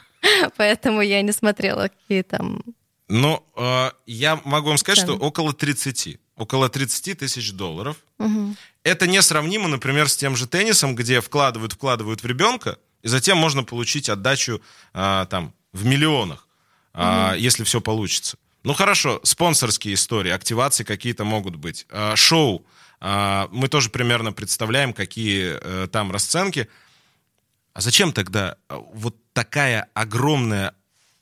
поэтому 0.57 1.01
я 1.01 1.21
не 1.21 1.31
смотрела, 1.31 1.89
какие 1.89 2.21
там... 2.21 2.61
Ну, 3.07 3.43
э, 3.55 3.91
я 4.07 4.41
могу 4.45 4.69
вам 4.69 4.77
сказать, 4.77 4.97
что 4.97 5.13
Цены. 5.13 5.25
около 5.25 5.53
30. 5.53 6.17
Около 6.37 6.69
30 6.69 7.19
тысяч 7.19 7.53
долларов. 7.53 7.97
Мгм. 8.17 8.57
Это 8.83 9.07
несравнимо, 9.07 9.67
например, 9.67 10.09
с 10.09 10.17
тем 10.17 10.35
же 10.35 10.47
теннисом, 10.47 10.95
где 10.95 11.21
вкладывают, 11.21 11.73
вкладывают 11.73 12.23
в 12.23 12.25
ребенка, 12.25 12.77
и 13.03 13.07
затем 13.07 13.37
можно 13.37 13.63
получить 13.63 14.09
отдачу 14.09 14.61
а, 14.93 15.25
там 15.27 15.53
в 15.71 15.85
миллионах, 15.85 16.47
а, 16.93 17.35
если 17.35 17.63
все 17.63 17.79
получится. 17.79 18.37
Ну 18.65 18.73
хорошо, 18.73 19.19
спонсорские 19.21 19.93
истории, 19.93 20.31
активации 20.31 20.83
какие-то 20.83 21.23
могут 21.23 21.55
быть. 21.55 21.85
А, 21.91 22.15
шоу. 22.15 22.65
а, 22.99 23.47
мы 23.51 23.67
тоже 23.67 23.91
примерно 23.91 24.33
представляем, 24.33 24.91
какие 24.91 25.59
э, 25.61 25.87
там 25.87 26.11
расценки. 26.11 26.67
А 27.73 27.81
зачем 27.81 28.11
тогда 28.11 28.57
э, 28.69 28.79
вот 28.93 29.15
такая 29.33 29.87
огромная 29.93 30.73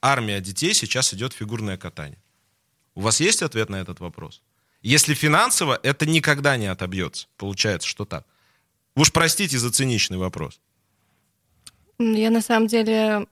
армия 0.02 0.40
детей 0.40 0.74
сейчас 0.74 1.14
идет 1.14 1.34
в 1.34 1.36
фигурное 1.36 1.76
катание? 1.76 2.18
У 2.96 3.02
вас 3.02 3.20
есть 3.20 3.42
ответ 3.42 3.70
на 3.70 3.76
этот 3.76 4.00
вопрос? 4.00 4.42
Если 4.82 5.14
финансово, 5.14 5.78
это 5.84 6.06
никогда 6.06 6.56
не 6.56 6.68
отобьется. 6.68 7.28
Получается, 7.36 7.90
что 7.90 8.06
так. 8.06 8.26
Уж 8.96 9.12
простите 9.12 9.58
за 9.58 9.70
циничный 9.70 10.18
вопрос. 10.18 10.62
Я 12.00 12.30
на 12.30 12.42
самом 12.42 12.68
деле 12.68 13.28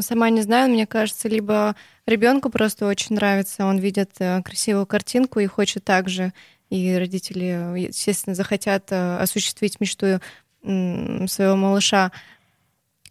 сама 0.00 0.28
не 0.28 0.42
знаю, 0.42 0.70
мне 0.70 0.86
кажется, 0.86 1.28
либо 1.28 1.76
ребенку 2.08 2.50
просто 2.50 2.86
очень 2.86 3.16
нравится, 3.16 3.64
он 3.64 3.78
видит 3.78 4.10
э, 4.18 4.42
красивую 4.42 4.86
картинку 4.86 5.40
и 5.40 5.46
хочет 5.46 5.84
так 5.84 6.08
же, 6.08 6.32
и 6.70 6.94
родители, 6.96 7.86
естественно, 7.88 8.34
захотят 8.34 8.90
э, 8.90 9.18
осуществить 9.18 9.80
мечту 9.80 10.20
своего 10.62 11.56
малыша. 11.56 12.10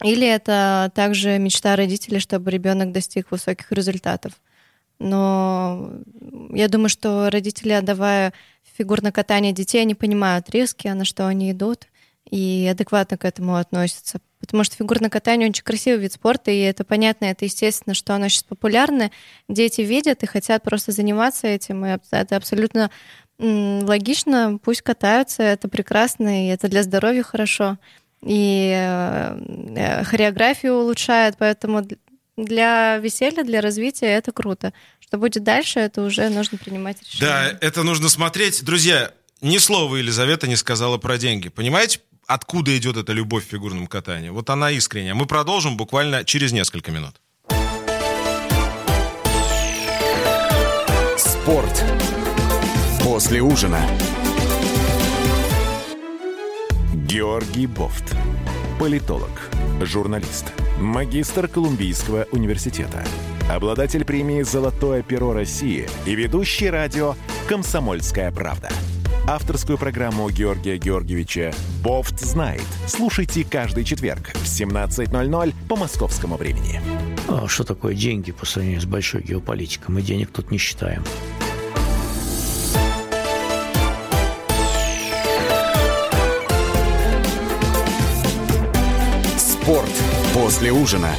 Или 0.04 0.28
это 0.28 0.92
также 0.94 1.40
мечта 1.40 1.76
родителей, 1.76 2.20
чтобы 2.20 2.52
ребенок 2.52 2.92
достиг 2.92 3.32
высоких 3.32 3.72
результатов. 3.72 4.34
Но 5.00 5.92
я 6.50 6.68
думаю, 6.68 6.90
что 6.90 7.30
родители, 7.30 7.72
отдавая 7.72 8.34
фигурное 8.78 9.12
катание 9.12 9.54
детей, 9.54 9.82
они 9.82 9.96
понимают 9.96 10.50
риски, 10.50 10.88
на 10.90 11.06
что 11.06 11.28
они 11.28 11.52
идут, 11.52 11.88
и 12.30 12.68
адекватно 12.70 13.18
к 13.18 13.26
этому 13.26 13.56
относятся. 13.56 14.20
Потому 14.40 14.64
что 14.64 14.76
фигурное 14.76 15.10
катание 15.10 15.50
очень 15.50 15.64
красивый 15.64 16.00
вид 16.00 16.14
спорта, 16.14 16.52
и 16.52 16.60
это 16.60 16.84
понятно, 16.84 17.26
это 17.26 17.46
естественно, 17.46 17.94
что 17.94 18.14
оно 18.14 18.28
сейчас 18.28 18.44
популярно. 18.44 19.12
Дети 19.50 19.82
видят 19.82 20.24
и 20.24 20.28
хотят 20.28 20.64
просто 20.64 20.92
заниматься 20.92 21.48
этим, 21.48 21.86
и 21.86 21.98
это 22.12 22.36
абсолютно 22.36 22.92
логично, 23.40 24.60
пусть 24.64 24.82
катаются, 24.82 25.44
это 25.44 25.68
прекрасно, 25.68 26.46
и 26.46 26.50
это 26.50 26.68
для 26.68 26.84
здоровья 26.84 27.24
хорошо. 27.24 27.78
И 28.24 28.74
э, 28.76 30.04
хореографию 30.06 30.76
улучшает, 30.76 31.36
поэтому 31.38 31.88
для 32.36 32.98
веселья, 32.98 33.44
для 33.44 33.62
развития 33.62 34.08
это 34.08 34.32
круто. 34.32 34.74
Что 35.00 35.18
будет 35.18 35.44
дальше, 35.44 35.80
это 35.80 36.02
уже 36.02 36.30
нужно 36.30 36.58
принимать 36.58 37.02
решение. 37.02 37.28
Да, 37.28 37.58
это 37.62 37.84
нужно 37.84 38.10
смотреть. 38.10 38.64
Друзья, 38.64 39.12
ни 39.42 39.58
слова 39.58 39.96
Елизавета 39.96 40.48
не 40.48 40.56
сказала 40.56 40.98
про 40.98 41.18
деньги. 41.18 41.50
Понимаете, 41.50 42.00
откуда 42.28 42.78
идет 42.78 42.98
эта 42.98 43.14
любовь 43.14 43.46
к 43.46 43.50
фигурному 43.50 43.88
катанию? 43.88 44.34
Вот 44.34 44.50
она 44.50 44.70
искренняя. 44.72 45.16
Мы 45.16 45.26
продолжим 45.26 45.78
буквально 45.78 46.24
через 46.24 46.52
несколько 46.52 46.92
минут. 46.92 47.16
Спорт. 51.18 51.84
После 53.02 53.42
ужина. 53.42 53.82
Георгий 56.94 57.66
Бофт. 57.66 58.16
Политолог, 58.80 59.50
журналист, 59.82 60.46
магистр 60.78 61.48
Колумбийского 61.48 62.28
университета, 62.32 63.04
обладатель 63.50 64.06
премии 64.06 64.44
«Золотое 64.44 65.02
перо 65.02 65.34
России» 65.34 65.90
и 66.06 66.14
ведущий 66.14 66.70
радио 66.70 67.16
«Комсомольская 67.48 68.32
правда». 68.32 68.70
Авторскую 69.30 69.78
программу 69.78 70.30
Георгия 70.30 70.78
Георгиевича 70.78 71.54
«Бофт 71.84 72.18
знает». 72.22 72.64
Слушайте 72.88 73.44
каждый 73.44 73.84
четверг 73.84 74.30
в 74.34 74.46
17.00 74.46 75.54
по 75.68 75.76
московскому 75.76 76.38
времени. 76.38 76.82
А 77.28 77.46
что 77.50 77.66
такое 77.66 77.94
деньги 77.94 78.32
по 78.32 78.46
сравнению 78.46 78.80
с 78.80 78.86
большой 78.86 79.24
геополитикой? 79.24 79.94
Мы 79.94 80.02
денег 80.02 80.32
тут 80.32 80.50
не 80.50 80.58
считаем. 80.58 81.04
Спорт 89.38 89.92
после 90.34 90.72
ужина. 90.72 91.14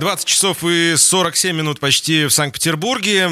20 0.00 0.26
часов 0.26 0.62
и 0.64 0.96
47 0.98 1.56
минут 1.56 1.80
почти 1.80 2.26
в 2.26 2.30
Санкт-Петербурге. 2.30 3.30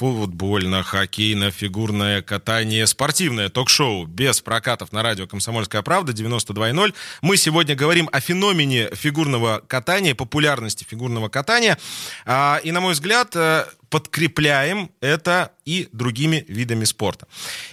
футбольно-хоккейно-фигурное 0.00 2.22
катание, 2.22 2.86
спортивное 2.86 3.48
ток-шоу 3.48 4.06
без 4.06 4.40
прокатов 4.40 4.92
на 4.92 5.02
радио 5.02 5.26
«Комсомольская 5.26 5.82
правда» 5.82 6.12
92.0. 6.12 6.94
Мы 7.22 7.36
сегодня 7.36 7.74
говорим 7.74 8.08
о 8.12 8.20
феномене 8.20 8.90
фигурного 8.94 9.60
катания, 9.66 10.14
популярности 10.14 10.86
фигурного 10.88 11.28
катания. 11.28 11.76
А, 12.24 12.60
и, 12.64 12.70
на 12.72 12.80
мой 12.80 12.94
взгляд, 12.94 13.36
э, 13.36 13.66
подкрепляем 13.90 14.90
это 15.00 15.52
и 15.64 15.88
другими 15.92 16.44
видами 16.48 16.84
спорта. 16.84 17.26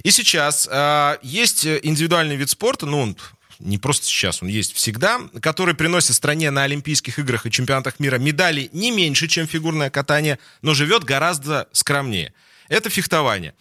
И 0.04 0.12
сейчас 0.12 0.68
э, 0.70 1.18
есть 1.22 1.66
индивидуальный 1.66 2.36
вид 2.36 2.50
спорта, 2.50 2.86
ну, 2.86 3.16
не 3.60 3.78
просто 3.78 4.06
сейчас, 4.06 4.42
он 4.42 4.50
есть 4.50 4.74
всегда, 4.74 5.20
который 5.42 5.74
приносит 5.74 6.16
стране 6.16 6.52
на 6.52 6.64
Олимпийских 6.64 7.20
играх 7.20 7.46
и 7.46 7.52
чемпионатах 7.52 8.00
мира 8.00 8.18
медали 8.18 8.70
не 8.74 8.92
меньше, 8.92 9.28
чем 9.28 9.48
фигурное 9.48 9.90
катание, 9.90 10.40
но 10.62 10.74
живет 10.74 11.04
гораздо 11.04 11.68
скромнее. 11.72 12.34
Это 12.70 12.90
фехтование. 12.90 13.54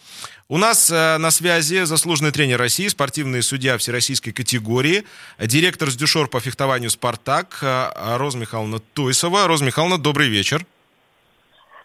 У 0.49 0.59
нас 0.59 0.91
э, 0.91 1.17
на 1.19 1.31
связи 1.31 1.85
заслуженный 1.85 2.33
тренер 2.33 2.59
России, 2.59 2.89
спортивный 2.89 3.43
судья 3.43 3.79
всероссийской 3.79 4.33
категории, 4.33 5.05
директор 5.39 5.91
с 5.91 5.97
дюшор 5.97 6.29
по 6.29 6.41
фехтованию 6.41 6.91
«Спартак» 6.91 7.59
э, 7.63 8.17
Роза 8.17 8.39
Михайловна 8.39 8.81
Туйсова. 8.81 9.47
Роза 9.47 9.65
Михайловна, 9.65 9.99
добрый 9.99 10.29
вечер. 10.29 10.67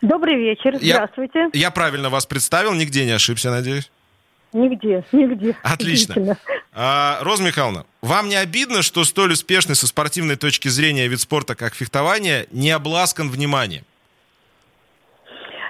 Добрый 0.02 0.36
вечер, 0.36 0.78
здравствуйте. 0.82 1.50
Я, 1.54 1.60
я 1.60 1.72
правильно 1.72 2.10
вас 2.10 2.26
представил, 2.26 2.74
нигде 2.74 3.06
не 3.06 3.12
ошибся, 3.12 3.52
надеюсь? 3.52 3.92
Нигде, 4.54 5.04
нигде. 5.12 5.56
Отлично. 5.64 6.38
А, 6.74 7.20
Роза 7.22 7.44
Михайловна, 7.44 7.86
вам 8.02 8.30
не 8.30 8.36
обидно, 8.36 8.82
что 8.82 9.04
столь 9.04 9.34
успешный 9.34 9.76
со 9.76 9.88
спортивной 9.88 10.36
точки 10.36 10.68
зрения 10.68 11.08
вид 11.08 11.20
спорта, 11.20 11.56
как 11.56 11.74
фехтование, 11.74 12.48
не 12.52 12.72
обласкан 12.72 13.30
вниманием? 13.30 13.84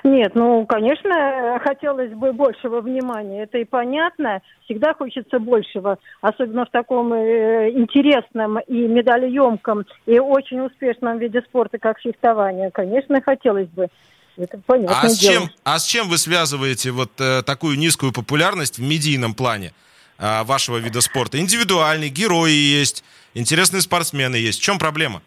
Нет, 0.03 0.33
ну, 0.33 0.65
конечно, 0.65 1.59
хотелось 1.63 2.11
бы 2.11 2.33
большего 2.33 2.81
внимания, 2.81 3.43
это 3.43 3.59
и 3.59 3.65
понятно. 3.65 4.41
Всегда 4.65 4.95
хочется 4.95 5.37
большего, 5.37 5.99
особенно 6.21 6.65
в 6.65 6.71
таком 6.71 7.13
э, 7.13 7.69
интересном 7.71 8.57
и 8.59 8.87
медалеемком, 8.87 9.85
и 10.07 10.17
очень 10.17 10.61
успешном 10.61 11.19
виде 11.19 11.41
спорта, 11.41 11.77
как 11.77 11.99
фехтование. 11.99 12.71
Конечно, 12.71 13.21
хотелось 13.21 13.67
бы. 13.67 13.89
Это 14.37 14.59
понятно. 14.65 14.99
А 15.01 15.09
с, 15.09 15.17
чем, 15.17 15.49
а 15.63 15.79
с 15.79 15.85
чем 15.85 16.07
вы 16.07 16.17
связываете 16.17 16.91
вот 16.91 17.11
э, 17.19 17.41
такую 17.43 17.77
низкую 17.77 18.13
популярность 18.13 18.77
в 18.77 18.81
медийном 18.81 19.33
плане 19.33 19.73
э, 20.17 20.43
вашего 20.43 20.77
вида 20.77 21.01
спорта? 21.01 21.39
Индивидуальный, 21.39 22.09
герои 22.09 22.51
есть, 22.51 23.03
интересные 23.33 23.81
спортсмены 23.81 24.35
есть. 24.35 24.59
В 24.59 24.63
чем 24.63 24.79
проблема? 24.79 25.21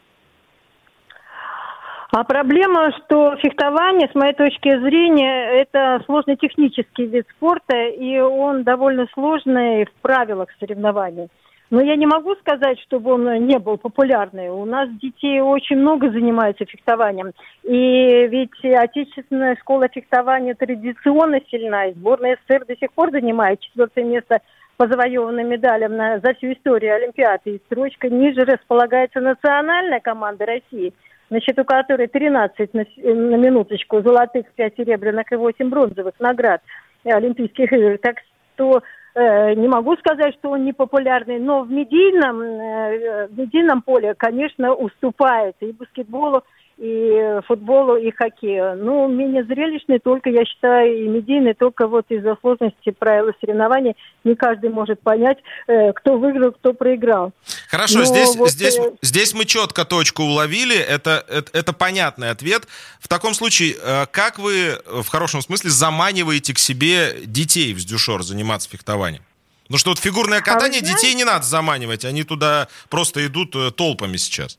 А 2.17 2.23
проблема, 2.23 2.93
что 2.93 3.35
фехтование, 3.43 4.09
с 4.09 4.15
моей 4.15 4.35
точки 4.35 4.69
зрения, 4.81 5.63
это 5.63 6.01
сложный 6.07 6.37
технический 6.37 7.07
вид 7.07 7.27
спорта, 7.37 7.89
и 7.89 8.21
он 8.21 8.63
довольно 8.63 9.09
сложный 9.15 9.85
в 9.87 9.93
правилах 10.01 10.49
соревнований. 10.61 11.29
Но 11.71 11.81
я 11.81 11.97
не 11.97 12.07
могу 12.07 12.35
сказать, 12.37 12.79
чтобы 12.81 13.13
он 13.15 13.47
не 13.47 13.59
был 13.59 13.79
популярный. 13.79 14.51
У 14.51 14.65
нас 14.65 14.89
детей 15.01 15.41
очень 15.41 15.77
много 15.77 16.11
занимаются 16.11 16.67
фехтованием. 16.67 17.33
И 17.63 18.27
ведь 18.29 18.65
отечественная 18.65 19.57
школа 19.57 19.89
фехтования 19.89 20.55
традиционно 20.55 21.41
сильна. 21.51 21.87
И 21.87 21.95
сборная 21.95 22.37
СССР 22.47 22.67
до 22.67 22.77
сих 22.77 22.93
пор 22.93 23.11
занимает 23.11 23.61
четвертое 23.61 24.05
место 24.05 24.41
по 24.77 24.87
завоеванным 24.89 25.49
медалям 25.49 25.97
на, 25.97 26.19
за 26.19 26.35
всю 26.35 26.53
историю 26.53 26.97
Олимпиады. 26.97 27.51
И 27.51 27.63
строчка 27.67 28.09
ниже 28.11 28.45
располагается 28.45 29.21
национальная 29.21 30.01
команда 30.01 30.47
России, 30.47 30.93
на 31.31 31.41
счету 31.41 31.65
которой 31.65 32.09
13 32.09 32.75
на, 32.75 32.85
на 32.97 33.37
минуточку 33.37 34.03
золотых, 34.03 34.47
5 34.55 34.77
серебряных 34.77 35.33
и 35.33 35.37
8 35.37 35.71
бронзовых 35.71 36.15
наград 36.19 36.61
Олимпийских 37.05 37.73
игр. 37.73 37.99
Так 37.99 38.17
что 38.55 38.83
не 39.17 39.69
могу 39.69 39.97
сказать, 39.97 40.35
что 40.35 40.51
он 40.51 40.65
не 40.65 40.73
популярный, 40.73 41.39
но 41.39 41.63
в 41.63 41.71
медийном, 41.71 42.43
э, 42.43 43.29
в 43.29 43.39
медийном 43.39 43.83
поле, 43.83 44.15
конечно, 44.15 44.75
уступает. 44.75 45.55
И 45.61 45.73
баскетболу, 45.73 46.43
и 46.77 47.41
футболу, 47.47 47.97
и 47.97 48.11
хоккею. 48.11 48.77
Ну, 48.77 49.09
менее 49.09 49.45
зрелищный 49.45 50.01
только, 50.01 50.31
я 50.31 50.45
считаю, 50.45 51.05
и 51.05 51.09
медийный 51.09 51.55
только 51.55 51.87
вот 51.87 52.07
из-за 52.09 52.37
сложности 52.41 52.91
правил 52.91 53.33
соревнований. 53.41 53.95
Не 54.25 54.35
каждый 54.35 54.71
может 54.71 55.01
понять, 55.01 55.39
э, 55.69 55.93
кто 55.93 56.19
выиграл, 56.19 56.53
кто 56.53 56.73
проиграл. 56.73 57.33
Хорошо, 57.69 58.01
Но 58.01 58.05
здесь, 58.05 58.37
вот, 58.37 58.51
здесь, 58.51 58.77
э... 58.77 58.91
здесь 59.03 59.35
мы 59.35 59.45
четко 59.45 59.85
точку 59.85 60.25
уловили, 60.25 60.77
это, 60.77 61.25
это, 61.29 61.57
это 61.57 61.73
понятный 61.73 62.31
ответ. 62.31 62.67
В 62.99 63.07
таком 63.07 63.35
случае, 63.35 63.77
э, 63.81 64.07
как 64.11 64.39
вы 64.39 64.79
в 64.85 65.07
хорошем 65.07 65.43
смысле 65.43 65.71
заманиваете 65.71 66.55
к 66.55 66.59
себе 66.59 67.15
детей 67.25 67.73
в 67.73 67.79
Сдюшор 67.79 68.25
заниматься 68.25 68.69
фехтованием? 68.69 69.23
Ну 69.69 69.79
что 69.79 69.91
вот 69.91 69.99
фигурное 69.99 70.41
катание 70.41 70.83
а 70.83 70.85
детей 70.85 71.15
не 71.15 71.25
надо 71.25 71.47
заманивать, 71.47 72.05
они 72.05 72.23
туда 72.25 72.69
просто 72.91 73.25
идут 73.27 73.57
толпами 73.77 74.19
сейчас. 74.19 74.59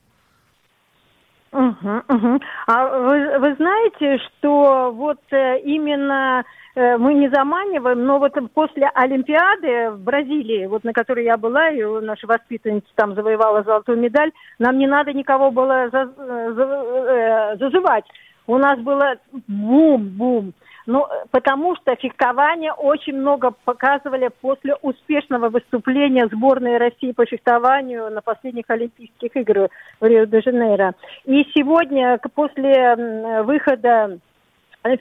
Угу, 1.55 2.01
угу. 2.09 2.39
А 2.67 2.85
вы, 2.85 3.39
вы 3.39 3.55
знаете, 3.55 4.17
что 4.17 4.91
вот 4.91 5.21
э, 5.31 5.59
именно 5.59 6.43
э, 6.75 6.97
мы 6.97 7.13
не 7.13 7.29
заманиваем, 7.29 8.05
но 8.05 8.19
вот 8.19 8.33
после 8.53 8.91
Олимпиады 8.93 9.91
в 9.91 10.03
Бразилии, 10.03 10.65
вот 10.65 10.83
на 10.83 10.91
которой 10.91 11.23
я 11.23 11.37
была, 11.37 11.69
и 11.69 11.81
наша 12.01 12.27
воспитанница 12.27 12.87
там 12.95 13.15
завоевала 13.15 13.63
золотую 13.63 13.99
медаль, 13.99 14.33
нам 14.59 14.77
не 14.77 14.85
надо 14.85 15.13
никого 15.13 15.49
было 15.49 15.89
за, 15.93 16.11
за, 16.17 17.55
зазывать. 17.57 18.05
У 18.47 18.57
нас 18.57 18.77
было 18.79 19.15
бум-бум. 19.47 20.53
Ну, 20.87 21.07
потому 21.31 21.75
что 21.77 21.95
фехтование 21.95 22.71
очень 22.71 23.15
много 23.15 23.51
показывали 23.65 24.29
после 24.41 24.75
успешного 24.81 25.49
выступления 25.49 26.27
сборной 26.27 26.77
России 26.77 27.11
по 27.11 27.25
фехтованию 27.25 28.11
на 28.11 28.21
последних 28.21 28.65
Олимпийских 28.67 29.35
играх 29.35 29.69
в 29.99 30.05
Рио-де-Жанейро. 30.05 30.93
И 31.25 31.43
сегодня, 31.55 32.19
после 32.35 32.95
выхода 33.43 34.19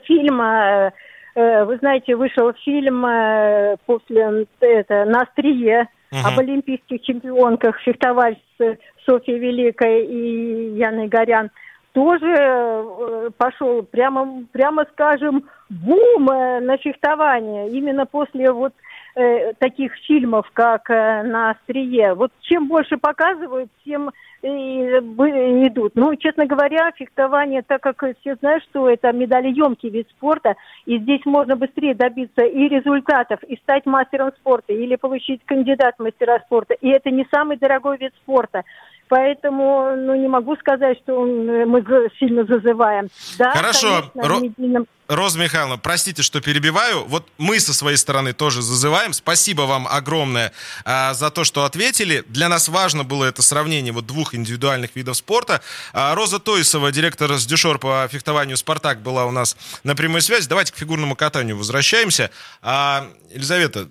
фильма, 0.05 0.91
э, 1.35 1.65
вы 1.65 1.77
знаете, 1.77 2.15
вышел 2.15 2.51
фильм 2.53 3.05
э, 3.05 3.75
после 3.85 4.47
это, 4.61 5.05
на 5.05 5.21
острие 5.21 5.87
угу. 6.11 6.19
об 6.27 6.39
олимпийских 6.39 7.03
чемпионках 7.03 7.79
фехтовальщицы 7.81 8.79
Софьи 9.05 9.37
Великой 9.37 10.05
и 10.07 10.77
Яны 10.77 11.07
Горян– 11.07 11.51
тоже 11.95 12.27
э, 12.27 13.29
пошел, 13.37 13.81
прямо, 13.83 14.43
прямо 14.51 14.85
скажем, 14.91 15.45
бум 15.69 16.29
э, 16.29 16.59
на 16.59 16.77
фехтование. 16.77 17.69
Именно 17.69 18.05
после 18.05 18.51
вот 18.51 18.73
э, 19.15 19.53
таких 19.53 19.93
фильмов, 20.05 20.45
как 20.51 20.89
э, 20.89 21.23
«На 21.23 21.51
острие». 21.51 22.13
Вот 22.13 22.33
чем 22.41 22.67
больше 22.67 22.97
показывают, 22.97 23.69
тем 23.85 24.11
и, 24.41 24.47
и 24.47 25.67
идут. 25.67 25.93
Ну, 25.95 26.13
честно 26.17 26.45
говоря, 26.45 26.91
фехтование, 26.91 27.61
так 27.61 27.81
как 27.81 28.03
все 28.19 28.35
знают, 28.35 28.63
что 28.65 28.89
это 28.89 29.13
медалеемкий 29.13 29.89
вид 29.89 30.09
спорта, 30.09 30.55
и 30.85 30.99
здесь 30.99 31.25
можно 31.25 31.55
быстрее 31.55 31.95
добиться 31.95 32.43
и 32.43 32.67
результатов, 32.67 33.41
и 33.43 33.55
стать 33.55 33.85
мастером 33.85 34.31
спорта, 34.35 34.73
или 34.73 34.97
получить 34.97 35.41
кандидат 35.45 35.95
в 35.97 36.03
мастера 36.03 36.39
спорта. 36.45 36.73
И 36.73 36.89
это 36.89 37.09
не 37.09 37.25
самый 37.33 37.55
дорогой 37.55 37.97
вид 37.97 38.11
спорта. 38.21 38.63
Поэтому, 39.07 39.95
ну, 39.95 40.15
не 40.15 40.27
могу 40.27 40.55
сказать, 40.55 40.97
что 41.03 41.23
мы 41.23 41.83
сильно 42.19 42.45
зазываем. 42.45 43.09
Да, 43.37 43.51
Хорошо. 43.51 44.11
Конечно, 44.13 44.85
Роза 45.07 45.37
Михайловна, 45.37 45.77
простите, 45.77 46.23
что 46.23 46.41
перебиваю. 46.41 47.05
Вот 47.05 47.27
мы 47.37 47.59
со 47.59 47.75
своей 47.75 47.97
стороны 47.97 48.33
тоже 48.33 48.63
зазываем. 48.63 49.13
Спасибо 49.13 49.63
вам 49.63 49.87
огромное 49.87 50.51
а, 50.83 51.13
за 51.13 51.29
то, 51.29 51.43
что 51.43 51.63
ответили. 51.63 52.23
Для 52.27 52.49
нас 52.49 52.67
важно 52.67 53.03
было 53.03 53.25
это 53.25 53.43
сравнение 53.43 53.93
вот 53.93 54.07
двух 54.07 54.33
индивидуальных 54.33 54.95
видов 54.95 55.17
спорта. 55.17 55.61
А, 55.93 56.15
Роза 56.15 56.39
Тойсова, 56.39 56.91
директор 56.91 57.31
с 57.33 57.45
Дюшор 57.45 57.77
по 57.77 58.07
фехтованию 58.11 58.57
«Спартак», 58.57 59.01
была 59.01 59.25
у 59.25 59.31
нас 59.31 59.55
на 59.83 59.95
прямой 59.95 60.21
связи. 60.21 60.49
Давайте 60.49 60.73
к 60.73 60.77
фигурному 60.77 61.15
катанию 61.15 61.55
возвращаемся. 61.55 62.31
А, 62.63 63.07
Елизавета, 63.31 63.89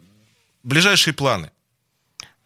ближайшие 0.64 1.14
планы? 1.14 1.52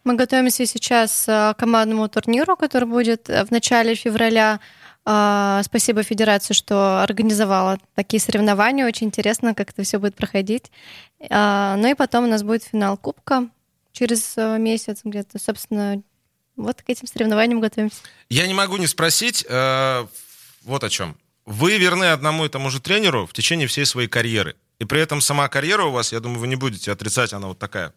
Мы 0.09 0.15
готовимся 0.15 0.65
сейчас 0.65 1.25
э, 1.27 1.53
к 1.53 1.59
командному 1.59 2.09
турниру, 2.09 2.57
который 2.57 2.85
будет 2.85 3.29
э, 3.29 3.45
в 3.45 3.51
начале 3.51 3.93
февраля. 3.93 4.59
А, 5.05 5.61
спасибо 5.63 6.01
Федерации, 6.01 6.55
что 6.55 7.03
организовала 7.03 7.77
такие 7.93 8.19
соревнования. 8.19 8.87
Очень 8.87 9.05
интересно, 9.09 9.53
как 9.53 9.69
это 9.69 9.83
все 9.83 9.99
будет 9.99 10.15
проходить. 10.15 10.71
А, 11.29 11.75
ну 11.75 11.91
и 11.91 11.93
потом 11.93 12.23
у 12.23 12.27
нас 12.27 12.41
будет 12.41 12.63
финал 12.63 12.97
Кубка 12.97 13.49
через 13.91 14.33
э, 14.35 14.57
месяц 14.57 15.01
где-то. 15.03 15.37
Собственно, 15.37 16.01
вот 16.55 16.81
к 16.81 16.89
этим 16.89 17.05
соревнованиям 17.05 17.59
готовимся. 17.59 17.97
Я 18.29 18.47
не 18.47 18.55
могу 18.55 18.77
не 18.77 18.87
спросить 18.87 19.45
вот 19.47 20.83
о 20.83 20.89
чем. 20.89 21.17
Вы 21.45 21.77
верны 21.77 22.05
одному 22.05 22.45
и 22.45 22.49
тому 22.49 22.71
же 22.71 22.81
тренеру 22.81 23.27
в 23.27 23.33
течение 23.33 23.67
всей 23.67 23.85
своей 23.85 24.07
карьеры. 24.07 24.55
И 24.79 24.85
при 24.85 25.01
этом 25.01 25.21
сама 25.21 25.47
карьера 25.49 25.83
у 25.83 25.91
вас, 25.91 26.13
я 26.13 26.19
думаю, 26.19 26.39
вы 26.39 26.47
не 26.47 26.55
будете 26.55 26.91
отрицать, 26.91 27.31
она 27.31 27.49
вот 27.49 27.59
такая 27.59 27.93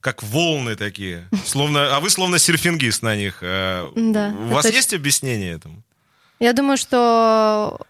как 0.00 0.22
волны 0.22 0.76
такие. 0.76 1.28
Словно, 1.44 1.96
а 1.96 2.00
вы 2.00 2.10
словно 2.10 2.38
серфингист 2.38 3.02
на 3.02 3.16
них. 3.16 3.38
Э, 3.42 3.88
да, 3.94 4.34
У 4.38 4.54
вас 4.54 4.70
есть 4.70 4.94
объяснение 4.94 5.52
этому? 5.52 5.82
Я 6.40 6.52
думаю, 6.52 6.76
что 6.76 7.80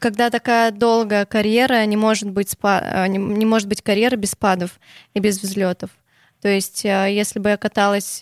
когда 0.00 0.30
такая 0.30 0.72
долгая 0.72 1.24
карьера, 1.24 1.84
не 1.86 1.96
может 1.96 2.30
быть, 2.30 2.50
спа... 2.50 2.80
Э, 2.82 3.06
не, 3.06 3.18
не 3.18 3.46
может 3.46 3.68
быть 3.68 3.82
карьера 3.82 4.16
без 4.16 4.32
спадов 4.32 4.80
и 5.14 5.20
без 5.20 5.40
взлетов. 5.40 5.90
То 6.42 6.48
есть, 6.48 6.84
э, 6.84 7.08
если 7.10 7.38
бы 7.38 7.50
я 7.50 7.56
каталась 7.56 8.20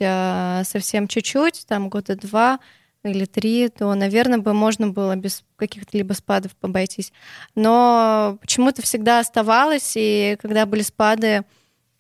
совсем 0.69 1.09
чуть-чуть, 1.09 1.65
там 1.67 1.89
года 1.89 2.17
два 2.17 2.61
или 3.05 3.25
три, 3.27 3.69
то, 3.69 3.95
наверное, 3.95 4.39
бы 4.39 4.55
можно 4.55 4.89
было 4.89 5.15
без 5.17 5.45
каких-то 5.57 5.97
либо 5.97 6.13
спадов 6.15 6.53
обойтись. 6.63 7.13
Но 7.55 8.39
почему-то 8.41 8.83
всегда 8.83 9.21
оставалось, 9.21 9.93
и 9.97 10.37
когда 10.41 10.67
были 10.67 10.83
спады, 10.83 11.45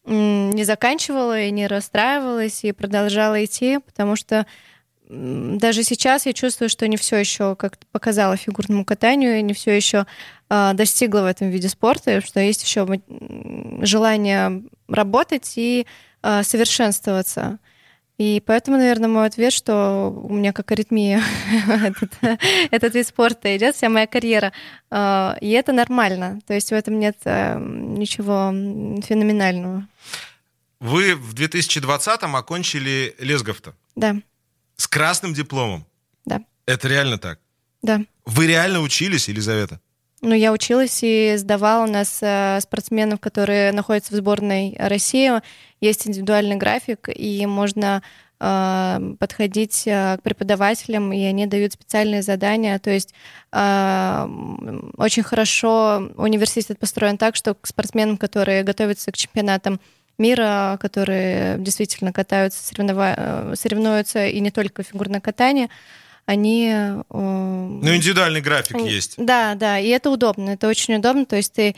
не 0.07 0.65
заканчивала 0.65 1.41
и 1.41 1.51
не 1.51 1.67
расстраивалась 1.67 2.65
и 2.65 2.73
продолжала 2.73 3.45
идти, 3.45 3.79
потому 3.79 4.17
что 4.17 4.47
даже 5.09 5.83
сейчас 5.83 6.27
я 6.27 6.33
чувствую, 6.33 6.69
что 6.69 6.89
не 6.89 6.97
все 6.97 7.17
еще 7.17 7.57
как-то 7.57 7.87
показала 7.93 8.37
фигурному 8.37 8.85
катанию, 8.85 9.45
не 9.45 9.53
все 9.53 9.73
еще 9.73 9.99
э, 9.99 10.05
а, 10.49 10.73
достигла 10.73 11.21
в 11.21 11.27
этом 11.27 11.51
виде 11.51 11.69
спорта, 11.69 12.23
что 12.23 12.41
есть 12.41 12.63
еще 12.63 12.87
желание 13.83 14.63
работать 14.89 15.53
и 15.57 15.87
э, 16.23 16.43
совершенствоваться. 16.43 17.59
И 18.17 18.41
поэтому, 18.47 18.77
наверное, 18.77 19.09
мой 19.09 19.27
ответ, 19.27 19.53
что 19.53 20.11
у 20.11 20.33
меня 20.33 20.53
как 20.53 20.71
аритмия 20.71 21.21
этот, 21.69 22.13
этот 22.71 22.95
вид 22.95 23.07
спорта 23.07 23.57
идет, 23.57 23.75
вся 23.75 23.89
моя 23.89 24.07
карьера. 24.07 24.53
А, 24.91 25.37
и 25.41 25.51
это 25.51 25.73
нормально. 25.73 26.41
То 26.47 26.55
есть 26.55 26.71
в 26.71 26.75
этом 26.75 27.01
нет 27.01 27.17
э, 27.25 27.59
ничего 27.59 28.53
феноменального. 29.03 29.89
Вы 30.79 31.17
в 31.17 31.35
2020-м 31.35 32.37
окончили 32.37 33.17
Лесговто. 33.19 33.75
Да. 33.97 34.17
С 34.77 34.87
красным 34.87 35.35
дипломом. 35.35 35.85
Да. 36.25 36.41
Это 36.67 36.87
реально 36.89 37.19
так? 37.19 37.41
Да. 37.83 38.01
Вы 38.27 38.47
реально 38.47 38.81
учились, 38.81 39.29
Елизавета? 39.29 39.81
Ну, 40.25 40.35
я 40.35 40.53
училась 40.53 41.01
и 41.03 41.35
сдавала 41.37 41.85
у 41.85 41.87
нас 41.87 42.21
э, 42.23 42.59
спортсменов, 42.63 43.21
которые 43.21 43.73
находятся 43.73 44.15
в 44.15 44.17
сборной 44.17 44.75
России. 44.79 45.31
Есть 45.83 46.09
индивидуальный 46.09 46.57
график, 46.57 47.11
и 47.15 47.45
можно 47.45 48.03
э, 48.41 49.15
подходить 49.19 49.83
э, 49.87 50.17
к 50.17 50.23
преподавателям, 50.23 51.13
и 51.13 51.23
они 51.25 51.47
дают 51.47 51.75
специальные 51.75 52.23
задания. 52.23 52.79
То 52.79 52.89
есть 52.89 53.13
э, 53.53 54.29
очень 54.97 55.25
хорошо 55.25 56.11
университет 56.17 56.79
построен 56.79 57.19
так, 57.19 57.37
что 57.37 57.53
к 57.53 57.67
спортсменам, 57.67 58.17
которые 58.17 58.63
готовятся 58.63 59.13
к 59.13 59.19
чемпионатам 59.19 59.79
мира, 60.17 60.79
которые 60.81 61.59
действительно 61.59 62.15
катаются, 62.15 62.65
соревнова... 62.65 63.53
Соревнуются 63.57 64.27
и 64.27 64.41
не 64.41 64.51
только 64.51 64.85
в 64.85 64.87
фигурное 64.87 65.21
катание, 65.21 65.69
они... 66.27 66.71
Э, 66.71 67.03
ну, 67.11 67.95
индивидуальный 67.95 68.41
график 68.41 68.79
есть. 68.81 69.15
Да, 69.17 69.55
да, 69.55 69.79
и 69.79 69.89
это 69.89 70.11
удобно, 70.11 70.51
это 70.51 70.69
очень 70.69 70.95
удобно, 70.95 71.27
то 71.27 71.37
есть 71.37 71.53
ты 71.53 71.75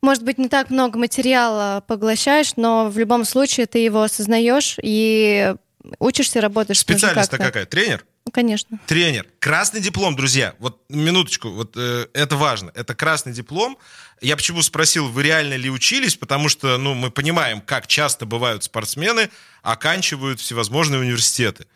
может 0.00 0.22
быть, 0.22 0.38
не 0.38 0.48
так 0.48 0.70
много 0.70 0.96
материала 0.96 1.82
поглощаешь, 1.86 2.52
но 2.54 2.88
в 2.88 2.96
любом 2.98 3.24
случае 3.24 3.66
ты 3.66 3.78
его 3.78 4.02
осознаешь 4.02 4.76
и 4.80 5.54
учишься, 5.98 6.40
работаешь. 6.40 6.78
Специальность-то 6.78 7.36
какая? 7.36 7.66
Тренер? 7.66 8.04
Ну, 8.24 8.32
конечно. 8.32 8.78
Тренер. 8.86 9.26
Красный 9.38 9.80
диплом, 9.80 10.14
друзья. 10.14 10.54
Вот 10.58 10.82
минуточку, 10.90 11.48
вот 11.48 11.72
э, 11.76 12.06
это 12.12 12.36
важно. 12.36 12.70
Это 12.74 12.94
красный 12.94 13.32
диплом. 13.32 13.78
Я 14.20 14.36
почему 14.36 14.60
спросил, 14.60 15.08
вы 15.08 15.22
реально 15.22 15.54
ли 15.54 15.70
учились? 15.70 16.14
Потому 16.14 16.50
что, 16.50 16.76
ну, 16.76 16.94
мы 16.94 17.10
понимаем, 17.10 17.62
как 17.62 17.86
часто 17.86 18.26
бывают 18.26 18.64
спортсмены 18.64 19.30
оканчивают 19.62 20.40
всевозможные 20.40 21.00
университеты. 21.00 21.66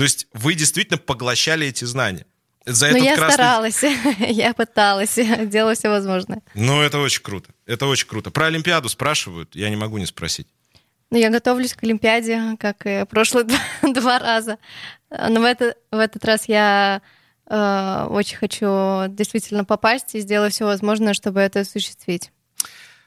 То 0.00 0.04
есть 0.04 0.28
вы 0.32 0.54
действительно 0.54 0.96
поглощали 0.96 1.66
эти 1.66 1.84
знания. 1.84 2.24
За 2.64 2.90
Но 2.90 2.96
я 2.96 3.16
красный... 3.16 3.34
старалась, 3.34 3.82
я 4.18 4.54
пыталась, 4.54 5.14
делала 5.42 5.74
все 5.74 5.90
возможное. 5.90 6.40
Ну, 6.54 6.80
это 6.80 7.00
очень 7.00 7.22
круто. 7.22 7.50
Это 7.66 7.84
очень 7.84 8.08
круто. 8.08 8.30
Про 8.30 8.46
Олимпиаду 8.46 8.88
спрашивают, 8.88 9.54
я 9.54 9.68
не 9.68 9.76
могу 9.76 9.98
не 9.98 10.06
спросить. 10.06 10.46
Ну, 11.10 11.18
я 11.18 11.28
готовлюсь 11.28 11.74
к 11.74 11.84
Олимпиаде, 11.84 12.56
как 12.58 12.86
и 12.86 13.04
прошлые 13.04 13.44
два, 13.82 13.92
два 13.92 14.18
раза. 14.18 14.56
Но 15.10 15.38
в, 15.38 15.44
это, 15.44 15.76
в 15.90 15.98
этот 15.98 16.24
раз 16.24 16.48
я 16.48 17.02
э, 17.50 18.06
очень 18.08 18.38
хочу 18.38 19.06
действительно 19.08 19.66
попасть 19.66 20.14
и 20.14 20.20
сделаю 20.20 20.50
все 20.50 20.64
возможное, 20.64 21.12
чтобы 21.12 21.40
это 21.40 21.60
осуществить. 21.60 22.32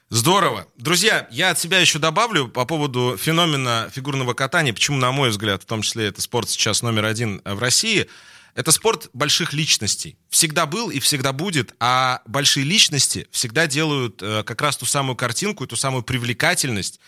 Здорово. 0.09 0.67
Друзья, 0.77 1.27
я 1.31 1.49
от 1.51 1.59
себя 1.59 1.79
еще 1.79 1.97
добавлю 1.97 2.47
по 2.47 2.65
поводу 2.65 3.17
феномена 3.17 3.89
фигурного 3.91 4.33
катания, 4.33 4.73
почему, 4.73 4.97
на 4.97 5.11
мой 5.11 5.29
взгляд, 5.29 5.63
в 5.63 5.65
том 5.65 5.81
числе 5.81 6.05
это 6.05 6.21
спорт 6.21 6.49
сейчас 6.49 6.81
номер 6.83 7.05
один 7.05 7.41
в 7.45 7.59
России. 7.59 8.07
Это 8.55 8.71
спорт 8.71 9.09
больших 9.13 9.53
личностей. 9.53 10.15
Всегда 10.29 10.67
был 10.67 10.91
и 10.91 10.99
всегда 10.99 11.33
будет, 11.33 11.73
а 11.79 12.21
большие 12.27 12.63
личности 12.63 13.27
всегда 13.31 13.65
делают 13.65 14.21
э, 14.21 14.43
как 14.43 14.61
раз 14.61 14.77
ту 14.77 14.85
самую 14.85 15.15
картинку, 15.15 15.65
ту 15.65 15.75
самую 15.75 16.03
привлекательность 16.03 16.99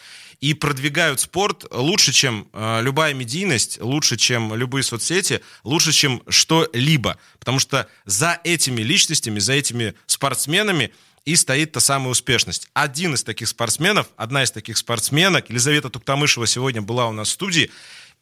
и 0.42 0.54
продвигают 0.56 1.20
спорт 1.20 1.66
лучше, 1.72 2.12
чем 2.12 2.48
э, 2.52 2.82
любая 2.82 3.14
медийность, 3.14 3.80
лучше, 3.80 4.18
чем 4.18 4.56
любые 4.56 4.84
соцсети, 4.84 5.42
лучше, 5.64 5.92
чем 5.92 6.24
что-либо. 6.28 7.18
Потому 7.40 7.60
что 7.60 7.88
за 8.06 8.40
этими 8.44 8.82
личностями, 8.82 9.40
за 9.40 9.54
этими 9.54 9.94
спортсменами 10.08 10.92
и 11.26 11.36
стоит 11.36 11.72
та 11.72 11.80
самая 11.80 12.10
успешность. 12.10 12.70
Один 12.74 13.16
из 13.16 13.24
таких 13.24 13.48
спортсменов, 13.48 14.08
одна 14.16 14.44
из 14.44 14.52
таких 14.52 14.78
спортсменок, 14.78 15.50
Елизавета 15.50 15.90
Туктамышева 15.90 16.48
сегодня 16.48 16.82
была 16.82 17.08
у 17.08 17.12
нас 17.12 17.30
в 17.30 17.32
студии. 17.32 17.72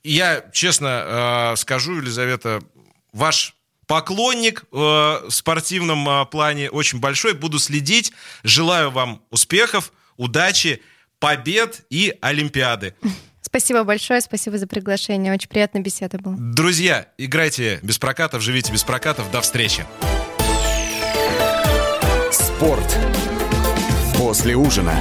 И 0.04 0.14
я 0.14 0.44
честно 0.54 1.54
э, 1.54 1.56
скажу, 1.58 1.98
Елизавета, 1.98 2.62
ваш 3.12 3.56
поклонник 3.88 4.64
э, 4.72 4.76
в 4.76 5.30
спортивном 5.30 6.08
э, 6.08 6.26
плане 6.26 6.70
очень 6.70 7.00
большой. 7.00 7.34
Буду 7.34 7.60
следить. 7.60 8.14
Желаю 8.44 8.90
вам 8.92 9.22
успехов, 9.30 9.92
удачи, 10.18 10.82
побед 11.20 11.86
и 11.90 12.16
Олимпиады. 12.22 12.96
Спасибо 13.42 13.84
большое, 13.84 14.20
спасибо 14.22 14.58
за 14.58 14.66
приглашение. 14.66 15.34
Очень 15.34 15.50
приятная 15.50 15.82
беседа 15.82 16.18
была. 16.18 16.36
Друзья, 16.38 17.08
играйте 17.18 17.80
без 17.84 18.00
прокатов, 18.00 18.42
живите 18.42 18.72
без 18.72 18.84
прокатов. 18.84 19.30
До 19.32 19.42
встречи. 19.42 19.86
Спорт. 22.58 22.98
После 24.18 24.56
ужина. 24.56 24.94